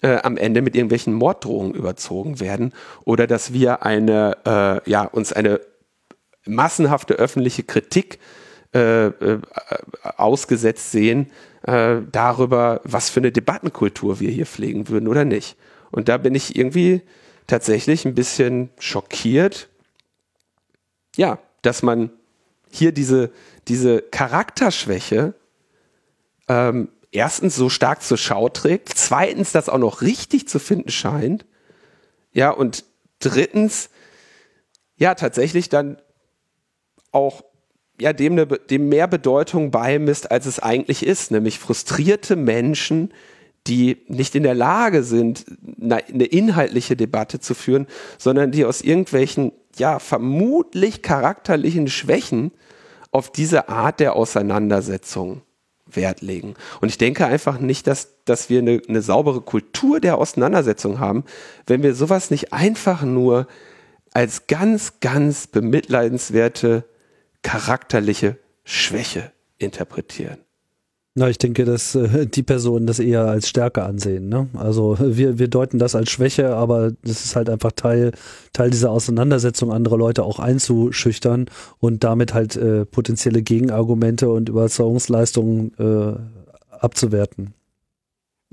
[0.02, 2.72] äh, am Ende mit irgendwelchen Morddrohungen überzogen werden
[3.04, 5.60] oder dass wir eine, äh, ja, uns eine
[6.46, 8.18] massenhafte öffentliche Kritik
[8.74, 9.40] äh, äh,
[10.16, 11.30] ausgesetzt sehen
[11.62, 15.56] äh, darüber, was für eine Debattenkultur wir hier pflegen würden oder nicht.
[15.90, 17.02] Und da bin ich irgendwie
[17.46, 19.68] tatsächlich ein bisschen schockiert,
[21.16, 22.10] ja, dass man
[22.70, 23.32] hier diese,
[23.68, 25.34] diese Charakterschwäche
[26.48, 31.44] ähm, erstens so stark zur Schau trägt, zweitens das auch noch richtig zu finden scheint,
[32.32, 32.84] ja, und
[33.18, 33.90] drittens,
[34.96, 36.00] ja, tatsächlich dann
[37.10, 37.42] auch
[38.00, 43.12] ja, dem, ne, dem mehr Bedeutung beimisst, als es eigentlich ist, nämlich frustrierte Menschen,
[43.66, 45.44] die nicht in der Lage sind,
[45.80, 47.86] eine inhaltliche Debatte zu führen,
[48.18, 52.52] sondern die aus irgendwelchen, ja, vermutlich charakterlichen Schwächen
[53.10, 55.42] auf diese Art der Auseinandersetzung
[55.96, 56.54] Wert legen.
[56.80, 61.24] Und ich denke einfach nicht, dass, dass wir eine, eine saubere Kultur der Auseinandersetzung haben,
[61.66, 63.46] wenn wir sowas nicht einfach nur
[64.12, 66.84] als ganz, ganz bemitleidenswerte
[67.42, 70.38] charakterliche Schwäche interpretieren.
[71.16, 74.28] Na, ich denke, dass äh, die Personen das eher als Stärke ansehen.
[74.28, 74.48] Ne?
[74.54, 78.12] Also wir, wir deuten das als Schwäche, aber das ist halt einfach Teil,
[78.52, 81.46] Teil dieser Auseinandersetzung, andere Leute auch einzuschüchtern
[81.78, 87.54] und damit halt äh, potenzielle Gegenargumente und Überzeugungsleistungen äh, abzuwerten.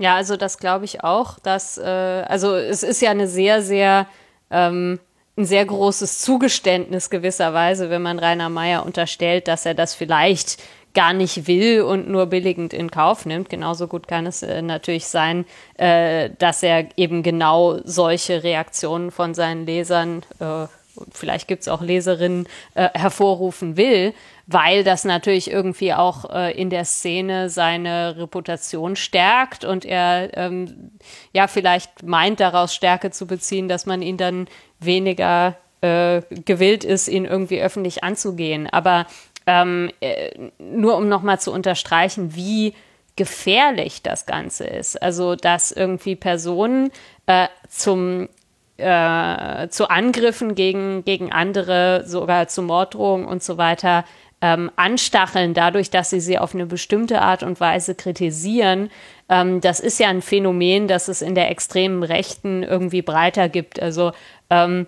[0.00, 4.08] Ja, also das glaube ich auch, dass, äh, also es ist ja eine sehr, sehr
[4.50, 4.98] ähm,
[5.38, 10.60] ein sehr großes Zugeständnis gewisserweise, wenn man Rainer Meyer unterstellt, dass er das vielleicht
[10.94, 13.48] gar nicht will und nur billigend in Kauf nimmt.
[13.48, 15.46] Genauso gut kann es äh, natürlich sein,
[15.76, 20.66] äh, dass er eben genau solche Reaktionen von seinen Lesern, äh,
[21.12, 24.12] vielleicht gibt es auch Leserinnen, äh, hervorrufen will,
[24.50, 30.92] weil das natürlich irgendwie auch äh, in der Szene seine Reputation stärkt und er ähm,
[31.34, 34.48] ja vielleicht meint daraus Stärke zu beziehen, dass man ihn dann
[34.80, 38.66] weniger äh, gewillt ist, ihn irgendwie öffentlich anzugehen.
[38.66, 39.06] Aber
[39.46, 42.72] ähm, äh, nur um nochmal zu unterstreichen, wie
[43.16, 45.02] gefährlich das Ganze ist.
[45.02, 46.90] Also, dass irgendwie Personen
[47.26, 48.30] äh, zum
[48.78, 54.04] äh, zu Angriffen gegen, gegen andere, sogar zu Morddrohungen und so weiter
[54.40, 58.90] ähm, anstacheln, dadurch, dass sie sie auf eine bestimmte Art und Weise kritisieren.
[59.28, 63.80] Ähm, das ist ja ein Phänomen, das es in der extremen Rechten irgendwie breiter gibt.
[63.80, 64.12] Also
[64.50, 64.86] ähm,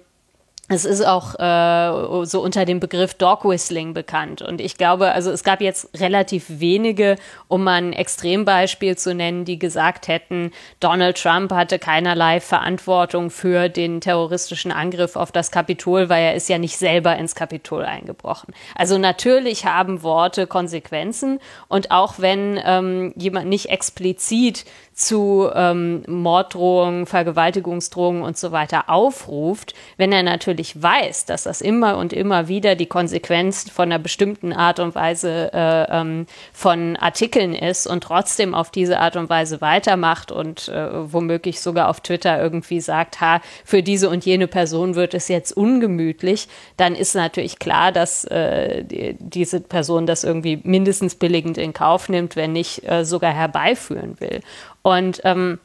[0.73, 4.41] es ist auch äh, so unter dem Begriff Dog Whistling bekannt.
[4.41, 7.17] Und ich glaube, also es gab jetzt relativ wenige,
[7.49, 13.69] um mal ein Extrembeispiel zu nennen, die gesagt hätten, Donald Trump hatte keinerlei Verantwortung für
[13.69, 18.55] den terroristischen Angriff auf das Kapitol, weil er ist ja nicht selber ins Kapitol eingebrochen.
[18.77, 21.41] Also natürlich haben Worte Konsequenzen.
[21.67, 24.65] Und auch wenn ähm, jemand nicht explizit
[25.01, 31.97] zu ähm, Morddrohungen, Vergewaltigungsdrohungen und so weiter aufruft, wenn er natürlich weiß, dass das immer
[31.97, 37.55] und immer wieder die Konsequenz von einer bestimmten Art und Weise äh, ähm, von Artikeln
[37.55, 42.41] ist und trotzdem auf diese Art und Weise weitermacht und äh, womöglich sogar auf Twitter
[42.41, 47.59] irgendwie sagt, ha, für diese und jene Person wird es jetzt ungemütlich, dann ist natürlich
[47.59, 52.87] klar, dass äh, die, diese Person das irgendwie mindestens billigend in Kauf nimmt, wenn nicht
[52.87, 54.41] äh, sogar herbeiführen will.
[54.83, 55.59] Und ähm,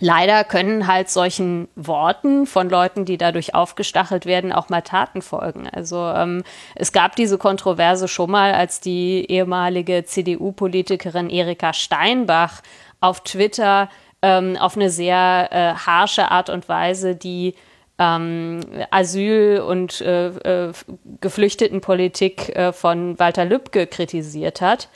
[0.00, 5.68] leider können halt solchen Worten von Leuten, die dadurch aufgestachelt werden, auch mal Taten folgen.
[5.68, 6.44] Also ähm,
[6.74, 12.62] es gab diese Kontroverse schon mal, als die ehemalige CDU-Politikerin Erika Steinbach
[13.00, 13.88] auf Twitter
[14.22, 17.54] ähm, auf eine sehr äh, harsche Art und Weise die
[17.98, 18.60] ähm,
[18.90, 20.72] Asyl- und äh, äh,
[21.20, 24.88] Geflüchtetenpolitik äh, von Walter Lübcke kritisiert hat.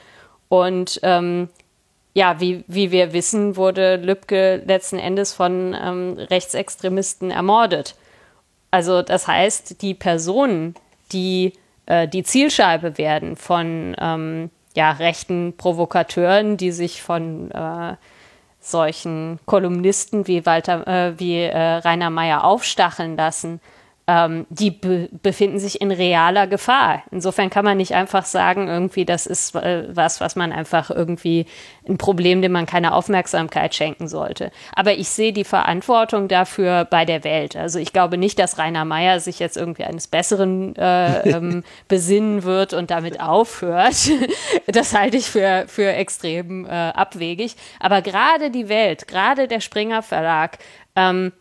[0.49, 1.49] Und ähm,
[2.15, 7.95] ja, wie, wie wir wissen, wurde Lübcke letzten Endes von ähm, Rechtsextremisten ermordet.
[8.71, 10.75] Also das heißt, die Personen,
[11.13, 11.53] die
[11.87, 17.97] äh, die Zielscheibe werden von ähm, ja, rechten Provokateuren, die sich von äh,
[18.61, 23.61] solchen Kolumnisten wie Walter, äh, wie äh, Rainer Mayer aufstacheln lassen,
[24.13, 27.03] ähm, die be befinden sich in realer Gefahr.
[27.11, 31.47] Insofern kann man nicht einfach sagen, irgendwie, das ist äh, was, was man einfach irgendwie
[31.89, 34.53] ein Problem, dem man keine Aufmerksamkeit schenken sollte.
[34.75, 37.57] Aber ich sehe die Verantwortung dafür bei der Welt.
[37.57, 42.43] Also ich glaube nicht, dass Rainer Mayer sich jetzt irgendwie eines Besseren äh, ähm, besinnen
[42.43, 44.11] wird und damit aufhört.
[44.67, 47.57] das halte ich für, für extrem äh, abwegig.
[47.81, 50.59] Aber gerade die Welt, gerade der Springer Verlag,
[50.97, 51.33] ähm,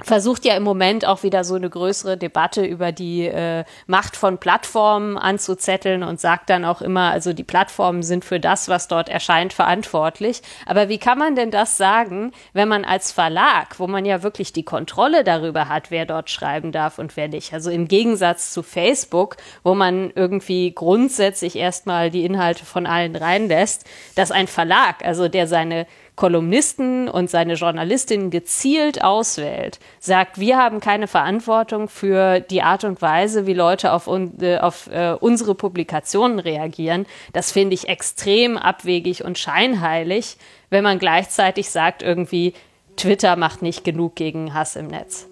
[0.00, 4.38] versucht ja im Moment auch wieder so eine größere Debatte über die äh, Macht von
[4.38, 9.08] Plattformen anzuzetteln und sagt dann auch immer, also die Plattformen sind für das, was dort
[9.08, 10.42] erscheint, verantwortlich.
[10.66, 14.52] Aber wie kann man denn das sagen, wenn man als Verlag, wo man ja wirklich
[14.52, 18.62] die Kontrolle darüber hat, wer dort schreiben darf und wer nicht, also im Gegensatz zu
[18.62, 23.84] Facebook, wo man irgendwie grundsätzlich erstmal die Inhalte von allen reinlässt,
[24.14, 25.88] dass ein Verlag, also der seine
[26.18, 33.00] Kolumnisten und seine Journalistinnen gezielt auswählt, sagt, wir haben keine Verantwortung für die Art und
[33.00, 39.22] Weise, wie Leute auf, äh, auf äh, unsere Publikationen reagieren, das finde ich extrem abwegig
[39.22, 40.38] und scheinheilig,
[40.70, 42.52] wenn man gleichzeitig sagt, irgendwie,
[42.96, 45.28] Twitter macht nicht genug gegen Hass im Netz.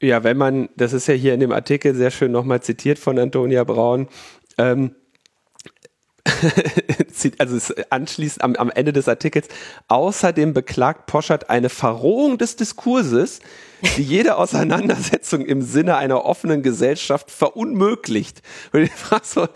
[0.00, 3.16] Ja, wenn man, das ist ja hier in dem Artikel sehr schön nochmal zitiert von
[3.16, 4.08] Antonia Braun,
[4.58, 4.96] ähm,
[7.38, 9.48] also es anschließend am, am Ende des Artikels,
[9.88, 13.40] außerdem beklagt Poschert eine Verrohung des Diskurses,
[13.96, 18.42] die jede Auseinandersetzung im Sinne einer offenen Gesellschaft verunmöglicht.
[18.72, 19.48] Und ich frage so,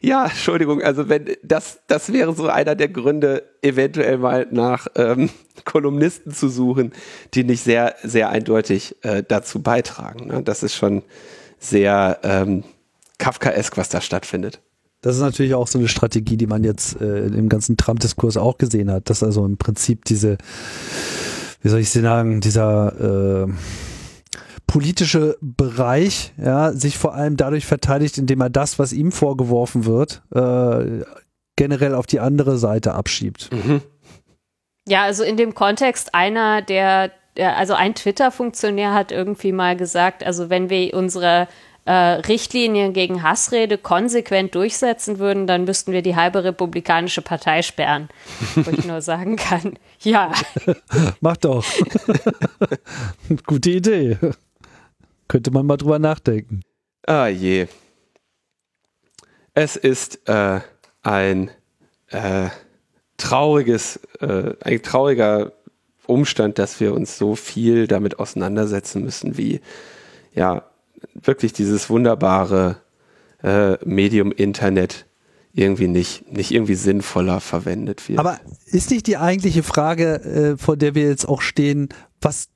[0.00, 5.30] ja, Entschuldigung, also wenn das, das wäre so einer der Gründe, eventuell mal nach ähm,
[5.64, 6.92] Kolumnisten zu suchen,
[7.34, 10.26] die nicht sehr, sehr eindeutig äh, dazu beitragen.
[10.26, 10.42] Ne?
[10.42, 11.02] Das ist schon
[11.58, 12.64] sehr ähm,
[13.18, 14.60] Kafkaesk, was da stattfindet.
[15.02, 18.56] Das ist natürlich auch so eine Strategie, die man jetzt äh, im ganzen Trump-Diskurs auch
[18.56, 20.38] gesehen hat, dass also im Prinzip diese,
[21.60, 23.52] wie soll ich sagen, dieser äh,
[24.68, 30.22] politische Bereich ja, sich vor allem dadurch verteidigt, indem er das, was ihm vorgeworfen wird,
[30.34, 31.04] äh,
[31.56, 33.50] generell auf die andere Seite abschiebt.
[33.52, 33.82] Mhm.
[34.86, 40.24] Ja, also in dem Kontext einer der, der also ein Twitter-Funktionär hat irgendwie mal gesagt,
[40.24, 41.48] also wenn wir unsere
[41.84, 48.08] äh, Richtlinien gegen Hassrede konsequent durchsetzen würden, dann müssten wir die halbe Republikanische Partei sperren.
[48.54, 50.32] Wo ich nur sagen kann, ja.
[51.20, 51.64] Mach doch.
[53.46, 54.18] Gute Idee.
[55.26, 56.62] Könnte man mal drüber nachdenken.
[57.06, 57.66] Ah je.
[59.54, 60.60] Es ist äh,
[61.02, 61.50] ein
[62.08, 62.48] äh,
[63.16, 65.52] trauriges, äh, ein trauriger
[66.06, 69.60] Umstand, dass wir uns so viel damit auseinandersetzen müssen, wie
[70.34, 70.64] ja
[71.14, 72.76] wirklich dieses wunderbare
[73.42, 75.06] äh, Medium Internet
[75.52, 78.18] irgendwie nicht, nicht irgendwie sinnvoller verwendet wird.
[78.18, 81.90] Aber ist nicht die eigentliche Frage, äh, vor der wir jetzt auch stehen,
[82.20, 82.48] was,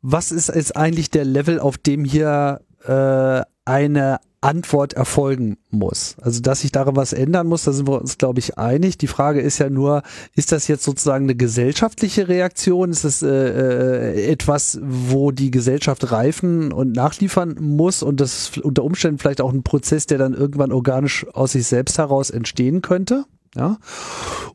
[0.00, 6.16] was ist jetzt eigentlich der Level, auf dem hier äh, eine Antwort erfolgen muss.
[6.20, 8.98] Also, dass sich daran was ändern muss, da sind wir uns, glaube ich, einig.
[8.98, 10.02] Die Frage ist ja nur,
[10.34, 12.90] ist das jetzt sozusagen eine gesellschaftliche Reaktion?
[12.90, 18.84] Ist das äh, äh, etwas, wo die Gesellschaft reifen und nachliefern muss und das unter
[18.84, 23.24] Umständen vielleicht auch ein Prozess, der dann irgendwann organisch aus sich selbst heraus entstehen könnte?
[23.56, 23.78] Ja?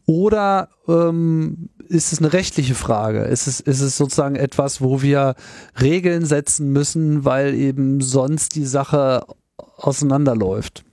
[0.05, 3.21] Oder ähm, ist es eine rechtliche Frage?
[3.23, 5.33] Ist es, ist es sozusagen etwas, wo wir
[5.81, 9.23] Regeln setzen müssen, weil eben sonst die Sache
[9.79, 10.83] auseinanderläuft.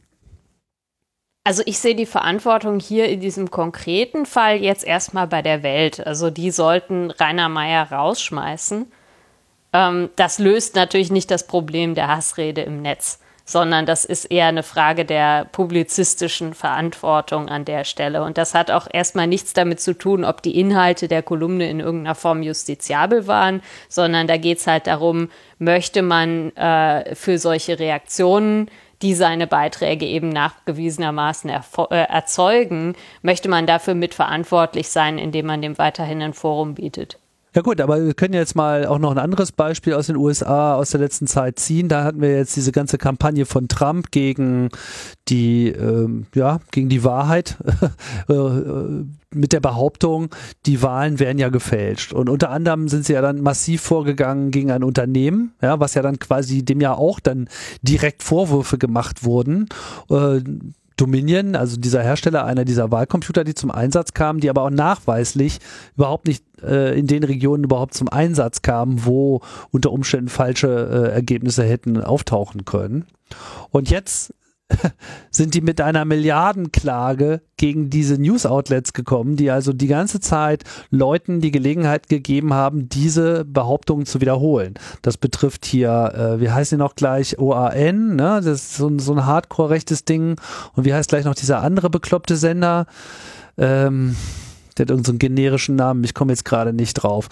[1.44, 6.04] Also ich sehe die Verantwortung hier in diesem konkreten Fall jetzt erstmal bei der Welt.
[6.04, 8.90] Also die sollten Rainer Meyer rausschmeißen.
[9.72, 14.48] Ähm, das löst natürlich nicht das Problem der Hassrede im Netz sondern das ist eher
[14.48, 18.23] eine Frage der publizistischen Verantwortung an der Stelle.
[18.24, 21.78] Und das hat auch erstmal nichts damit zu tun, ob die Inhalte der Kolumne in
[21.78, 27.78] irgendeiner Form justiziabel waren, sondern da geht es halt darum, möchte man äh, für solche
[27.78, 28.68] Reaktionen
[29.02, 31.60] die seine Beiträge eben nachgewiesenermaßen äh,
[31.90, 37.18] erzeugen, möchte man dafür mitverantwortlich sein, indem man dem weiterhin ein Forum bietet.
[37.56, 40.74] Ja gut, aber wir können jetzt mal auch noch ein anderes Beispiel aus den USA
[40.74, 41.88] aus der letzten Zeit ziehen.
[41.88, 44.68] Da hatten wir jetzt diese ganze Kampagne von Trump gegen
[45.28, 47.56] die, ähm, ja, gegen die Wahrheit
[48.28, 48.34] äh,
[49.34, 50.28] mit der Behauptung,
[50.66, 52.12] die Wahlen wären ja gefälscht.
[52.12, 56.02] Und unter anderem sind sie ja dann massiv vorgegangen gegen ein Unternehmen, ja, was ja
[56.02, 57.48] dann quasi dem ja auch dann
[57.80, 59.70] direkt Vorwürfe gemacht wurden.
[60.10, 60.40] Äh,
[60.97, 65.59] Dominion, also dieser Hersteller einer dieser Wahlcomputer, die zum Einsatz kamen, die aber auch nachweislich
[65.97, 71.12] überhaupt nicht äh, in den Regionen überhaupt zum Einsatz kamen, wo unter Umständen falsche äh,
[71.12, 73.05] Ergebnisse hätten auftauchen können.
[73.70, 74.32] Und jetzt
[75.30, 81.40] sind die mit einer Milliardenklage gegen diese News-Outlets gekommen, die also die ganze Zeit Leuten
[81.40, 84.74] die Gelegenheit gegeben haben, diese Behauptungen zu wiederholen.
[85.02, 88.40] Das betrifft hier, äh, wie heißt die noch gleich, OAN, ne?
[88.43, 90.36] das ist so, so ein Hardcore-rechtes Ding.
[90.74, 92.86] Und wie heißt gleich noch dieser andere bekloppte Sender?
[93.56, 94.16] Ähm,
[94.76, 97.28] der hat irgendeinen so generischen Namen, ich komme jetzt gerade nicht drauf.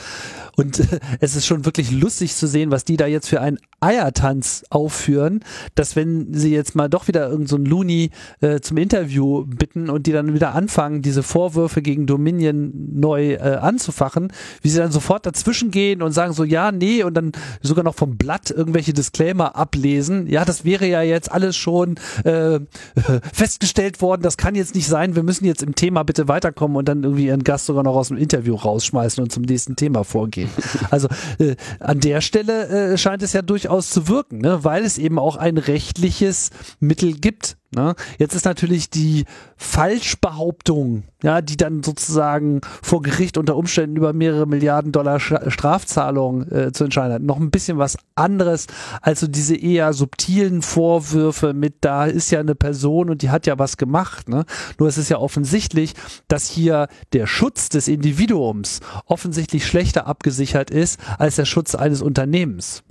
[0.57, 0.83] Und
[1.21, 5.41] es ist schon wirklich lustig zu sehen, was die da jetzt für einen Eiertanz aufführen,
[5.75, 8.11] dass wenn sie jetzt mal doch wieder irgendeinen so Looney
[8.41, 13.59] äh, zum Interview bitten und die dann wieder anfangen, diese Vorwürfe gegen Dominion neu äh,
[13.61, 14.33] anzufachen,
[14.63, 17.95] wie sie dann sofort dazwischen gehen und sagen so, ja, nee, und dann sogar noch
[17.95, 20.27] vom Blatt irgendwelche Disclaimer ablesen.
[20.29, 22.61] Ja, das wäre ja jetzt alles schon äh,
[23.33, 26.89] festgestellt worden, das kann jetzt nicht sein, wir müssen jetzt im Thema bitte weiterkommen und
[26.89, 30.44] dann irgendwie ihren Gast sogar noch aus dem Interview rausschmeißen und zum nächsten Thema vorgehen.
[30.91, 31.09] Also
[31.39, 34.65] äh, an der Stelle äh, scheint es ja durchaus zu wirken, ne?
[34.65, 36.51] weil es eben auch ein rechtliches
[36.81, 37.95] Mittel gibt, Ne?
[38.19, 39.25] Jetzt ist natürlich die
[39.57, 46.73] Falschbehauptung, ja, die dann sozusagen vor Gericht unter Umständen über mehrere Milliarden Dollar Strafzahlungen äh,
[46.73, 48.67] zu entscheiden hat, noch ein bisschen was anderes
[49.01, 53.47] als so diese eher subtilen Vorwürfe mit, da ist ja eine Person und die hat
[53.47, 54.29] ja was gemacht.
[54.29, 54.45] Ne?
[54.79, 55.95] Nur es ist ja offensichtlich,
[56.29, 62.83] dass hier der Schutz des Individuums offensichtlich schlechter abgesichert ist als der Schutz eines Unternehmens.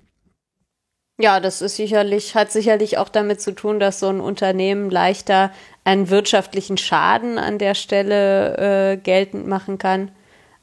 [1.19, 5.51] Ja, das ist sicherlich, hat sicherlich auch damit zu tun, dass so ein Unternehmen leichter
[5.83, 10.11] einen wirtschaftlichen Schaden an der Stelle äh, geltend machen kann.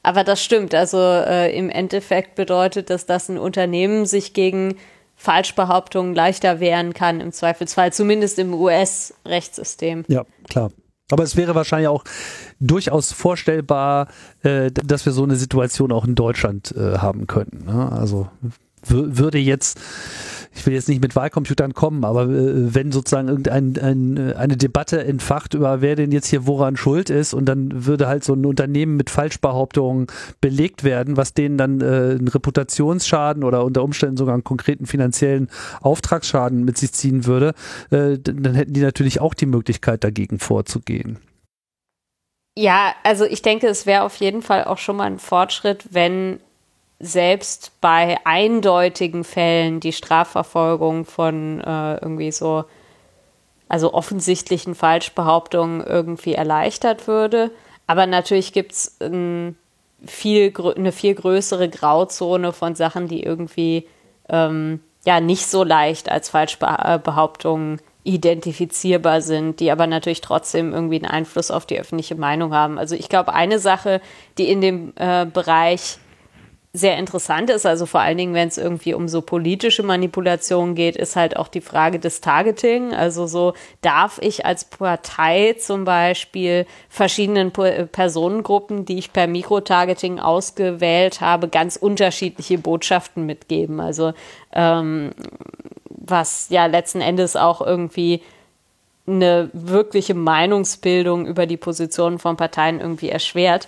[0.03, 0.75] Aber das stimmt.
[0.75, 4.75] Also äh, im Endeffekt bedeutet das, dass ein Unternehmen sich gegen
[5.15, 10.03] Falschbehauptungen leichter wehren kann, im Zweifelsfall, zumindest im US-Rechtssystem.
[10.07, 10.71] Ja, klar.
[11.11, 12.03] Aber es wäre wahrscheinlich auch
[12.59, 14.07] durchaus vorstellbar,
[14.43, 17.65] äh, dass wir so eine Situation auch in Deutschland äh, haben könnten.
[17.65, 17.91] Ne?
[17.91, 18.27] Also
[18.87, 19.79] würde jetzt
[20.53, 24.57] ich will jetzt nicht mit Wahlcomputern kommen, aber äh, wenn sozusagen irgendein ein, äh, eine
[24.57, 28.33] Debatte entfacht über wer denn jetzt hier woran schuld ist und dann würde halt so
[28.33, 30.07] ein Unternehmen mit Falschbehauptungen
[30.41, 35.49] belegt werden, was denen dann äh, einen Reputationsschaden oder unter Umständen sogar einen konkreten finanziellen
[35.81, 37.53] Auftragsschaden mit sich ziehen würde,
[37.89, 41.19] äh, dann hätten die natürlich auch die Möglichkeit dagegen vorzugehen.
[42.57, 46.41] Ja, also ich denke, es wäre auf jeden Fall auch schon mal ein Fortschritt, wenn
[47.01, 52.65] selbst bei eindeutigen Fällen die Strafverfolgung von äh, irgendwie so,
[53.67, 57.51] also offensichtlichen Falschbehauptungen irgendwie erleichtert würde.
[57.87, 59.57] Aber natürlich gibt es ein
[60.05, 63.87] viel, eine viel größere Grauzone von Sachen, die irgendwie
[64.29, 71.11] ähm, ja nicht so leicht als Falschbehauptungen identifizierbar sind, die aber natürlich trotzdem irgendwie einen
[71.11, 72.79] Einfluss auf die öffentliche Meinung haben.
[72.79, 74.01] Also ich glaube, eine Sache,
[74.37, 75.99] die in dem äh, Bereich
[76.73, 80.95] sehr interessant ist, also vor allen Dingen, wenn es irgendwie um so politische Manipulationen geht,
[80.95, 82.93] ist halt auch die Frage des Targeting.
[82.93, 91.19] Also so darf ich als Partei zum Beispiel verschiedenen Personengruppen, die ich per Mikrotargeting ausgewählt
[91.19, 93.81] habe, ganz unterschiedliche Botschaften mitgeben.
[93.81, 94.13] Also
[94.53, 95.11] ähm,
[95.89, 98.21] was ja letzten Endes auch irgendwie
[99.07, 103.67] eine wirkliche Meinungsbildung über die Positionen von Parteien irgendwie erschwert.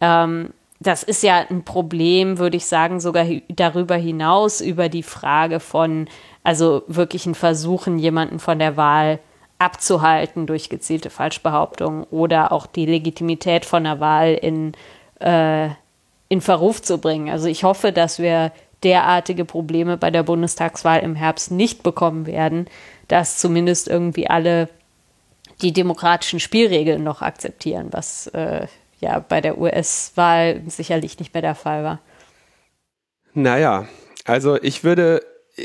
[0.00, 0.50] Ähm,
[0.84, 6.08] das ist ja ein Problem, würde ich sagen, sogar darüber hinaus, über die Frage von,
[6.42, 9.18] also wirklichen Versuchen, jemanden von der Wahl
[9.58, 14.72] abzuhalten durch gezielte Falschbehauptungen oder auch die Legitimität von der Wahl in,
[15.20, 15.70] äh,
[16.28, 17.30] in Verruf zu bringen.
[17.30, 18.52] Also ich hoffe, dass wir
[18.82, 22.66] derartige Probleme bei der Bundestagswahl im Herbst nicht bekommen werden,
[23.08, 24.68] dass zumindest irgendwie alle
[25.62, 28.66] die demokratischen Spielregeln noch akzeptieren, was äh,
[29.04, 32.00] ja bei der US-Wahl sicherlich nicht mehr der Fall war.
[33.34, 33.86] Naja,
[34.24, 35.20] also ich würde,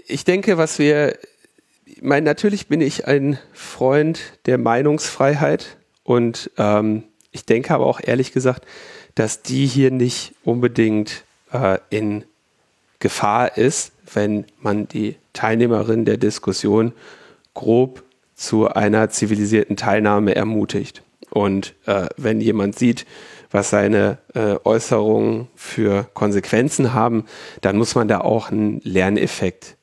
[0.08, 1.18] ich denke, was wir,
[1.86, 8.32] ich natürlich bin ich ein Freund der Meinungsfreiheit und ähm, ich denke aber auch ehrlich
[8.32, 8.66] gesagt,
[9.16, 12.24] dass die hier nicht unbedingt äh, in
[13.00, 16.94] Gefahr ist, wenn man die Teilnehmerin der Diskussion
[17.54, 18.04] grob
[18.36, 21.04] zu einer zivilisierten Teilnahme ermutigt.
[21.30, 23.06] Und äh, wenn jemand sieht,
[23.52, 27.26] was seine äh, Äußerungen für Konsequenzen haben,
[27.62, 29.78] dann muss man da auch einen Lerneffekt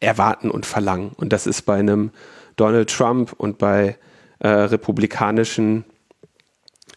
[0.00, 1.12] erwarten und verlangen.
[1.16, 2.10] Und das ist bei einem
[2.56, 3.96] Donald Trump und bei
[4.40, 5.84] äh, republikanischen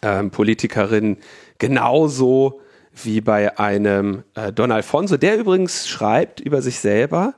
[0.02, 1.18] ähm, Politikerinnen
[1.60, 2.62] genauso
[3.04, 7.36] wie bei einem äh, Don Alfonso, der übrigens schreibt über sich selber,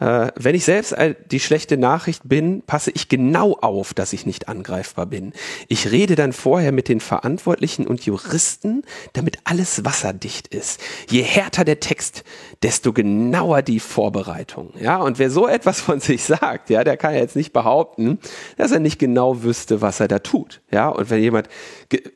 [0.00, 0.96] äh, wenn ich selbst
[1.30, 5.32] die schlechte Nachricht bin, passe ich genau auf, dass ich nicht angreifbar bin.
[5.68, 8.82] Ich rede dann vorher mit den Verantwortlichen und Juristen,
[9.12, 10.80] damit alles wasserdicht ist.
[11.08, 12.24] Je härter der Text,
[12.62, 14.72] desto genauer die Vorbereitung.
[14.80, 18.18] Ja, und wer so etwas von sich sagt, ja, der kann ja jetzt nicht behaupten,
[18.56, 20.60] dass er nicht genau wüsste, was er da tut.
[20.70, 21.48] Ja, und wenn jemand,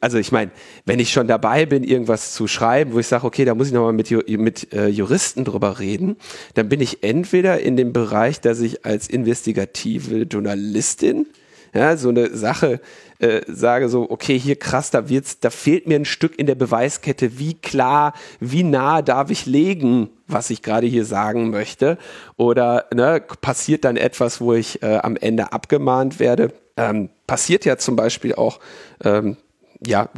[0.00, 0.50] also ich meine,
[0.86, 3.72] wenn ich schon dabei bin, irgendwas zu schreiben, wo ich sage, okay, da muss ich
[3.72, 6.16] nochmal mit, mit äh, Juristen drüber reden,
[6.54, 11.26] dann bin ich entweder in in dem Bereich, dass ich als investigative Journalistin
[11.74, 12.80] ja, so eine Sache
[13.18, 16.54] äh, sage so, okay, hier krass, da wird's, da fehlt mir ein Stück in der
[16.54, 21.98] Beweiskette, wie klar, wie nah darf ich legen, was ich gerade hier sagen möchte,
[22.36, 26.52] oder ne, passiert dann etwas, wo ich äh, am Ende abgemahnt werde.
[26.76, 28.60] Ähm, passiert ja zum Beispiel auch,
[29.02, 29.36] ähm,
[29.84, 30.08] ja,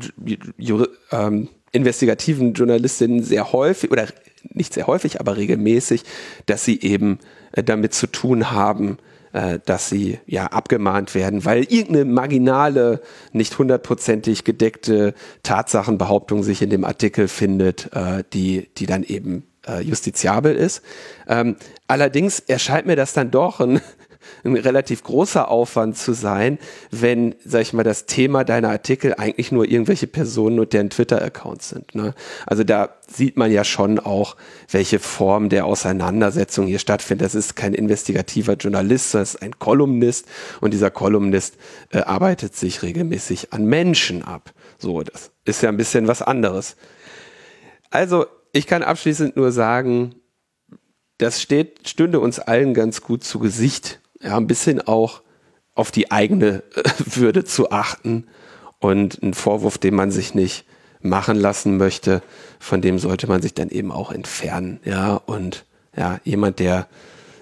[1.10, 4.06] ähm, investigativen Journalistinnen sehr häufig oder
[4.52, 6.02] nicht sehr häufig, aber regelmäßig,
[6.46, 7.18] dass sie eben
[7.64, 8.98] damit zu tun haben,
[9.32, 13.00] äh, dass sie ja abgemahnt werden, weil irgendeine marginale,
[13.32, 19.44] nicht hundertprozentig gedeckte Tatsachenbehauptung sich in dem Artikel findet, äh, die, die dann eben
[19.82, 20.80] justiziabel ist.
[21.26, 21.56] Ähm,
[21.88, 23.80] allerdings erscheint mir das dann doch ein
[24.44, 26.58] ein relativ großer Aufwand zu sein,
[26.90, 31.68] wenn, sag ich mal, das Thema deiner Artikel eigentlich nur irgendwelche Personen und deren Twitter-Accounts
[31.68, 31.94] sind.
[31.94, 32.14] Ne?
[32.46, 34.36] Also da sieht man ja schon auch,
[34.70, 37.26] welche Form der Auseinandersetzung hier stattfindet.
[37.26, 40.26] Das ist kein investigativer Journalist, das ist ein Kolumnist
[40.60, 41.56] und dieser Kolumnist
[41.90, 44.52] äh, arbeitet sich regelmäßig an Menschen ab.
[44.78, 46.76] So, das ist ja ein bisschen was anderes.
[47.90, 50.14] Also, ich kann abschließend nur sagen,
[51.18, 55.22] das steht, stünde uns allen ganz gut zu Gesicht, ja, ein bisschen auch
[55.74, 58.26] auf die eigene äh, Würde zu achten
[58.78, 60.64] und ein Vorwurf, den man sich nicht
[61.00, 62.22] machen lassen möchte,
[62.58, 65.64] von dem sollte man sich dann eben auch entfernen, ja, und
[65.96, 66.88] ja, jemand, der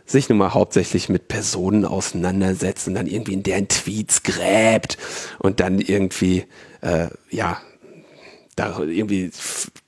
[0.07, 4.99] sich nun mal hauptsächlich mit Personen auseinandersetzt und dann irgendwie in deren Tweets gräbt
[5.39, 6.45] und dann irgendwie,
[6.83, 7.59] äh, ja,
[8.57, 9.31] da irgendwie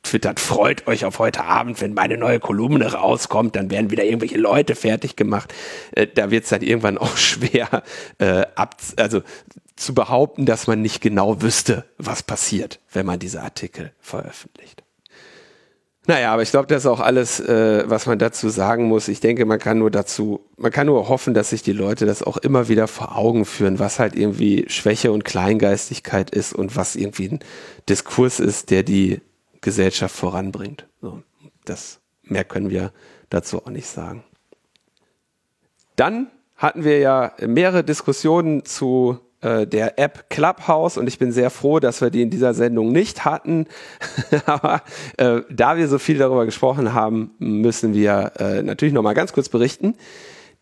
[0.02, 4.38] twittert, freut euch auf heute Abend, wenn meine neue Kolumne rauskommt, dann werden wieder irgendwelche
[4.38, 5.52] Leute fertig gemacht.
[5.92, 7.82] Äh, da wird es dann irgendwann auch schwer,
[8.18, 9.22] äh, ab, also
[9.76, 14.85] zu behaupten, dass man nicht genau wüsste, was passiert, wenn man diese Artikel veröffentlicht.
[16.08, 19.08] Naja, aber ich glaube, das ist auch alles, äh, was man dazu sagen muss.
[19.08, 22.22] Ich denke, man kann nur dazu, man kann nur hoffen, dass sich die Leute das
[22.22, 26.94] auch immer wieder vor Augen führen, was halt irgendwie Schwäche und Kleingeistigkeit ist und was
[26.94, 27.40] irgendwie ein
[27.88, 29.20] Diskurs ist, der die
[29.62, 30.86] Gesellschaft voranbringt.
[31.00, 31.22] So,
[31.64, 32.92] das mehr können wir
[33.28, 34.22] dazu auch nicht sagen.
[35.96, 41.50] Dann hatten wir ja mehrere Diskussionen zu äh, der App Clubhouse und ich bin sehr
[41.50, 43.66] froh, dass wir die in dieser Sendung nicht hatten.
[44.46, 44.82] Aber
[45.18, 49.32] äh, da wir so viel darüber gesprochen haben, müssen wir äh, natürlich noch mal ganz
[49.32, 49.94] kurz berichten.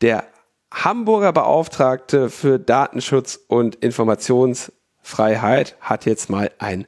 [0.02, 0.24] Der
[0.70, 6.86] Hamburger Beauftragte für Datenschutz und Informationsfreiheit hat jetzt mal ein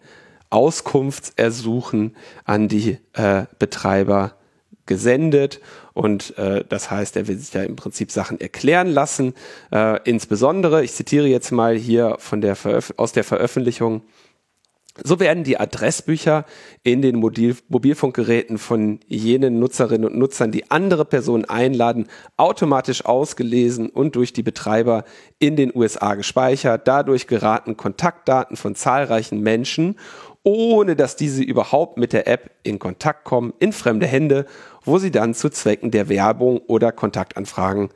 [0.51, 2.15] Auskunftsersuchen
[2.45, 4.35] an die äh, Betreiber
[4.85, 5.61] gesendet
[5.97, 9.33] und äh, das heißt, er will sich da im Prinzip Sachen erklären lassen.
[9.73, 12.55] Äh, insbesondere, ich zitiere jetzt mal hier von der
[12.99, 14.03] aus der Veröffentlichung,
[15.03, 16.45] so werden die Adressbücher
[16.83, 23.89] in den Mobil Mobilfunkgeräten von jenen Nutzerinnen und Nutzern, die andere Personen einladen, automatisch ausgelesen
[23.89, 25.05] und durch die Betreiber
[25.39, 26.87] in den USA gespeichert.
[26.87, 29.97] Dadurch geraten Kontaktdaten von zahlreichen Menschen
[30.47, 34.47] ohne dass diese überhaupt mit der App in Kontakt kommen, in fremde Hände,
[34.85, 37.89] wo sie dann zu Zwecken der Werbung oder Kontaktanfragen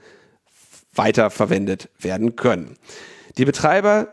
[0.92, 2.76] weiterverwendet werden können.
[3.38, 4.08] Die Betreiber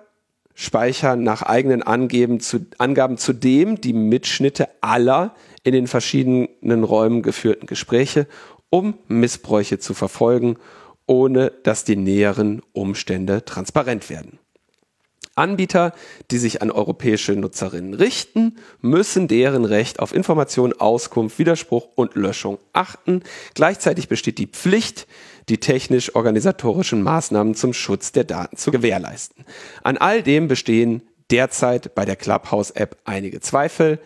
[0.54, 5.34] speichern nach eigenen Angeben zu, Angaben zudem die Mitschnitte aller
[5.64, 8.28] in den verschiedenen Räumen geführten Gespräche,
[8.70, 10.58] um Missbräuche zu verfolgen,
[11.08, 14.38] ohne dass die näheren Umstände transparent werden.
[15.38, 15.94] Anbieter,
[16.32, 22.58] die sich an europäische Nutzerinnen richten, müssen deren Recht auf Information, Auskunft, Widerspruch und Löschung
[22.74, 23.22] achten.
[23.54, 25.08] Gleichzeitig besteht die Pflicht,
[25.50, 29.46] die technisch-organisatorischen Maßnahmen zum Schutz der Daten zu gewährleisten.
[29.84, 34.00] An all dem bestehen derzeit bei der Clubhouse-App einige Zweifel.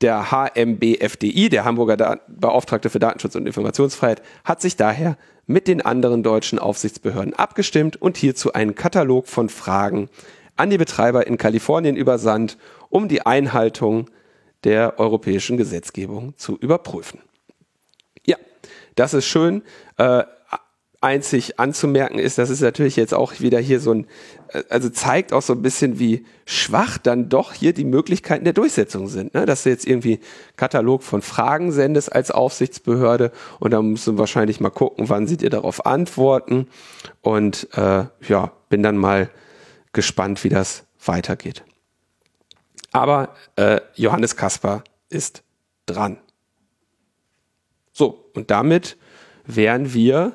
[0.00, 5.16] Der HMBFDI, der Hamburger Beauftragte für Datenschutz und Informationsfreiheit, hat sich daher
[5.46, 10.08] mit den anderen deutschen Aufsichtsbehörden abgestimmt und hierzu einen Katalog von Fragen
[10.56, 12.58] an die Betreiber in Kalifornien übersandt,
[12.88, 14.10] um die Einhaltung
[14.64, 17.20] der europäischen Gesetzgebung zu überprüfen.
[18.24, 18.36] Ja,
[18.94, 19.62] das ist schön.
[19.96, 20.24] Äh,
[21.02, 24.06] einzig anzumerken ist, das ist natürlich jetzt auch wieder hier so ein,
[24.48, 28.52] äh, also zeigt auch so ein bisschen, wie schwach dann doch hier die Möglichkeiten der
[28.52, 29.34] Durchsetzung sind.
[29.34, 29.44] Ne?
[29.44, 30.20] Dass du jetzt irgendwie
[30.56, 35.36] Katalog von Fragen sendest als Aufsichtsbehörde und dann musst du wahrscheinlich mal gucken, wann sie
[35.36, 36.68] dir darauf antworten.
[37.20, 39.28] Und äh, ja, bin dann mal
[39.92, 41.64] gespannt, wie das weitergeht.
[42.92, 45.42] Aber äh, Johannes Kasper ist
[45.86, 46.18] dran.
[47.92, 48.96] So, und damit
[49.44, 50.32] wären wir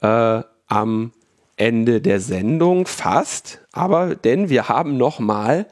[0.00, 1.12] äh, am
[1.56, 5.66] Ende der Sendung fast, aber denn wir haben noch mal,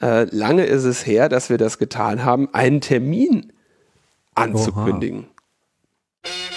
[0.00, 3.52] äh, lange ist es her, dass wir das getan haben, einen Termin
[4.34, 5.26] anzukündigen.
[6.24, 6.55] Oha.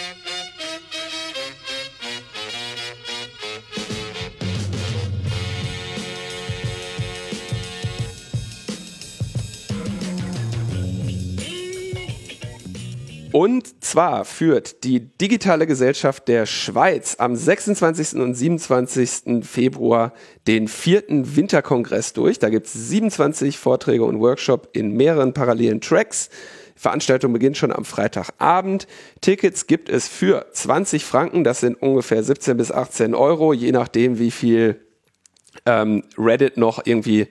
[13.31, 18.19] Und zwar führt die Digitale Gesellschaft der Schweiz am 26.
[18.19, 19.45] und 27.
[19.45, 20.13] Februar
[20.47, 22.39] den vierten Winterkongress durch.
[22.39, 26.29] Da gibt es 27 Vorträge und Workshops in mehreren parallelen Tracks.
[26.75, 28.87] Die Veranstaltung beginnt schon am Freitagabend.
[29.21, 34.17] Tickets gibt es für 20 Franken, das sind ungefähr 17 bis 18 Euro, je nachdem,
[34.17, 34.81] wie viel
[35.67, 37.27] ähm, Reddit noch irgendwie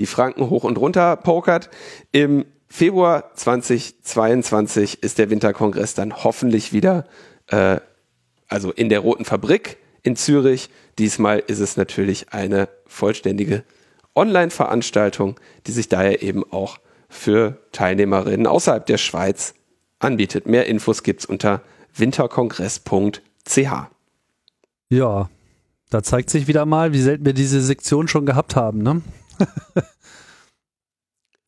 [0.00, 1.70] die Franken hoch und runter pokert.
[2.10, 7.06] Im Februar 2022 ist der Winterkongress dann hoffentlich wieder,
[7.48, 7.80] äh,
[8.48, 10.70] also in der Roten Fabrik in Zürich.
[10.98, 13.64] Diesmal ist es natürlich eine vollständige
[14.14, 16.78] Online-Veranstaltung, die sich daher eben auch
[17.08, 19.54] für Teilnehmerinnen außerhalb der Schweiz
[19.98, 20.46] anbietet.
[20.46, 21.62] Mehr Infos gibt es unter
[21.94, 23.58] winterkongress.ch.
[24.88, 25.30] Ja,
[25.90, 29.02] da zeigt sich wieder mal, wie selten wir diese Sektion schon gehabt haben, ne?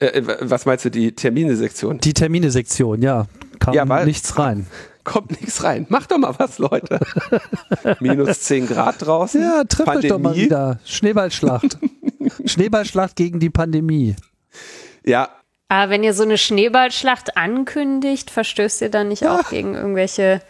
[0.00, 1.98] Äh, äh, was meinst du, die Termine-Sektion?
[1.98, 3.26] Die Termine-Sektion, ja.
[3.58, 4.66] Kam ja, weil, nichts rein.
[5.04, 5.86] Kommt nichts rein.
[5.88, 7.00] Macht doch mal was, Leute.
[8.00, 9.40] Minus 10 Grad draußen.
[9.40, 10.80] Ja, trifft euch doch mal wieder.
[10.84, 11.78] Schneeballschlacht.
[12.44, 14.16] Schneeballschlacht gegen die Pandemie.
[15.04, 15.30] Ja.
[15.68, 19.38] Aber wenn ihr so eine Schneeballschlacht ankündigt, verstößt ihr dann nicht ja.
[19.38, 20.42] auch gegen irgendwelche,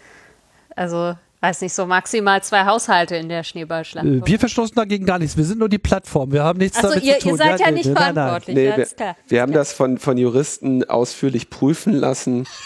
[0.74, 4.06] also weiß nicht, so maximal zwei Haushalte in der Schneeballschlacht.
[4.06, 5.36] Äh, wir verstoßen dagegen gar nichts.
[5.36, 6.32] Wir sind nur die Plattform.
[6.32, 7.31] Wir haben nichts also damit ihr, zu tun.
[7.31, 8.56] ihr seid ja, ja nicht nein, verantwortlich.
[8.56, 8.78] Nein, nein.
[8.78, 12.47] Nee, wir, wir haben das von, von Juristen ausführlich prüfen lassen.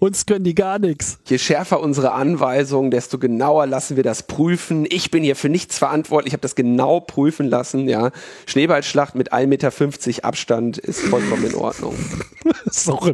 [0.00, 1.18] Uns können die gar nichts.
[1.26, 4.86] Je schärfer unsere Anweisungen, desto genauer lassen wir das prüfen.
[4.88, 6.30] Ich bin hier für nichts verantwortlich.
[6.30, 7.88] Ich habe das genau prüfen lassen.
[7.88, 8.10] Ja,
[8.46, 11.94] Schneeballschlacht mit 1,50 Meter Abstand ist vollkommen in Ordnung.
[12.64, 13.10] ist auch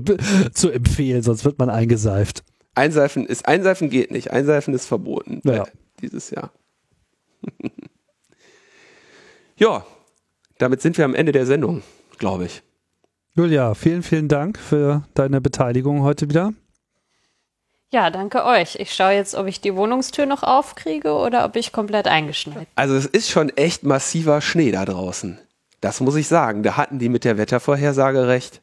[0.54, 2.42] zu empfehlen, sonst wird man eingeseift.
[2.76, 4.30] Einseifen ist, Einseifen geht nicht.
[4.30, 5.64] Einseifen ist verboten ja.
[6.00, 6.52] dieses Jahr.
[9.56, 9.86] ja,
[10.58, 11.82] damit sind wir am Ende der Sendung,
[12.18, 12.62] glaube ich.
[13.34, 16.52] Julia, vielen, vielen Dank für deine Beteiligung heute wieder.
[17.90, 18.76] Ja, danke euch.
[18.76, 22.66] Ich schaue jetzt, ob ich die Wohnungstür noch aufkriege oder ob ich komplett eingeschneit bin.
[22.74, 25.38] Also es ist schon echt massiver Schnee da draußen.
[25.80, 26.62] Das muss ich sagen.
[26.62, 28.60] Da hatten die mit der Wettervorhersage recht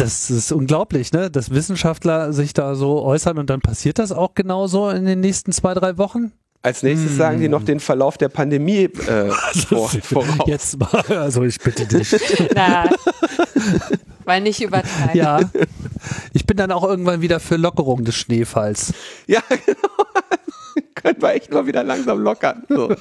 [0.00, 1.30] das ist unglaublich, ne?
[1.30, 5.52] Dass Wissenschaftler sich da so äußern und dann passiert das auch genauso in den nächsten
[5.52, 6.32] zwei, drei Wochen?
[6.62, 7.16] Als nächstes hm.
[7.16, 9.30] sagen die noch den Verlauf der Pandemie äh,
[9.68, 10.46] vor, voraus.
[10.46, 12.14] Jetzt mal, also ich bitte dich.
[12.54, 12.88] Na,
[14.24, 15.16] weil nicht übertreiben.
[15.16, 15.40] Ja,
[16.32, 18.92] ich bin dann auch irgendwann wieder für Lockerung des Schneefalls.
[19.26, 20.10] Ja, genau
[20.94, 22.64] können wir echt mal wieder langsam lockern.
[22.68, 22.90] So.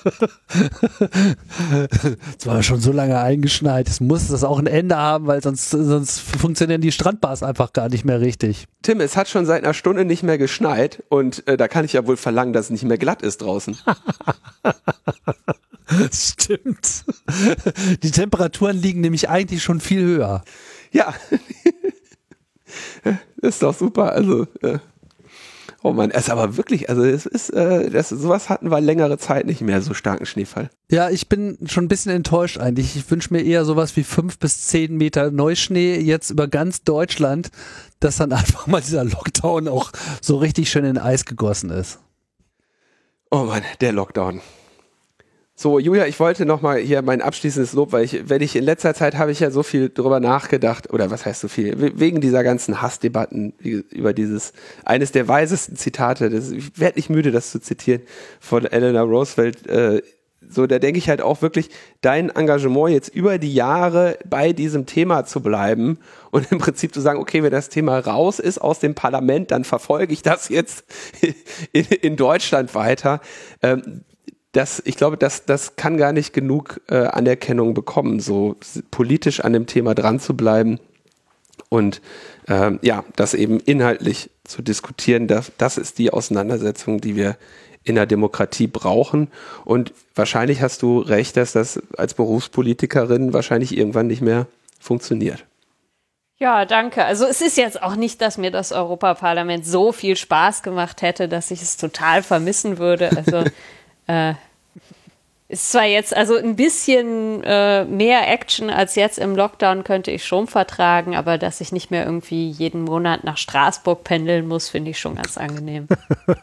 [2.32, 3.88] Jetzt war schon so lange eingeschneit.
[3.88, 7.90] Es muss das auch ein Ende haben, weil sonst, sonst funktionieren die Strandbars einfach gar
[7.90, 8.66] nicht mehr richtig.
[8.82, 11.94] Tim, es hat schon seit einer Stunde nicht mehr geschneit und äh, da kann ich
[11.94, 13.78] ja wohl verlangen, dass es nicht mehr glatt ist draußen.
[16.12, 17.04] Stimmt.
[18.04, 20.44] Die Temperaturen liegen nämlich eigentlich schon viel höher.
[20.92, 21.14] Ja.
[23.38, 24.12] Ist doch super.
[24.12, 24.80] Also, äh,
[25.82, 29.18] Oh man, es ist aber wirklich, also es ist, äh, das, sowas hatten wir längere
[29.18, 30.70] Zeit nicht mehr, so starken Schneefall.
[30.92, 32.98] Ja, ich bin schon ein bisschen enttäuscht eigentlich.
[32.98, 37.50] Ich wünsche mir eher sowas wie fünf bis zehn Meter Neuschnee jetzt über ganz Deutschland,
[38.02, 39.92] dass dann einfach mal dieser Lockdown auch
[40.22, 42.00] so richtig schön in Eis gegossen ist.
[43.32, 44.42] Oh man, der Lockdown.
[45.62, 48.94] So, Julia, ich wollte nochmal hier mein abschließendes Lob, weil ich, wenn ich in letzter
[48.94, 52.46] Zeit habe ich ja so viel drüber nachgedacht, oder was heißt so viel, wegen dieser
[52.46, 54.54] ganzen Hassdebatten über dieses,
[54.86, 58.04] eines der weisesten Zitate, das, ich werde nicht müde, das zu zitieren,
[58.40, 60.02] von Eleanor Roosevelt, äh,
[60.48, 61.70] so, da denke ich halt auch wirklich,
[62.00, 66.00] dein Engagement jetzt über die Jahre bei diesem Thema zu bleiben
[66.32, 69.66] und im Prinzip zu sagen, okay, wenn das Thema raus ist aus dem Parlament, dann
[69.66, 70.86] verfolge ich das jetzt
[71.74, 73.20] in, in Deutschland weiter.
[73.62, 74.06] Ähm,
[74.52, 78.56] das, ich glaube, das, das kann gar nicht genug äh, Anerkennung bekommen, so
[78.90, 80.80] politisch an dem Thema dran zu bleiben
[81.70, 82.02] und
[82.48, 85.28] ähm, ja, das eben inhaltlich zu diskutieren.
[85.28, 87.38] Das, das ist die Auseinandersetzung, die wir
[87.84, 89.30] in der Demokratie brauchen.
[89.66, 94.48] Und wahrscheinlich hast du recht, dass das als Berufspolitikerin wahrscheinlich irgendwann nicht mehr
[94.80, 95.46] funktioniert.
[96.38, 97.04] Ja, danke.
[97.04, 101.28] Also es ist jetzt auch nicht, dass mir das Europaparlament so viel Spaß gemacht hätte,
[101.28, 103.12] dass ich es total vermissen würde.
[103.16, 103.44] Also
[104.10, 104.34] äh,
[105.48, 110.24] ist zwar jetzt also ein bisschen äh, mehr Action als jetzt im Lockdown könnte ich
[110.24, 114.92] schon vertragen, aber dass ich nicht mehr irgendwie jeden Monat nach Straßburg pendeln muss, finde
[114.92, 115.88] ich schon ganz angenehm.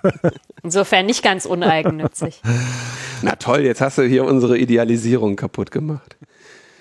[0.64, 2.42] Insofern nicht ganz uneigennützig.
[3.22, 6.16] Na toll, jetzt hast du hier unsere Idealisierung kaputt gemacht.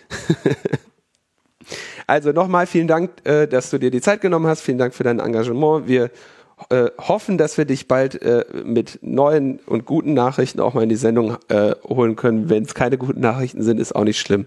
[2.08, 4.62] Also nochmal vielen Dank, äh, dass du dir die Zeit genommen hast.
[4.62, 5.88] Vielen Dank für dein Engagement.
[5.88, 6.12] Wir
[6.70, 10.90] äh, hoffen, dass wir dich bald äh, mit neuen und guten Nachrichten auch mal in
[10.90, 12.50] die Sendung äh, holen können.
[12.50, 14.46] Wenn es keine guten Nachrichten sind, ist auch nicht schlimm.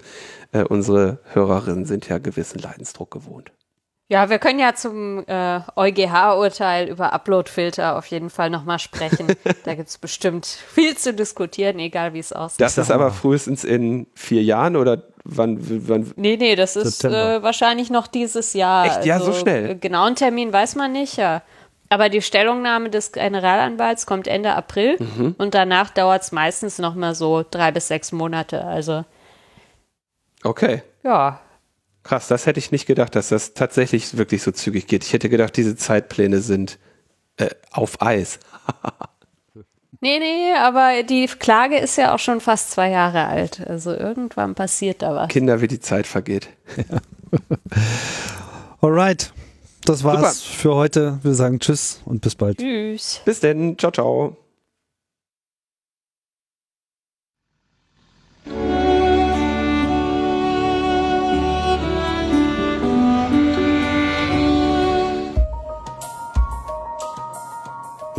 [0.52, 3.52] Äh, unsere Hörerinnen sind ja gewissen Leidensdruck gewohnt.
[4.10, 9.26] Ja, wir können ja zum äh, EuGH-Urteil über Uploadfilter auf jeden Fall nochmal sprechen.
[9.64, 12.62] da gibt es bestimmt viel zu diskutieren, egal wie es aussieht.
[12.62, 15.58] Das ist aber frühestens in vier Jahren oder wann?
[15.86, 18.86] wann nee, nee, das ist äh, wahrscheinlich noch dieses Jahr.
[18.86, 19.04] Echt?
[19.04, 19.78] Ja, also, so schnell.
[19.78, 21.42] Genauen Termin weiß man nicht, ja.
[21.88, 25.34] Aber die Stellungnahme des Generalanwalts kommt Ende April mhm.
[25.38, 28.64] und danach dauert es meistens noch mal so drei bis sechs Monate.
[28.64, 29.04] Also.
[30.42, 30.82] Okay.
[31.02, 31.40] Ja,
[32.08, 35.04] Krass, das hätte ich nicht gedacht, dass das tatsächlich wirklich so zügig geht.
[35.04, 36.78] Ich hätte gedacht, diese Zeitpläne sind
[37.36, 38.38] äh, auf Eis.
[40.00, 43.60] nee, nee, aber die Klage ist ja auch schon fast zwei Jahre alt.
[43.66, 45.28] Also irgendwann passiert da was.
[45.28, 46.48] Kinder, wie die Zeit vergeht.
[46.78, 46.98] Ja.
[48.80, 49.34] Alright.
[49.84, 50.56] Das war's Super.
[50.58, 51.18] für heute.
[51.22, 52.58] Wir sagen Tschüss und bis bald.
[52.58, 53.20] Tschüss.
[53.24, 53.78] Bis denn.
[53.78, 54.36] Ciao, ciao.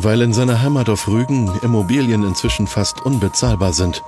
[0.01, 4.01] Weil in seiner Heimat auf Rügen Immobilien inzwischen fast unbezahlbar sind,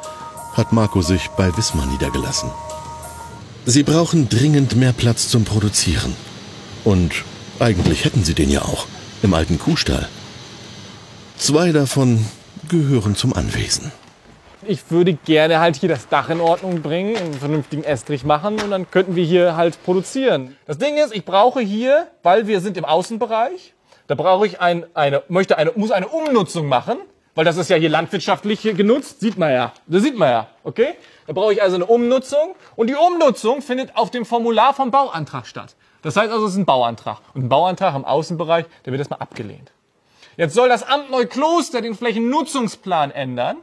[0.53, 2.49] hat Marco sich bei Wismar niedergelassen.
[3.65, 6.15] Sie brauchen dringend mehr Platz zum Produzieren.
[6.86, 7.26] Und
[7.61, 8.88] eigentlich hätten sie den ja auch,
[9.21, 10.09] im alten Kuhstall.
[11.38, 12.25] Zwei davon
[12.69, 13.91] gehören zum Anwesen.
[14.63, 18.71] Ich würde gerne halt hier das Dach in Ordnung bringen, einen vernünftigen Estrich machen und
[18.71, 20.55] dann könnten wir hier halt produzieren.
[20.67, 23.73] Das Ding ist, ich brauche hier, weil wir sind im Außenbereich,
[24.07, 26.97] da brauche ich ein, eine, möchte eine, muss eine Umnutzung machen,
[27.33, 29.73] weil das ist ja hier landwirtschaftlich genutzt, sieht man ja.
[29.88, 30.89] Das sieht man ja, okay?
[31.27, 35.47] Da brauche ich also eine Umnutzung und die Umnutzung findet auf dem Formular vom Bauantrag
[35.47, 35.75] statt.
[36.02, 37.19] Das heißt also, es ist ein Bauantrag.
[37.34, 39.72] Und ein Bauantrag im Außenbereich, der wird erstmal abgelehnt.
[40.38, 43.57] Jetzt soll das Amt Neukloster den Flächennutzungsplan ändern.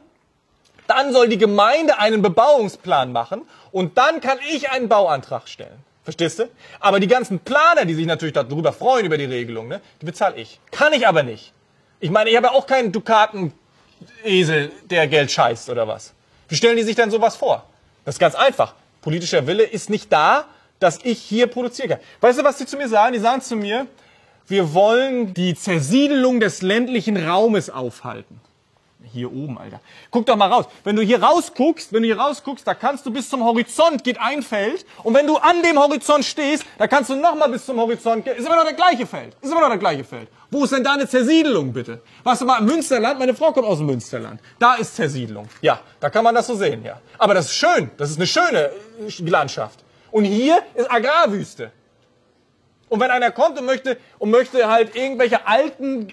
[0.87, 3.41] Dann soll die Gemeinde einen Bebauungsplan machen
[3.71, 5.83] und dann kann ich einen Bauantrag stellen.
[6.03, 6.49] Verstehst du?
[6.79, 10.37] Aber die ganzen Planer, die sich natürlich darüber freuen, über die Regelung, ne, die bezahle
[10.37, 10.59] ich.
[10.71, 11.53] Kann ich aber nicht.
[11.99, 16.13] Ich meine, ich habe ja auch keinen Dukaten-Esel, der Geld scheißt oder was.
[16.47, 17.65] Wie stellen die sich dann sowas vor?
[18.05, 18.73] Das ist ganz einfach.
[19.01, 20.45] Politischer Wille ist nicht da,
[20.79, 21.99] dass ich hier produzieren kann.
[22.21, 23.13] Weißt du, was die zu mir sagen?
[23.13, 23.87] Die sagen zu mir,
[24.47, 28.41] wir wollen die Zersiedelung des ländlichen Raumes aufhalten.
[29.11, 29.79] Hier oben, Alter.
[30.11, 30.65] Guck doch mal raus.
[30.83, 34.19] Wenn du hier rausguckst, wenn du hier rausguckst, da kannst du bis zum Horizont geht
[34.19, 34.85] ein Feld.
[35.03, 38.25] Und wenn du an dem Horizont stehst, da kannst du noch mal bis zum Horizont
[38.25, 38.35] gehen.
[38.35, 39.35] Ist immer noch das gleiche Feld.
[39.41, 40.27] Ist immer noch das gleiche Feld.
[40.51, 42.01] Wo ist denn da eine Zersiedelung, bitte?
[42.23, 43.17] Warst du mal im Münsterland?
[43.19, 44.41] Meine Frau kommt aus dem Münsterland.
[44.59, 45.47] Da ist Zersiedelung.
[45.61, 46.99] Ja, da kann man das so sehen, ja.
[47.17, 47.89] Aber das ist schön.
[47.97, 48.71] Das ist eine schöne
[49.07, 49.79] äh, Landschaft.
[50.11, 51.71] Und hier ist Agrarwüste.
[52.89, 56.11] Und wenn einer kommt und möchte, und möchte halt irgendwelche alten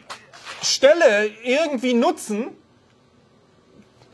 [0.62, 2.48] Ställe irgendwie nutzen,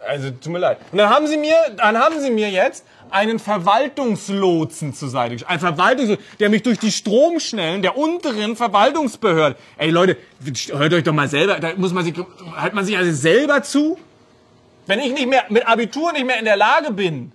[0.06, 0.78] also tut mir leid.
[0.90, 5.50] Und dann haben sie mir, dann haben sie mir jetzt einen Verwaltungslotsen zur Seite gestellt.
[5.50, 9.56] Ein Verwaltungslotsen, der mich durch die Stromschnellen der unteren Verwaltungsbehörde.
[9.76, 10.16] Ey Leute,
[10.72, 13.98] hört euch doch mal selber, da muss man sich, hört man sich also selber zu?
[14.86, 17.32] Wenn ich nicht mehr, mit Abitur nicht mehr in der Lage bin,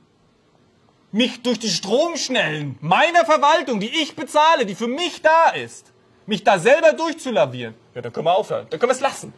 [1.12, 5.92] mich durch die Stromschnellen meiner Verwaltung, die ich bezahle, die für mich da ist,
[6.26, 8.68] mich da selber durchzulavieren, ja, dann können wir aufhören.
[8.70, 9.34] Dann können wir es lassen.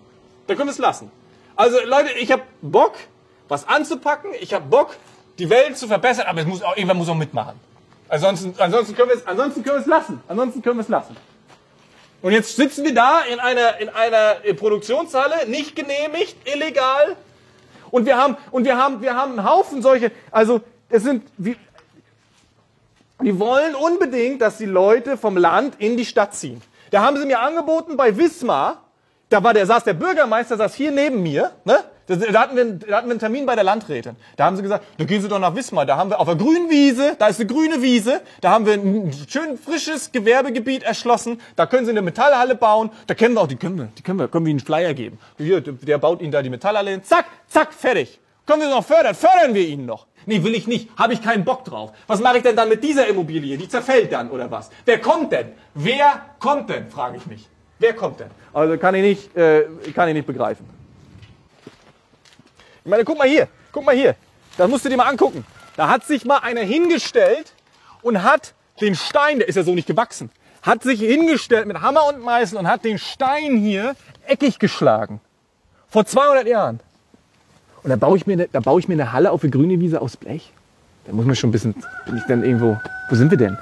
[0.48, 1.12] Dann können wir es lassen.
[1.56, 2.96] Also Leute, ich habe Bock,
[3.48, 4.32] was anzupacken.
[4.40, 4.96] Ich habe Bock,
[5.38, 7.60] die Welt zu verbessern, aber es muss auch, irgendwann muss auch mitmachen.
[8.08, 10.24] Ansonsten, ansonsten können wir es, lassen.
[10.28, 11.16] Ansonsten können wir es lassen.
[12.22, 17.16] Und jetzt sitzen wir da in einer, in einer Produktionshalle, nicht genehmigt, illegal.
[17.92, 21.56] Und wir haben, und wir haben, wir haben einen Haufen solche, also, es sind, wie,
[23.22, 26.62] die wollen unbedingt, dass die Leute vom Land in die Stadt ziehen.
[26.92, 28.84] Da haben sie mir angeboten bei Wismar,
[29.30, 31.84] da war der, saß der Bürgermeister, saß hier neben mir, ne?
[32.08, 34.16] Das, da, hatten wir, da hatten wir einen Termin bei der Landrätin.
[34.36, 35.86] Da haben sie gesagt, da gehen Sie doch nach Wismar.
[35.86, 38.74] Da haben wir auf der grünen Wiese, da ist eine grüne Wiese, da haben wir
[38.74, 41.40] ein schön frisches Gewerbegebiet erschlossen.
[41.56, 42.90] Da können Sie eine Metallhalle bauen.
[43.06, 44.96] Da kennen wir auch, die können wir, die können wir, können wir Ihnen einen Flyer
[44.96, 45.20] geben.
[45.38, 47.04] Hier, der baut Ihnen da die Metallhalle hin.
[47.04, 48.20] Zack, zack, fertig.
[48.48, 49.14] Können wir Sie noch fördern?
[49.14, 50.08] Fördern wir ihn noch.
[50.26, 50.90] Nee, will ich nicht.
[50.98, 51.92] Habe ich keinen Bock drauf.
[52.08, 53.58] Was mache ich denn dann mit dieser Immobilie?
[53.58, 54.70] Die zerfällt dann oder was?
[54.86, 55.54] Wer kommt denn?
[55.74, 56.90] Wer kommt denn?
[56.90, 57.48] Frage ich mich.
[57.80, 58.30] Wer kommt denn?
[58.54, 59.66] Also kann ich nicht, äh,
[59.96, 60.68] kann ich nicht begreifen.
[62.84, 64.16] Ich meine, guck mal hier, guck mal hier.
[64.58, 65.46] Das musst du dir mal angucken.
[65.78, 67.54] Da hat sich mal einer hingestellt
[68.02, 70.32] und hat den Stein, der ist ja so nicht gewachsen,
[70.62, 75.22] hat sich hingestellt mit Hammer und Meißel und hat den Stein hier eckig geschlagen.
[75.88, 76.82] Vor 200 Jahren.
[77.84, 79.80] Und da baue ich mir, eine, da baue ich mir eine Halle auf eine grüne
[79.80, 80.52] Wiese aus Blech.
[81.06, 81.74] Da muss man schon ein bisschen,
[82.06, 82.78] bin ich dann irgendwo,
[83.10, 83.58] wo sind wir denn?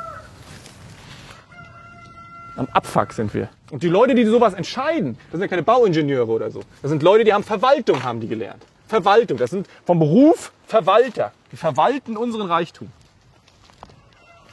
[2.56, 3.50] Am Abfuck sind wir.
[3.70, 6.62] Und die Leute, die sowas entscheiden, das sind ja keine Bauingenieure oder so.
[6.82, 8.64] Das sind Leute, die haben Verwaltung, haben die gelernt.
[8.88, 11.32] Verwaltung, das sind vom Beruf Verwalter.
[11.52, 12.90] Die verwalten unseren Reichtum.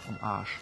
[0.08, 0.60] Am Arsch.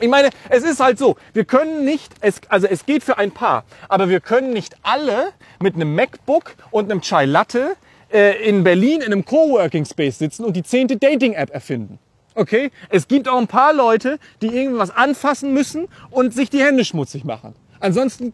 [0.00, 3.30] Ich meine, es ist halt so, wir können nicht, es, also es geht für ein
[3.30, 7.76] paar, aber wir können nicht alle mit einem MacBook und einem Chai Latte
[8.12, 11.98] äh, in Berlin in einem Coworking Space sitzen und die zehnte Dating-App erfinden.
[12.34, 12.70] Okay?
[12.90, 17.24] Es gibt auch ein paar Leute, die irgendwas anfassen müssen und sich die Hände schmutzig
[17.24, 17.54] machen.
[17.80, 18.32] Ansonsten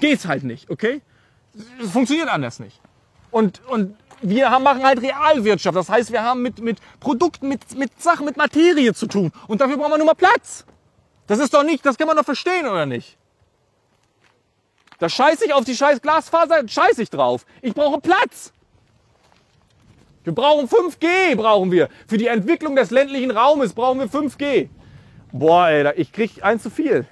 [0.00, 1.00] geht's halt nicht, okay?
[1.82, 2.80] Es funktioniert anders nicht.
[3.30, 5.76] Und, und wir haben, machen halt Realwirtschaft.
[5.76, 9.32] Das heißt, wir haben mit, mit Produkten, mit, mit Sachen, mit Materie zu tun.
[9.46, 10.64] Und dafür brauchen wir nur mal Platz.
[11.30, 13.16] Das ist doch nicht, das kann man doch verstehen, oder nicht?
[14.98, 17.46] Da scheiße ich auf die scheiß Glasfaser, scheiße ich drauf.
[17.62, 18.52] Ich brauche Platz.
[20.24, 21.88] Wir brauchen 5G, brauchen wir.
[22.08, 24.70] Für die Entwicklung des ländlichen Raumes brauchen wir 5G.
[25.30, 27.06] Boah, ey, ich krieg eins zu viel.